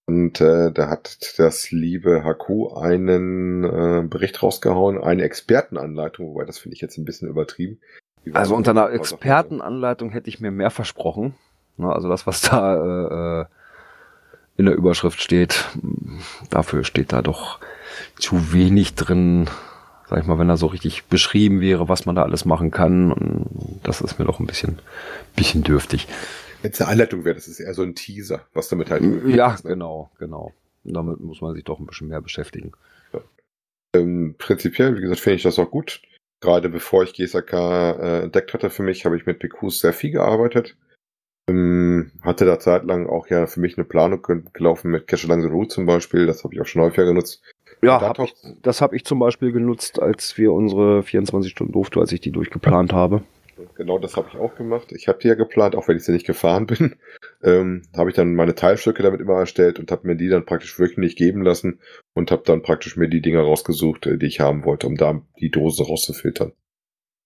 Und 0.07 0.41
äh, 0.41 0.73
da 0.73 0.89
hat 0.89 1.39
das 1.39 1.71
liebe 1.71 2.25
HQ 2.25 2.77
einen 2.77 3.65
äh, 3.65 4.03
Bericht 4.07 4.43
rausgehauen, 4.43 5.03
eine 5.03 5.23
Expertenanleitung, 5.23 6.29
wobei 6.29 6.45
das 6.45 6.59
finde 6.59 6.77
ich 6.77 6.81
jetzt 6.81 6.97
ein 6.97 7.05
bisschen 7.05 7.29
übertrieben. 7.29 7.79
Also 8.33 8.55
unter 8.55 8.73
einer 8.73 8.91
Expertenanleitung 8.91 10.11
hätte 10.11 10.29
ich 10.29 10.41
mir 10.41 10.51
mehr 10.51 10.71
versprochen. 10.71 11.35
Ne, 11.77 11.93
also 11.93 12.09
das, 12.09 12.27
was 12.27 12.43
da 12.43 12.75
äh, 12.75 13.43
äh, 13.43 13.47
in 14.57 14.67
der 14.67 14.75
Überschrift 14.75 15.21
steht, 15.21 15.65
dafür 16.51 16.85
steht 16.85 17.13
da 17.13 17.23
doch 17.23 17.61
zu 18.19 18.53
wenig 18.53 18.95
drin, 18.95 19.49
sag 20.09 20.21
ich 20.21 20.27
mal, 20.27 20.39
wenn 20.39 20.49
da 20.49 20.57
so 20.57 20.67
richtig 20.67 21.05
beschrieben 21.05 21.61
wäre, 21.61 21.89
was 21.89 22.07
man 22.07 22.15
da 22.15 22.23
alles 22.23 22.45
machen 22.45 22.71
kann. 22.71 23.13
Und 23.13 23.81
das 23.83 24.01
ist 24.01 24.19
mir 24.19 24.25
doch 24.25 24.41
ein 24.41 24.47
bisschen, 24.47 24.79
bisschen 25.37 25.63
dürftig. 25.63 26.09
Wenn 26.63 26.73
es 26.73 26.81
eine 26.81 26.91
Anleitung 26.91 27.25
wäre, 27.25 27.35
das 27.35 27.47
ist 27.47 27.61
eher 27.61 27.75
so 27.75 27.83
ein 27.83 27.95
Teaser, 27.95 28.47
was 28.55 28.69
damit 28.69 28.91
halt. 28.91 29.03
Ja, 29.27 29.55
ist, 29.55 29.65
ne? 29.65 29.73
genau, 29.73 30.11
genau. 30.19 30.53
Und 30.85 30.95
damit 30.95 31.21
muss 31.21 31.41
man 31.41 31.55
sich 31.55 31.65
doch 31.65 31.79
ein 31.79 31.87
bisschen 31.87 32.09
mehr 32.09 32.23
beschäftigen. 32.23 32.73
Ja. 33.13 33.21
Ähm, 33.95 34.35
prinzipiell, 34.39 34.97
wie 34.97 35.03
gesagt, 35.03 35.21
finde 35.21 35.37
ich 35.37 35.43
das 35.43 35.59
auch 35.59 35.71
gut. 35.71 36.03
Gerade 36.41 36.69
bevor 36.69 37.03
ich 37.03 37.15
GSAK 37.15 37.53
äh, 37.53 38.23
entdeckt 38.23 38.55
hatte 38.55 38.71
für 38.71 38.83
mich, 38.83 39.05
habe 39.05 39.17
ich 39.17 39.27
mit 39.27 39.41
PQs 39.41 39.81
sehr 39.81 39.93
viel 39.93 40.13
gearbeitet. 40.13 40.77
Ähm, 41.49 42.13
hatte 42.23 42.45
da 42.45 42.59
zeitlang 42.59 43.09
auch 43.09 43.29
ja 43.29 43.47
für 43.47 43.61
mich 43.61 43.77
eine 43.77 43.85
Planung 43.85 44.23
gelaufen 44.53 44.91
mit 44.91 45.07
Cache 45.07 45.27
Along 45.27 45.43
the 45.43 45.49
Route 45.49 45.75
zum 45.75 45.87
Beispiel. 45.87 46.27
Das 46.27 46.45
habe 46.45 46.55
ich 46.55 46.61
auch 46.61 46.67
schon 46.67 46.83
häufiger 46.83 47.07
genutzt. 47.07 47.43
Ja, 47.83 48.01
hab 48.01 48.19
ich, 48.19 48.35
das 48.63 48.81
habe 48.81 48.97
ich 48.97 49.05
zum 49.05 49.19
Beispiel 49.19 49.53
genutzt, 49.53 50.01
als 50.01 50.37
wir 50.37 50.53
unsere 50.53 51.03
24 51.03 51.51
Stunden 51.51 51.73
durfte, 51.73 52.01
als 52.01 52.13
ich 52.13 52.21
die 52.21 52.33
durchgeplant 52.33 52.93
habe. 52.93 53.23
Genau, 53.75 53.99
das 53.99 54.17
habe 54.17 54.29
ich 54.33 54.39
auch 54.39 54.55
gemacht. 54.55 54.93
Ich 54.93 55.09
habe 55.09 55.19
die 55.19 55.29
ja 55.29 55.35
geplant, 55.35 55.75
auch 55.75 55.89
wenn 55.89 55.97
ich 55.97 56.05
sie 56.05 56.13
nicht 56.13 56.27
gefahren 56.27 56.67
bin. 56.67 56.97
Ähm, 57.41 57.83
habe 57.97 58.11
ich 58.11 58.17
dann 58.17 58.35
meine 58.35 58.57
Teilstücke 58.57 59.01
damit 59.01 59.21
immer 59.21 59.35
erstellt 59.35 59.79
und 59.79 59.93
habe 59.93 60.09
mir 60.09 60.17
die 60.17 60.29
dann 60.29 60.45
praktisch 60.45 60.77
wöchentlich 60.81 61.15
geben 61.15 61.43
lassen 61.43 61.79
und 62.13 62.33
habe 62.33 62.43
dann 62.45 62.63
praktisch 62.63 62.97
mir 62.97 63.09
die 63.09 63.21
Dinger 63.21 63.43
rausgesucht, 63.43 64.07
äh, 64.07 64.19
die 64.19 64.27
ich 64.27 64.41
haben 64.41 64.65
wollte, 64.65 64.89
um 64.89 64.97
da 64.97 65.23
die 65.39 65.49
Dose 65.49 65.85
rauszufiltern. 65.85 66.51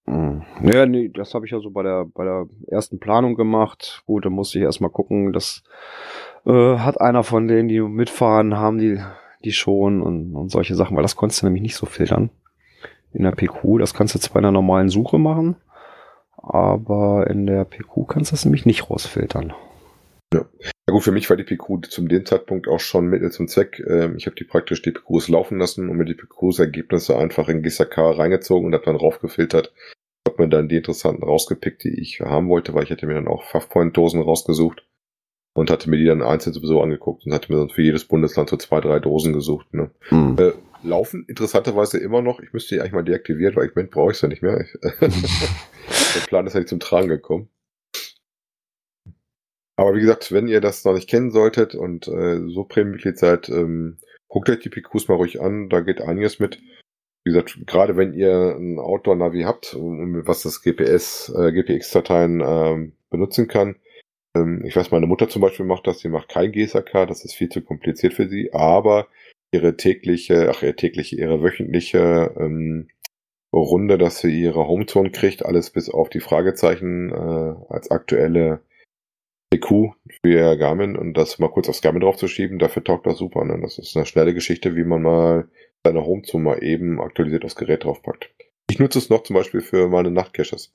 Mhm. 0.04 0.42
Naja, 0.60 0.84
nee, 0.84 1.08
das 1.08 1.32
habe 1.32 1.46
ich 1.46 1.52
ja 1.52 1.60
so 1.60 1.70
bei 1.70 1.82
der, 1.82 2.04
bei 2.04 2.24
der 2.24 2.46
ersten 2.66 2.98
Planung 2.98 3.36
gemacht. 3.36 4.02
Gut, 4.04 4.26
da 4.26 4.30
musste 4.30 4.58
ich 4.58 4.64
erstmal 4.64 4.90
gucken, 4.90 5.32
das 5.32 5.62
äh, 6.44 6.76
hat 6.76 7.00
einer 7.00 7.22
von 7.22 7.48
denen, 7.48 7.68
die 7.68 7.80
mitfahren, 7.80 8.56
haben 8.58 8.78
die, 8.78 9.00
die 9.44 9.52
schon 9.52 10.02
und, 10.02 10.34
und 10.34 10.50
solche 10.50 10.74
Sachen, 10.74 10.96
weil 10.96 11.02
das 11.02 11.16
konntest 11.16 11.42
du 11.42 11.46
nämlich 11.46 11.62
nicht 11.62 11.76
so 11.76 11.86
filtern 11.86 12.30
in 13.12 13.24
der 13.24 13.32
PQ. 13.32 13.78
Das 13.78 13.94
kannst 13.94 14.14
du 14.14 14.18
zwar 14.18 14.40
in 14.40 14.46
einer 14.46 14.52
normalen 14.52 14.88
Suche 14.88 15.18
machen, 15.18 15.56
aber 16.36 17.26
in 17.28 17.46
der 17.46 17.64
PQ 17.64 18.06
kannst 18.08 18.30
du 18.30 18.34
das 18.34 18.44
nämlich 18.44 18.66
nicht 18.66 18.90
rausfiltern. 18.90 19.52
Ja. 20.32 20.46
ja 20.62 20.92
gut, 20.92 21.02
für 21.02 21.12
mich 21.12 21.28
war 21.28 21.36
die 21.36 21.44
PQ 21.44 21.90
zum 21.90 22.08
dem 22.08 22.24
Zeitpunkt 22.24 22.66
auch 22.66 22.80
schon 22.80 23.06
Mittel 23.06 23.30
zum 23.30 23.48
Zweck. 23.48 23.82
Ähm, 23.86 24.16
ich 24.16 24.26
habe 24.26 24.36
die 24.36 24.44
praktisch 24.44 24.80
die 24.80 24.92
PQs 24.92 25.28
laufen 25.28 25.58
lassen 25.58 25.90
und 25.90 25.96
mir 25.98 26.06
die 26.06 26.14
PQs 26.14 26.58
Ergebnisse 26.58 27.18
einfach 27.18 27.48
in 27.48 27.62
GSAK 27.62 27.98
reingezogen 27.98 28.66
und 28.66 28.74
habe 28.74 28.84
dann 28.84 28.96
raufgefiltert. 28.96 29.74
Habe 30.26 30.44
mir 30.44 30.48
dann 30.48 30.68
die 30.68 30.76
interessanten 30.76 31.22
rausgepickt, 31.22 31.84
die 31.84 32.00
ich 32.00 32.20
haben 32.20 32.48
wollte, 32.48 32.72
weil 32.72 32.84
ich 32.84 32.90
hätte 32.90 33.06
mir 33.06 33.14
dann 33.14 33.28
auch 33.28 33.44
Fachpoint-Dosen 33.44 34.22
rausgesucht 34.22 34.86
und 35.54 35.70
hatte 35.70 35.90
mir 35.90 35.98
die 35.98 36.06
dann 36.06 36.22
einzeln 36.22 36.52
sowieso 36.52 36.80
angeguckt 36.80 37.26
und 37.26 37.32
hatte 37.32 37.52
mir 37.52 37.58
dann 37.58 37.68
für 37.68 37.82
jedes 37.82 38.06
Bundesland 38.06 38.48
so 38.48 38.56
zwei, 38.56 38.80
drei 38.80 38.98
Dosen 39.00 39.32
gesucht. 39.32 39.72
Ne? 39.74 39.90
Mhm. 40.10 40.36
Äh, 40.38 40.52
laufen 40.82 41.24
interessanterweise 41.28 41.98
immer 41.98 42.22
noch. 42.22 42.40
Ich 42.40 42.52
müsste 42.52 42.74
die 42.74 42.80
eigentlich 42.80 42.92
mal 42.92 43.04
deaktivieren, 43.04 43.54
weil 43.56 43.66
ich 43.66 43.74
Moment 43.74 43.92
brauche 43.92 44.12
ich 44.12 44.20
ja 44.20 44.28
nicht 44.28 44.42
mehr. 44.42 44.64
Der 44.82 46.20
Plan 46.26 46.46
ist 46.46 46.54
ja 46.54 46.60
nicht 46.60 46.68
zum 46.68 46.80
Tragen 46.80 47.08
gekommen. 47.08 47.48
Aber 49.76 49.94
wie 49.94 50.00
gesagt, 50.00 50.32
wenn 50.32 50.48
ihr 50.48 50.60
das 50.60 50.84
noch 50.84 50.94
nicht 50.94 51.08
kennen 51.08 51.30
solltet 51.30 51.74
und 51.74 52.06
äh, 52.08 52.40
so 52.48 52.64
Premium-Mitglied 52.64 53.18
seid, 53.18 53.48
ähm, 53.48 53.98
guckt 54.28 54.48
euch 54.48 54.60
die 54.60 54.68
PQs 54.68 55.08
mal 55.08 55.14
ruhig 55.14 55.40
an, 55.40 55.68
da 55.68 55.80
geht 55.80 56.00
einiges 56.00 56.38
mit. 56.38 56.60
Wie 57.24 57.30
gesagt, 57.30 57.58
gerade 57.66 57.96
wenn 57.96 58.14
ihr 58.14 58.56
ein 58.58 58.78
Outdoor-Navi 58.78 59.42
habt, 59.42 59.76
was 59.76 60.42
das 60.42 60.62
GPS, 60.62 61.32
äh, 61.36 61.52
GPX-Dateien 61.52 62.42
ähm, 62.44 62.92
benutzen 63.10 63.48
kann, 63.48 63.76
ich 64.64 64.74
weiß, 64.74 64.90
meine 64.90 65.06
Mutter 65.06 65.28
zum 65.28 65.42
Beispiel 65.42 65.66
macht 65.66 65.86
das, 65.86 65.98
sie 65.98 66.08
macht 66.08 66.30
kein 66.30 66.52
GSAK, 66.52 67.06
das 67.06 67.24
ist 67.24 67.34
viel 67.34 67.50
zu 67.50 67.60
kompliziert 67.60 68.14
für 68.14 68.28
sie, 68.28 68.52
aber 68.54 69.08
ihre 69.52 69.76
tägliche, 69.76 70.50
ach 70.50 70.62
ihre 70.62 70.74
tägliche, 70.74 71.16
ihre 71.16 71.42
wöchentliche 71.42 72.34
ähm, 72.38 72.88
Runde, 73.54 73.98
dass 73.98 74.20
sie 74.20 74.40
ihre 74.40 74.66
Hometone 74.66 75.10
kriegt, 75.10 75.44
alles 75.44 75.70
bis 75.70 75.90
auf 75.90 76.08
die 76.08 76.20
Fragezeichen 76.20 77.10
äh, 77.10 77.54
als 77.68 77.90
aktuelle 77.90 78.62
PQ 79.52 79.92
für 80.24 80.56
Garmin 80.56 80.96
und 80.96 81.14
das 81.14 81.38
mal 81.38 81.50
kurz 81.50 81.68
aufs 81.68 81.82
Garmin 81.82 82.00
draufzuschieben, 82.00 82.58
dafür 82.58 82.82
taugt 82.82 83.06
das 83.06 83.18
super. 83.18 83.44
Ne? 83.44 83.58
Das 83.60 83.78
ist 83.78 83.94
eine 83.96 84.06
schnelle 84.06 84.32
Geschichte, 84.32 84.74
wie 84.74 84.84
man 84.84 85.02
mal 85.02 85.48
seine 85.84 86.06
Homezone 86.06 86.42
mal 86.42 86.64
eben 86.64 87.00
aktualisiert 87.00 87.44
aufs 87.44 87.56
Gerät 87.56 87.84
draufpackt. 87.84 88.30
Ich 88.70 88.78
nutze 88.78 88.98
es 88.98 89.10
noch 89.10 89.24
zum 89.24 89.34
Beispiel 89.34 89.60
für 89.60 89.88
meine 89.88 90.10
Nachtcaches. 90.10 90.72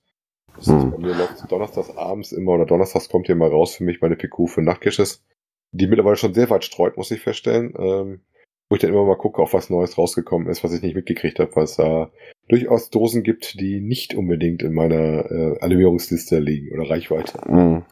Das 0.58 0.68
hm. 0.68 0.92
bei 0.92 0.98
mir 0.98 1.16
läuft 1.16 1.52
donnerstags 1.52 1.96
abends 1.96 2.32
immer 2.32 2.54
oder 2.54 2.66
donnerstags 2.66 3.10
kommt 3.10 3.28
hier 3.28 3.36
mal 3.36 3.50
raus 3.50 3.76
für 3.76 3.84
mich 3.84 4.02
meine 4.02 4.16
PQ 4.16 4.48
für 4.48 4.62
Nachtcaches, 4.62 5.24
die 5.72 5.88
mittlerweile 5.88 6.16
schon 6.16 6.34
sehr 6.34 6.50
weit 6.50 6.64
streut, 6.64 6.98
muss 6.98 7.12
ich 7.12 7.22
feststellen. 7.22 7.74
Ähm, 7.78 8.22
wo 8.70 8.76
ich 8.76 8.82
dann 8.82 8.92
immer 8.92 9.06
mal 9.06 9.18
gucke, 9.18 9.42
auf 9.42 9.54
was 9.54 9.70
Neues 9.70 9.98
rausgekommen 9.98 10.48
ist, 10.50 10.64
was 10.64 10.74
ich 10.74 10.82
nicht 10.82 10.96
mitgekriegt 10.96 11.40
habe, 11.40 11.56
weil 11.56 11.64
es 11.64 11.78
da 11.78 12.10
durchaus 12.50 12.90
Dosen 12.90 13.24
gibt, 13.24 13.60
die 13.60 13.80
nicht 13.80 14.14
unbedingt 14.14 14.62
in 14.62 14.74
meiner 14.74 15.32
äh, 15.32 15.60
Alarmierungsliste 15.62 16.40
liegen 16.40 16.78
oder 16.78 16.90
Reichweite. 16.90 17.40
Mhm. 17.50 17.84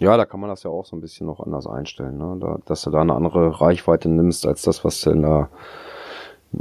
Ja, 0.00 0.16
da 0.16 0.26
kann 0.26 0.40
man 0.40 0.50
das 0.50 0.62
ja 0.62 0.70
auch 0.70 0.84
so 0.84 0.94
ein 0.94 1.00
bisschen 1.00 1.26
noch 1.26 1.40
anders 1.40 1.66
einstellen, 1.66 2.18
ne? 2.18 2.36
da, 2.38 2.58
dass 2.66 2.82
du 2.82 2.90
da 2.90 3.00
eine 3.00 3.14
andere 3.14 3.60
Reichweite 3.60 4.10
nimmst 4.10 4.46
als 4.46 4.62
das, 4.62 4.84
was 4.84 5.00
du 5.00 5.10
in 5.10 5.22
der, 5.22 5.48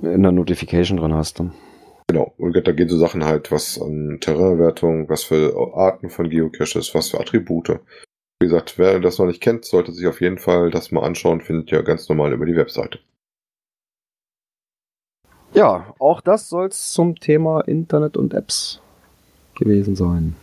in 0.01 0.23
der 0.23 0.31
Notification 0.31 0.97
drin 0.97 1.13
hast. 1.13 1.41
Ne? 1.41 1.51
Genau, 2.07 2.33
und 2.37 2.55
da 2.55 2.71
gehen 2.71 2.87
so 2.87 2.97
Sachen 2.97 3.25
halt, 3.25 3.51
was 3.51 3.81
an 3.81 4.19
Terrainwertung, 4.21 5.09
was 5.09 5.23
für 5.23 5.55
Arten 5.75 6.09
von 6.09 6.29
Geocaches, 6.29 6.93
was 6.93 7.09
für 7.09 7.19
Attribute. 7.19 7.79
Wie 8.39 8.47
gesagt, 8.47 8.77
wer 8.77 8.99
das 8.99 9.17
noch 9.17 9.25
nicht 9.25 9.41
kennt, 9.41 9.65
sollte 9.65 9.91
sich 9.91 10.05
auf 10.07 10.21
jeden 10.21 10.37
Fall 10.37 10.69
das 10.69 10.91
mal 10.91 11.03
anschauen, 11.03 11.41
findet 11.41 11.71
ja 11.71 11.81
ganz 11.81 12.07
normal 12.07 12.33
über 12.33 12.45
die 12.45 12.55
Webseite. 12.55 12.99
Ja, 15.53 15.95
auch 15.99 16.21
das 16.21 16.49
soll 16.49 16.67
es 16.67 16.91
zum 16.91 17.15
Thema 17.15 17.61
Internet 17.61 18.17
und 18.17 18.33
Apps 18.33 18.81
gewesen 19.55 19.95
sein. 19.95 20.35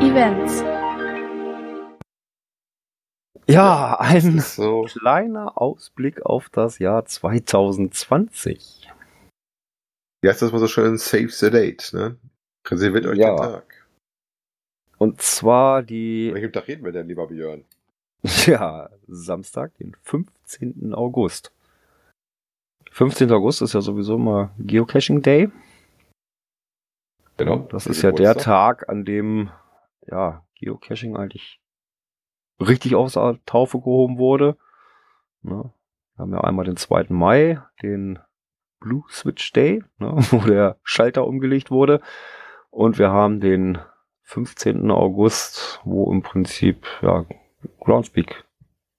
Events. 0.00 0.75
Ja, 3.48 3.98
ein 4.00 4.40
so. 4.40 4.82
kleiner 4.82 5.60
Ausblick 5.60 6.26
auf 6.26 6.48
das 6.48 6.80
Jahr 6.80 7.04
2020. 7.04 8.90
Wie 10.20 10.28
heißt 10.28 10.42
das 10.42 10.50
mal 10.50 10.58
so 10.58 10.66
schön? 10.66 10.98
Save 10.98 11.28
the 11.28 11.50
date, 11.50 11.92
ne? 11.92 12.16
Reserviert 12.66 13.06
euch 13.06 13.18
ja. 13.18 13.36
den 13.36 13.36
Tag. 13.36 13.86
Und 14.98 15.22
zwar 15.22 15.84
die. 15.84 16.30
Welchem 16.34 16.52
Tag 16.52 16.66
reden 16.66 16.84
wir 16.84 16.92
denn, 16.92 17.06
lieber 17.08 17.28
Björn? 17.28 17.64
Ja, 18.46 18.90
Samstag, 19.06 19.76
den 19.76 19.94
15. 20.02 20.94
August. 20.94 21.52
15. 22.90 23.30
August 23.30 23.62
ist 23.62 23.74
ja 23.74 23.80
sowieso 23.80 24.16
immer 24.16 24.52
Geocaching 24.58 25.22
Day. 25.22 25.50
Genau. 27.36 27.58
Das 27.70 27.86
ist 27.86 28.02
ja 28.02 28.10
der 28.10 28.34
Tag, 28.34 28.88
an 28.88 29.04
dem 29.04 29.50
ja, 30.06 30.44
Geocaching 30.58 31.16
eigentlich 31.16 31.60
richtig 32.60 32.94
aus 32.94 33.14
der 33.14 33.38
Taufe 33.46 33.78
gehoben 33.78 34.18
wurde. 34.18 34.56
Ne? 35.42 35.70
Wir 36.14 36.22
haben 36.22 36.32
ja 36.32 36.40
einmal 36.40 36.64
den 36.64 36.76
2. 36.76 37.06
Mai, 37.10 37.60
den 37.82 38.18
Blue 38.80 39.04
Switch 39.10 39.52
Day, 39.52 39.82
ne? 39.98 40.14
wo 40.30 40.38
der 40.46 40.78
Schalter 40.82 41.26
umgelegt 41.26 41.70
wurde. 41.70 42.00
Und 42.70 42.98
wir 42.98 43.10
haben 43.10 43.40
den 43.40 43.78
15. 44.22 44.90
August, 44.90 45.80
wo 45.84 46.10
im 46.12 46.22
Prinzip 46.22 46.86
ja, 47.02 47.24
Groundspeak 47.80 48.44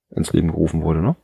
ins 0.10 0.32
Leben 0.34 0.50
gerufen 0.50 0.84
wurde, 0.84 1.02
ne? 1.02 1.16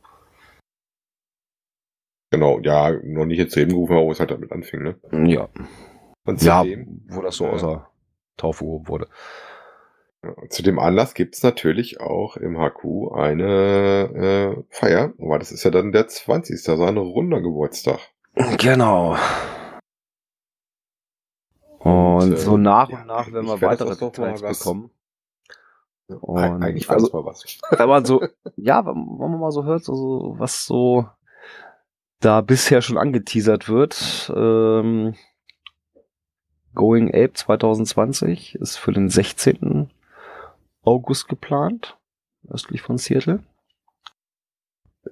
Genau, 2.30 2.58
ja, 2.60 2.90
noch 2.90 3.26
nicht 3.26 3.38
ins 3.38 3.54
Leben 3.54 3.70
gerufen, 3.70 3.92
aber 3.92 4.06
wo 4.06 4.12
es 4.12 4.20
halt 4.20 4.30
damit 4.30 4.50
anfing, 4.50 4.82
ne? 4.82 5.28
Ja. 5.28 5.48
Und 6.24 6.42
ja, 6.42 6.64
wo 7.08 7.22
das 7.22 7.36
so 7.36 7.46
außer 7.46 7.88
Taufe 8.36 8.64
gehoben 8.64 8.88
wurde. 8.88 9.08
Zu 10.48 10.62
dem 10.62 10.78
Anlass 10.78 11.14
gibt 11.14 11.34
es 11.34 11.42
natürlich 11.42 12.00
auch 12.00 12.36
im 12.36 12.56
HQ 12.58 13.12
eine 13.14 14.56
äh, 14.58 14.62
Feier, 14.70 15.12
aber 15.18 15.38
das 15.38 15.52
ist 15.52 15.64
ja 15.64 15.70
dann 15.70 15.92
der 15.92 16.08
20. 16.08 16.62
sein 16.62 16.96
runder 16.96 17.40
Geburtstag. 17.40 18.00
Genau. 18.58 19.16
Und, 21.78 22.22
und 22.22 22.32
äh, 22.32 22.36
so 22.36 22.56
nach 22.56 22.88
und 22.88 23.06
nach, 23.06 23.30
wenn 23.32 23.44
wir 23.44 23.60
weitere 23.60 23.96
Details 23.96 24.42
bekommen. 24.42 24.90
Und 26.08 26.62
eigentlich 26.62 26.90
also, 26.90 27.10
mal 27.12 27.24
was. 27.24 27.44
Wenn 27.70 27.88
man 27.88 28.04
so, 28.04 28.22
ja, 28.56 28.84
wenn 28.84 28.94
man 29.18 29.40
mal 29.40 29.52
so 29.52 29.64
hört, 29.64 29.84
so, 29.84 30.34
was 30.38 30.66
so 30.66 31.06
da 32.20 32.40
bisher 32.40 32.82
schon 32.82 32.98
angeteasert 32.98 33.68
wird, 33.68 34.32
ähm, 34.34 35.14
Going 36.74 37.08
Ape 37.08 37.32
2020 37.32 38.56
ist 38.56 38.76
für 38.76 38.92
den 38.92 39.08
16. 39.08 39.90
August 40.84 41.28
geplant, 41.28 41.98
östlich 42.48 42.82
von 42.82 42.98
Seattle. 42.98 43.44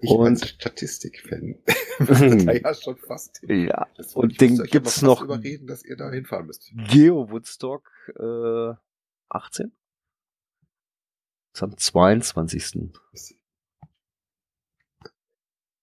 Ich 0.01 0.11
und 0.11 0.41
Statistik-Fan. 0.41 1.63
da 2.47 2.53
ja 2.53 2.75
schon 2.83 2.97
fast. 2.97 3.43
Ja. 3.47 3.87
Und 4.15 4.41
den 4.41 4.63
gibt's 4.65 5.03
noch. 5.03 5.23
Überreden, 5.23 5.67
dass 5.67 5.85
ihr 5.85 5.97
da 5.97 6.11
hinfahren 6.11 6.47
müsst. 6.47 6.73
Geo 6.89 7.31
Woodstock 7.31 7.91
äh, 8.19 8.75
18. 9.29 9.73
Das 11.53 11.59
ist 11.59 11.63
am 11.63 11.77
22. 11.77 12.91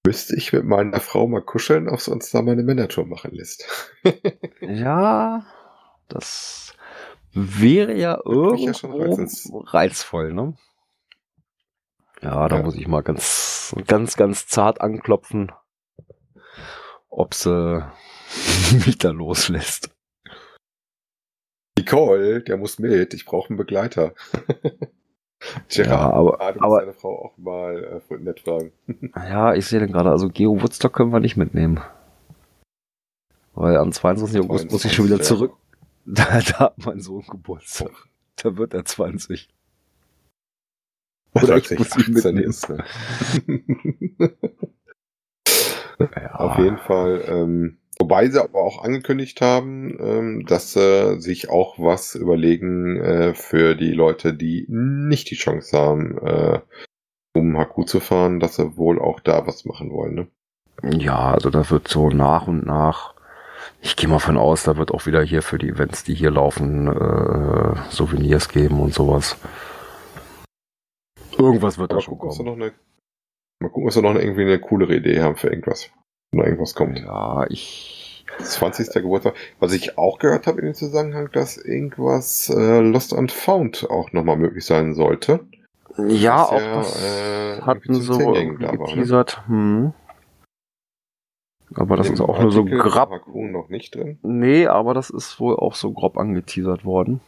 Müsste 0.05 0.35
ich 0.35 0.53
mit 0.53 0.65
meiner 0.65 0.99
Frau 0.99 1.27
mal 1.27 1.43
kuscheln, 1.43 1.87
ob 1.87 2.01
sie 2.01 2.11
uns 2.11 2.31
da 2.31 2.41
mal 2.41 2.53
eine 2.53 2.63
Männertour 2.63 3.05
machen 3.05 3.31
lässt. 3.31 3.67
ja, 4.61 5.45
das 6.07 6.73
wäre 7.33 7.93
ja 7.95 8.19
irgendwo 8.25 8.85
ja 8.87 9.61
reizvoll, 9.71 10.33
ne? 10.33 10.57
Ja, 12.21 12.47
da 12.49 12.57
ja. 12.57 12.63
muss 12.63 12.75
ich 12.75 12.87
mal 12.87 13.01
ganz, 13.01 13.73
ganz, 13.87 14.17
ganz 14.17 14.47
zart 14.47 14.81
anklopfen, 14.81 15.51
ob 17.09 17.33
sie 17.33 17.85
mich 18.85 18.97
da 18.97 19.11
loslässt. 19.11 19.89
Nicole, 21.77 22.41
der 22.41 22.57
muss 22.57 22.77
mit, 22.77 23.13
ich 23.13 23.25
brauche 23.25 23.49
einen 23.49 23.57
Begleiter. 23.57 24.13
Gerard, 25.69 25.89
ja, 25.89 26.11
aber, 26.11 26.41
ah, 26.41 26.51
du 26.51 26.61
aber 26.61 26.79
deine 26.81 26.93
Frau 26.93 27.25
auch 27.25 27.37
mal 27.37 28.01
äh, 28.09 28.17
nett 28.17 28.41
fragen. 28.41 28.73
ja, 29.15 29.53
ich 29.53 29.65
sehe 29.65 29.79
den 29.79 29.91
gerade, 29.91 30.11
also 30.11 30.27
Geo 30.27 30.61
Woodstock 30.61 30.91
können 30.91 31.13
wir 31.13 31.21
nicht 31.21 31.37
mitnehmen. 31.37 31.79
Weil 33.53 33.77
am 33.77 33.91
22. 33.93 34.41
August 34.41 34.71
muss 34.71 34.83
ich 34.83 34.93
schon 34.93 35.05
wieder 35.05 35.21
zurück. 35.21 35.53
Da, 36.11 36.39
da 36.39 36.59
hat 36.59 36.85
mein 36.85 37.01
Sohn 37.01 37.23
Geburtstag. 37.29 37.91
Da 38.37 38.57
wird 38.57 38.73
er 38.73 38.83
20. 38.83 39.47
Oder 41.35 41.57
ich 41.57 41.69
muss 41.77 41.95
ihn 41.97 42.13
mitnehmen. 42.13 42.39
Ist, 42.39 42.67
ne? 42.67 42.83
ja. 45.99 46.31
Auf 46.33 46.57
jeden 46.57 46.79
Fall. 46.79 47.23
Ähm, 47.27 47.77
wobei 47.99 48.27
sie 48.27 48.41
aber 48.41 48.59
auch 48.59 48.83
angekündigt 48.83 49.39
haben, 49.41 49.97
ähm, 49.99 50.45
dass 50.47 50.73
sie 50.73 51.21
sich 51.21 51.51
auch 51.51 51.77
was 51.77 52.15
überlegen 52.15 52.97
äh, 52.97 53.35
für 53.35 53.75
die 53.75 53.93
Leute, 53.93 54.33
die 54.33 54.65
nicht 54.67 55.29
die 55.29 55.35
Chance 55.35 55.77
haben, 55.77 56.17
äh, 56.17 56.59
um 57.35 57.55
Haku 57.55 57.83
zu 57.83 57.99
fahren, 57.99 58.39
dass 58.39 58.55
sie 58.55 58.77
wohl 58.77 58.99
auch 58.99 59.19
da 59.19 59.45
was 59.45 59.63
machen 59.65 59.91
wollen. 59.91 60.15
Ne? 60.15 60.27
Ja, 60.97 61.33
also 61.33 61.51
da 61.51 61.69
wird 61.69 61.87
so 61.87 62.09
nach 62.09 62.47
und 62.47 62.65
nach 62.65 63.13
ich 63.81 63.95
gehe 63.95 64.09
mal 64.09 64.19
von 64.19 64.37
aus, 64.37 64.63
da 64.63 64.77
wird 64.77 64.91
auch 64.91 65.05
wieder 65.05 65.21
hier 65.23 65.41
für 65.41 65.57
die 65.57 65.69
Events, 65.69 66.03
die 66.03 66.13
hier 66.13 66.31
laufen, 66.31 66.87
äh, 66.87 67.75
Souvenirs 67.89 68.49
geben 68.49 68.79
und 68.79 68.93
sowas. 68.93 69.37
Irgendwas 71.37 71.77
wird 71.77 71.91
Aber 71.91 71.99
da 71.99 72.03
schon 72.03 72.17
kommen. 72.17 72.47
Eine, 72.47 72.73
mal 73.59 73.69
gucken, 73.69 73.87
ob 73.87 73.95
wir 73.95 74.01
noch 74.01 74.09
eine, 74.09 74.21
irgendwie 74.21 74.41
eine 74.41 74.59
coolere 74.59 74.95
Idee 74.95 75.21
haben 75.21 75.37
für 75.37 75.47
irgendwas. 75.47 75.89
Wenn 76.31 76.41
da 76.41 76.45
irgendwas 76.45 76.75
kommt. 76.75 76.99
Ja, 76.99 77.45
ich. 77.49 78.25
20. 78.41 78.93
Geburtstag. 78.93 79.33
Was 79.59 79.73
ich 79.73 79.97
auch 79.97 80.19
gehört 80.19 80.47
habe 80.47 80.59
in 80.59 80.67
dem 80.67 80.73
Zusammenhang, 80.73 81.29
dass 81.33 81.57
irgendwas 81.57 82.49
äh, 82.49 82.79
Lost 82.79 83.13
and 83.13 83.31
Found 83.31 83.89
auch 83.89 84.13
nochmal 84.13 84.37
möglich 84.37 84.65
sein 84.65 84.93
sollte. 84.93 85.41
Ja, 86.07 86.45
auch 86.45 86.61
ja, 86.61 86.75
das 86.75 87.03
äh, 87.03 87.61
hatten 87.61 87.95
so 87.95 88.31
ne? 88.31 88.55
geteasert. 88.55 89.41
Hm. 89.47 89.93
Aber 91.79 91.95
das 91.95 92.09
ist 92.09 92.19
auch 92.19 92.41
nur 92.41 92.51
so 92.51 92.65
grob. 92.65 93.25
noch 93.33 93.69
nicht 93.69 93.95
drin? 93.95 94.19
Nee, 94.21 94.67
aber 94.67 94.93
das 94.93 95.09
ist 95.09 95.39
wohl 95.39 95.55
auch 95.55 95.75
so 95.75 95.91
grob 95.93 96.17
angeteasert 96.17 96.83
worden. 96.83 97.21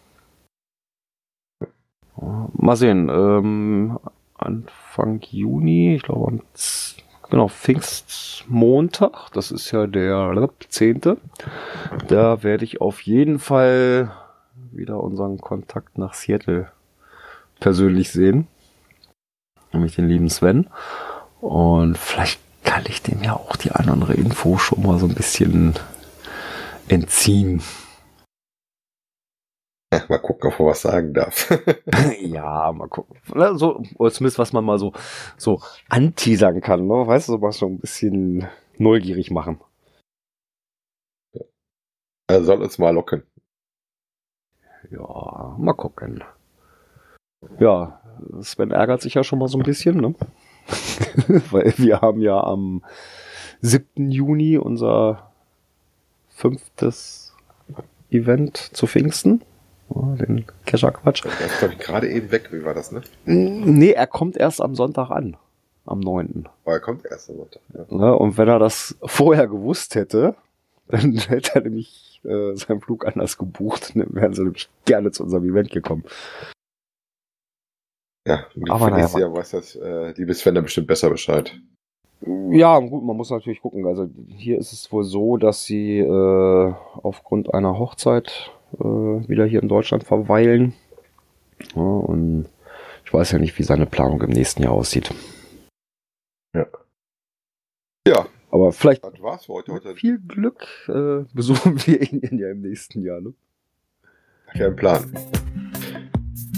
Mal 2.18 2.76
sehen. 2.76 3.10
Ähm, 3.10 3.98
Anfang 4.36 5.22
Juni, 5.22 5.96
ich 5.96 6.04
glaube 6.04 6.28
am 6.28 6.42
genau, 7.30 7.48
Pfingstmontag, 7.48 9.32
das 9.34 9.52
ist 9.52 9.72
ja 9.72 9.88
der 9.88 10.50
10. 10.68 11.02
Da 12.10 12.44
werde 12.44 12.66
ich 12.66 12.82
auf 12.82 13.02
jeden 13.02 13.40
Fall 13.40 14.12
wieder 14.72 15.02
unseren 15.02 15.38
Kontakt 15.38 15.98
nach 15.98 16.14
Seattle 16.14 16.70
persönlich 17.62 18.12
sehen. 18.12 18.48
Nämlich 19.72 19.96
den 19.96 20.10
lieben 20.10 20.30
Sven. 20.30 20.70
Und 21.40 21.98
vielleicht 21.98 22.42
kann 22.72 22.86
ich 22.88 23.02
dem 23.02 23.22
ja 23.22 23.36
auch 23.36 23.58
die 23.58 23.72
andere 23.74 24.14
Info 24.14 24.58
schon 24.58 24.84
mal 24.84 24.98
so 24.98 25.06
ein 25.06 25.14
bisschen 25.14 25.74
entziehen. 26.88 27.62
Ja, 29.94 30.06
mal 30.08 30.20
gucken, 30.20 30.54
ob 30.54 30.60
er 30.62 30.66
was 30.68 30.82
sagen 30.84 31.14
darf. 31.14 31.50
ja, 32.22 32.72
mal 32.72 32.88
gucken. 32.88 33.20
So, 33.58 33.84
zumindest 33.98 34.40
was 34.40 34.54
man 34.54 34.64
mal 34.64 34.80
so, 34.80 34.94
so 35.36 35.62
anteasern 35.90 36.62
kann, 36.62 36.88
ne? 36.88 37.06
Weißt 37.06 37.28
du, 37.28 37.40
mal 37.40 37.52
so 37.52 37.66
ein 37.66 37.78
bisschen 37.78 38.48
neugierig 38.78 39.32
machen. 39.32 39.60
Er 42.30 42.42
soll 42.42 42.62
uns 42.62 42.78
mal 42.78 42.94
locken. 42.94 43.24
Ja, 44.90 45.58
mal 45.60 45.74
gucken. 45.74 46.24
Ja, 47.60 48.02
Sven 48.40 48.72
ärgert 48.72 49.02
sich 49.02 49.16
ja 49.16 49.26
schon 49.26 49.40
mal 49.40 49.50
so 49.50 49.58
ein 49.58 49.64
bisschen, 49.64 49.98
ne? 49.98 50.16
Weil 51.52 51.74
wir 51.78 52.02
haben 52.02 52.22
ja 52.22 52.42
am 52.42 52.84
7. 53.62 54.12
Juni 54.12 54.58
unser 54.58 55.32
fünftes 56.30 57.34
Event 58.10 58.58
zu 58.58 58.88
Pfingsten. 58.88 59.42
Den 59.94 60.46
Kescher-Quatsch. 60.66 61.24
Der 61.26 61.48
ist, 61.48 61.60
glaube 61.60 61.74
ich, 61.74 61.80
gerade 61.80 62.10
eben 62.10 62.32
weg. 62.32 62.50
Wie 62.52 62.64
war 62.64 62.74
das, 62.74 62.92
ne? 62.92 63.02
Nee, 63.26 63.92
er 63.92 64.08
kommt 64.08 64.38
erst 64.38 64.62
am 64.62 64.76
Sonntag 64.76 65.12
an. 65.12 65.36
Am 65.86 66.00
9. 66.00 66.48
Aber 66.64 66.74
er 66.74 66.80
kommt 66.80 67.06
erst 67.06 67.30
am 67.30 67.38
Sonntag. 67.38 67.62
Ja. 67.74 67.86
Ne? 67.90 68.16
Und 68.16 68.38
wenn 68.38 68.48
er 68.48 68.60
das 68.60 68.96
vorher 69.04 69.48
gewusst 69.48 69.96
hätte, 69.96 70.36
dann 70.88 71.18
hätte 71.28 71.56
er 71.56 71.62
nämlich 71.62 72.22
äh, 72.24 72.56
seinen 72.56 72.82
Flug 72.82 73.06
anders 73.06 73.38
gebucht. 73.38 73.94
Dann 73.96 74.14
wären 74.14 74.34
sie 74.34 74.44
nämlich 74.44 74.70
gerne 74.86 75.12
zu 75.12 75.24
unserem 75.24 75.44
Event 75.50 75.72
gekommen. 75.72 76.06
Ja, 78.28 78.46
Aber 78.70 78.90
naja, 78.90 79.10
ja, 79.18 79.34
weiß 79.34 79.52
das, 79.52 79.76
äh, 79.76 80.12
liebe 80.12 80.34
Sven 80.34 80.56
da 80.56 80.62
bestimmt 80.62 80.88
besser 80.88 81.10
Bescheid. 81.10 81.60
Ja, 82.52 82.78
gut, 82.80 83.04
man 83.04 83.18
muss 83.18 83.32
natürlich 83.32 83.62
gucken. 83.62 83.86
Also 83.88 84.08
hier 84.28 84.60
ist 84.60 84.74
es 84.74 84.92
wohl 84.92 85.04
so, 85.04 85.38
dass 85.38 85.66
sie 85.66 85.98
äh, 86.00 86.74
aufgrund 87.02 87.54
einer 87.54 87.80
Hochzeit 87.80 88.52
äh, 88.80 88.84
wieder 88.84 89.46
hier 89.46 89.64
in 89.64 89.70
Deutschland 89.70 90.04
verweilen. 90.04 90.74
Ja, 91.76 91.82
und 91.82 92.46
ich 93.06 93.14
weiß 93.14 93.32
ja 93.32 93.40
nicht, 93.40 93.58
wie 93.58 93.64
seine 93.64 93.88
Planung 93.88 94.22
im 94.22 94.30
nächsten 94.30 94.62
Jahr 94.62 94.74
aussieht. 94.74 95.12
Ja, 98.08 98.26
Aber 98.50 98.72
vielleicht 98.72 99.04
das 99.04 99.22
war's 99.22 99.46
für 99.46 99.54
heute. 99.54 99.74
Heute 99.74 99.96
viel 99.96 100.20
Glück 100.20 100.68
äh, 100.88 101.24
besuchen 101.34 101.86
wir 101.86 102.02
ihn 102.02 102.38
ja 102.38 102.50
im 102.50 102.62
nächsten 102.62 103.02
Jahr. 103.02 103.22
Ne? 103.22 103.34
kein 104.54 104.76
Plan. 104.76 105.14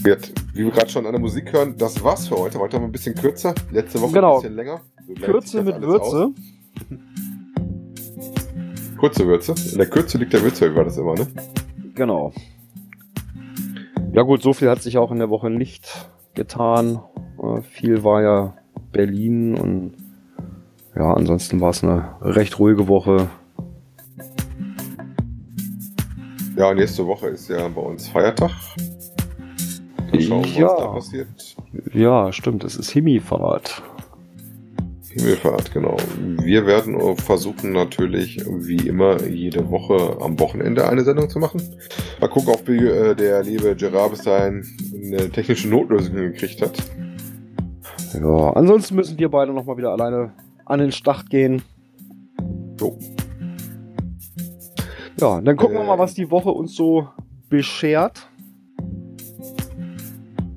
Wird, 0.04 0.34
wie 0.54 0.66
wir 0.66 0.72
gerade 0.72 0.90
schon 0.90 1.06
an 1.06 1.14
der 1.14 1.22
Musik 1.22 1.54
hören, 1.54 1.76
das 1.78 2.04
war's 2.04 2.28
für 2.28 2.36
heute. 2.36 2.60
Heute 2.60 2.76
haben 2.76 2.84
wir 2.84 2.90
ein 2.90 2.92
bisschen 2.92 3.16
kürzer. 3.16 3.56
Letzte 3.72 4.02
Woche 4.02 4.12
Genau. 4.14 4.36
ein 4.36 4.42
bisschen 4.42 4.56
länger. 4.56 4.82
So 5.08 5.14
Kürze 5.14 5.64
mit 5.64 5.82
Würze. 5.82 6.26
aus. 6.26 6.32
Kurze 8.98 9.28
Würze. 9.28 9.56
In 9.72 9.78
der 9.78 9.88
Kürze 9.88 10.18
liegt 10.18 10.34
der 10.34 10.42
Würze, 10.42 10.70
wie 10.72 10.76
war 10.76 10.84
das 10.84 10.98
immer, 10.98 11.14
ne? 11.16 11.28
Genau. 11.96 12.34
Ja 14.14 14.24
gut, 14.24 14.42
so 14.42 14.52
viel 14.54 14.70
hat 14.70 14.82
sich 14.82 14.98
auch 14.98 15.12
in 15.12 15.20
der 15.20 15.30
Woche 15.30 15.50
nicht 15.50 15.88
getan. 16.34 17.00
Äh, 17.42 17.62
viel 17.62 18.04
war 18.04 18.22
ja 18.22 18.54
Berlin 18.92 19.56
und 19.56 19.94
ja, 20.96 21.14
ansonsten 21.14 21.62
war 21.62 21.70
es 21.72 21.84
eine 21.84 22.16
recht 22.22 22.60
ruhige 22.60 22.88
Woche. 22.88 23.30
Ja, 26.56 26.74
nächste 26.74 27.08
Woche 27.08 27.30
ist 27.30 27.48
ja 27.50 27.68
bei 27.70 27.82
uns 27.82 28.08
Feiertag. 28.10 28.52
Mal 30.14 30.22
schauen, 30.22 30.44
was 30.44 30.56
Ja. 30.58 30.76
da 30.78 30.88
passiert. 30.88 31.56
Ja, 31.94 32.32
stimmt, 32.32 32.64
es 32.64 32.76
ist 32.76 32.90
Himifahrt. 32.92 33.82
Himmelfahrt, 35.10 35.72
genau. 35.72 35.96
Wir 36.42 36.66
werden 36.66 37.00
versuchen 37.18 37.72
natürlich, 37.72 38.44
wie 38.48 38.88
immer, 38.88 39.22
jede 39.24 39.70
Woche 39.70 40.18
am 40.20 40.40
Wochenende 40.40 40.90
eine 40.90 41.04
Sendung 41.04 41.30
zu 41.30 41.38
machen. 41.38 41.62
Mal 42.20 42.30
gucken, 42.30 42.50
ob 42.52 42.68
wir, 42.68 43.12
äh, 43.12 43.16
der 43.16 43.44
liebe 43.44 43.76
Gerard 43.76 44.10
bis 44.12 44.24
dahin 44.24 44.66
eine 44.96 45.30
technische 45.30 45.68
Notlösung 45.70 46.16
gekriegt 46.16 46.62
hat. 46.64 46.74
Ja, 48.20 48.54
ansonsten 48.54 48.96
müssen 48.96 49.20
wir 49.20 49.30
beide 49.30 49.54
nochmal 49.54 49.78
wieder 49.78 49.92
alleine 49.92 50.34
an 50.66 50.80
den 50.80 50.92
Start 50.92 51.30
gehen. 51.30 51.62
So. 52.80 52.98
Ja, 55.20 55.40
dann 55.42 55.56
gucken 55.58 55.76
wir 55.76 55.84
Äh. 55.84 55.88
mal, 55.88 56.00
was 56.00 56.16
die 56.16 56.32
Woche 56.32 56.50
uns 56.50 56.76
so 56.76 57.08
beschert. 57.50 58.28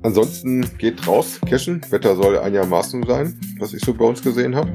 Ansonsten 0.07 0.65
geht 0.77 1.05
raus, 1.05 1.37
cashen. 1.45 1.81
Wetter 1.89 2.15
soll 2.15 2.39
einigermaßen 2.39 3.03
sein, 3.05 3.37
was 3.59 3.73
ich 3.73 3.83
so 3.83 3.93
bei 3.93 4.05
uns 4.05 4.23
gesehen 4.23 4.55
habe. 4.55 4.71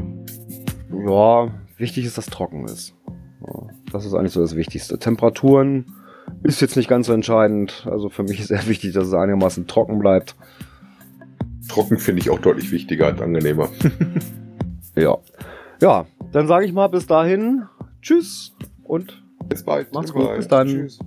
Ja, 1.06 1.50
wichtig 1.78 2.04
ist, 2.04 2.18
dass 2.18 2.26
trocken 2.26 2.66
ist. 2.66 2.94
Das 3.90 4.04
ist 4.04 4.12
eigentlich 4.12 4.32
so 4.32 4.42
das 4.42 4.56
Wichtigste. 4.56 4.98
Temperaturen 4.98 5.86
ist 6.42 6.60
jetzt 6.60 6.76
nicht 6.76 6.86
ganz 6.86 7.06
so 7.06 7.14
entscheidend. 7.14 7.86
Also 7.90 8.10
für 8.10 8.24
mich 8.24 8.40
ist 8.40 8.50
eher 8.50 8.66
wichtig, 8.66 8.92
dass 8.92 9.06
es 9.06 9.14
einigermaßen 9.14 9.66
trocken 9.66 10.00
bleibt. 10.00 10.36
Trocken 11.66 11.96
finde 11.96 12.20
ich 12.20 12.28
auch 12.28 12.38
deutlich 12.38 12.70
wichtiger 12.70 13.06
als 13.06 13.20
angenehmer. 13.20 13.70
Ja. 14.94 15.16
Ja, 15.80 16.04
dann 16.32 16.46
sage 16.46 16.66
ich 16.66 16.74
mal 16.74 16.88
bis 16.88 17.06
dahin. 17.06 17.62
Tschüss 18.02 18.54
und 18.84 19.22
Bis 19.48 19.62
bald. 19.62 19.90
Macht's 19.94 20.12
Bis 20.12 20.12
gut, 20.12 20.26
bald. 20.26 20.36
bis 20.36 20.48
dann. 20.48 20.68
Tschüss. 20.68 20.98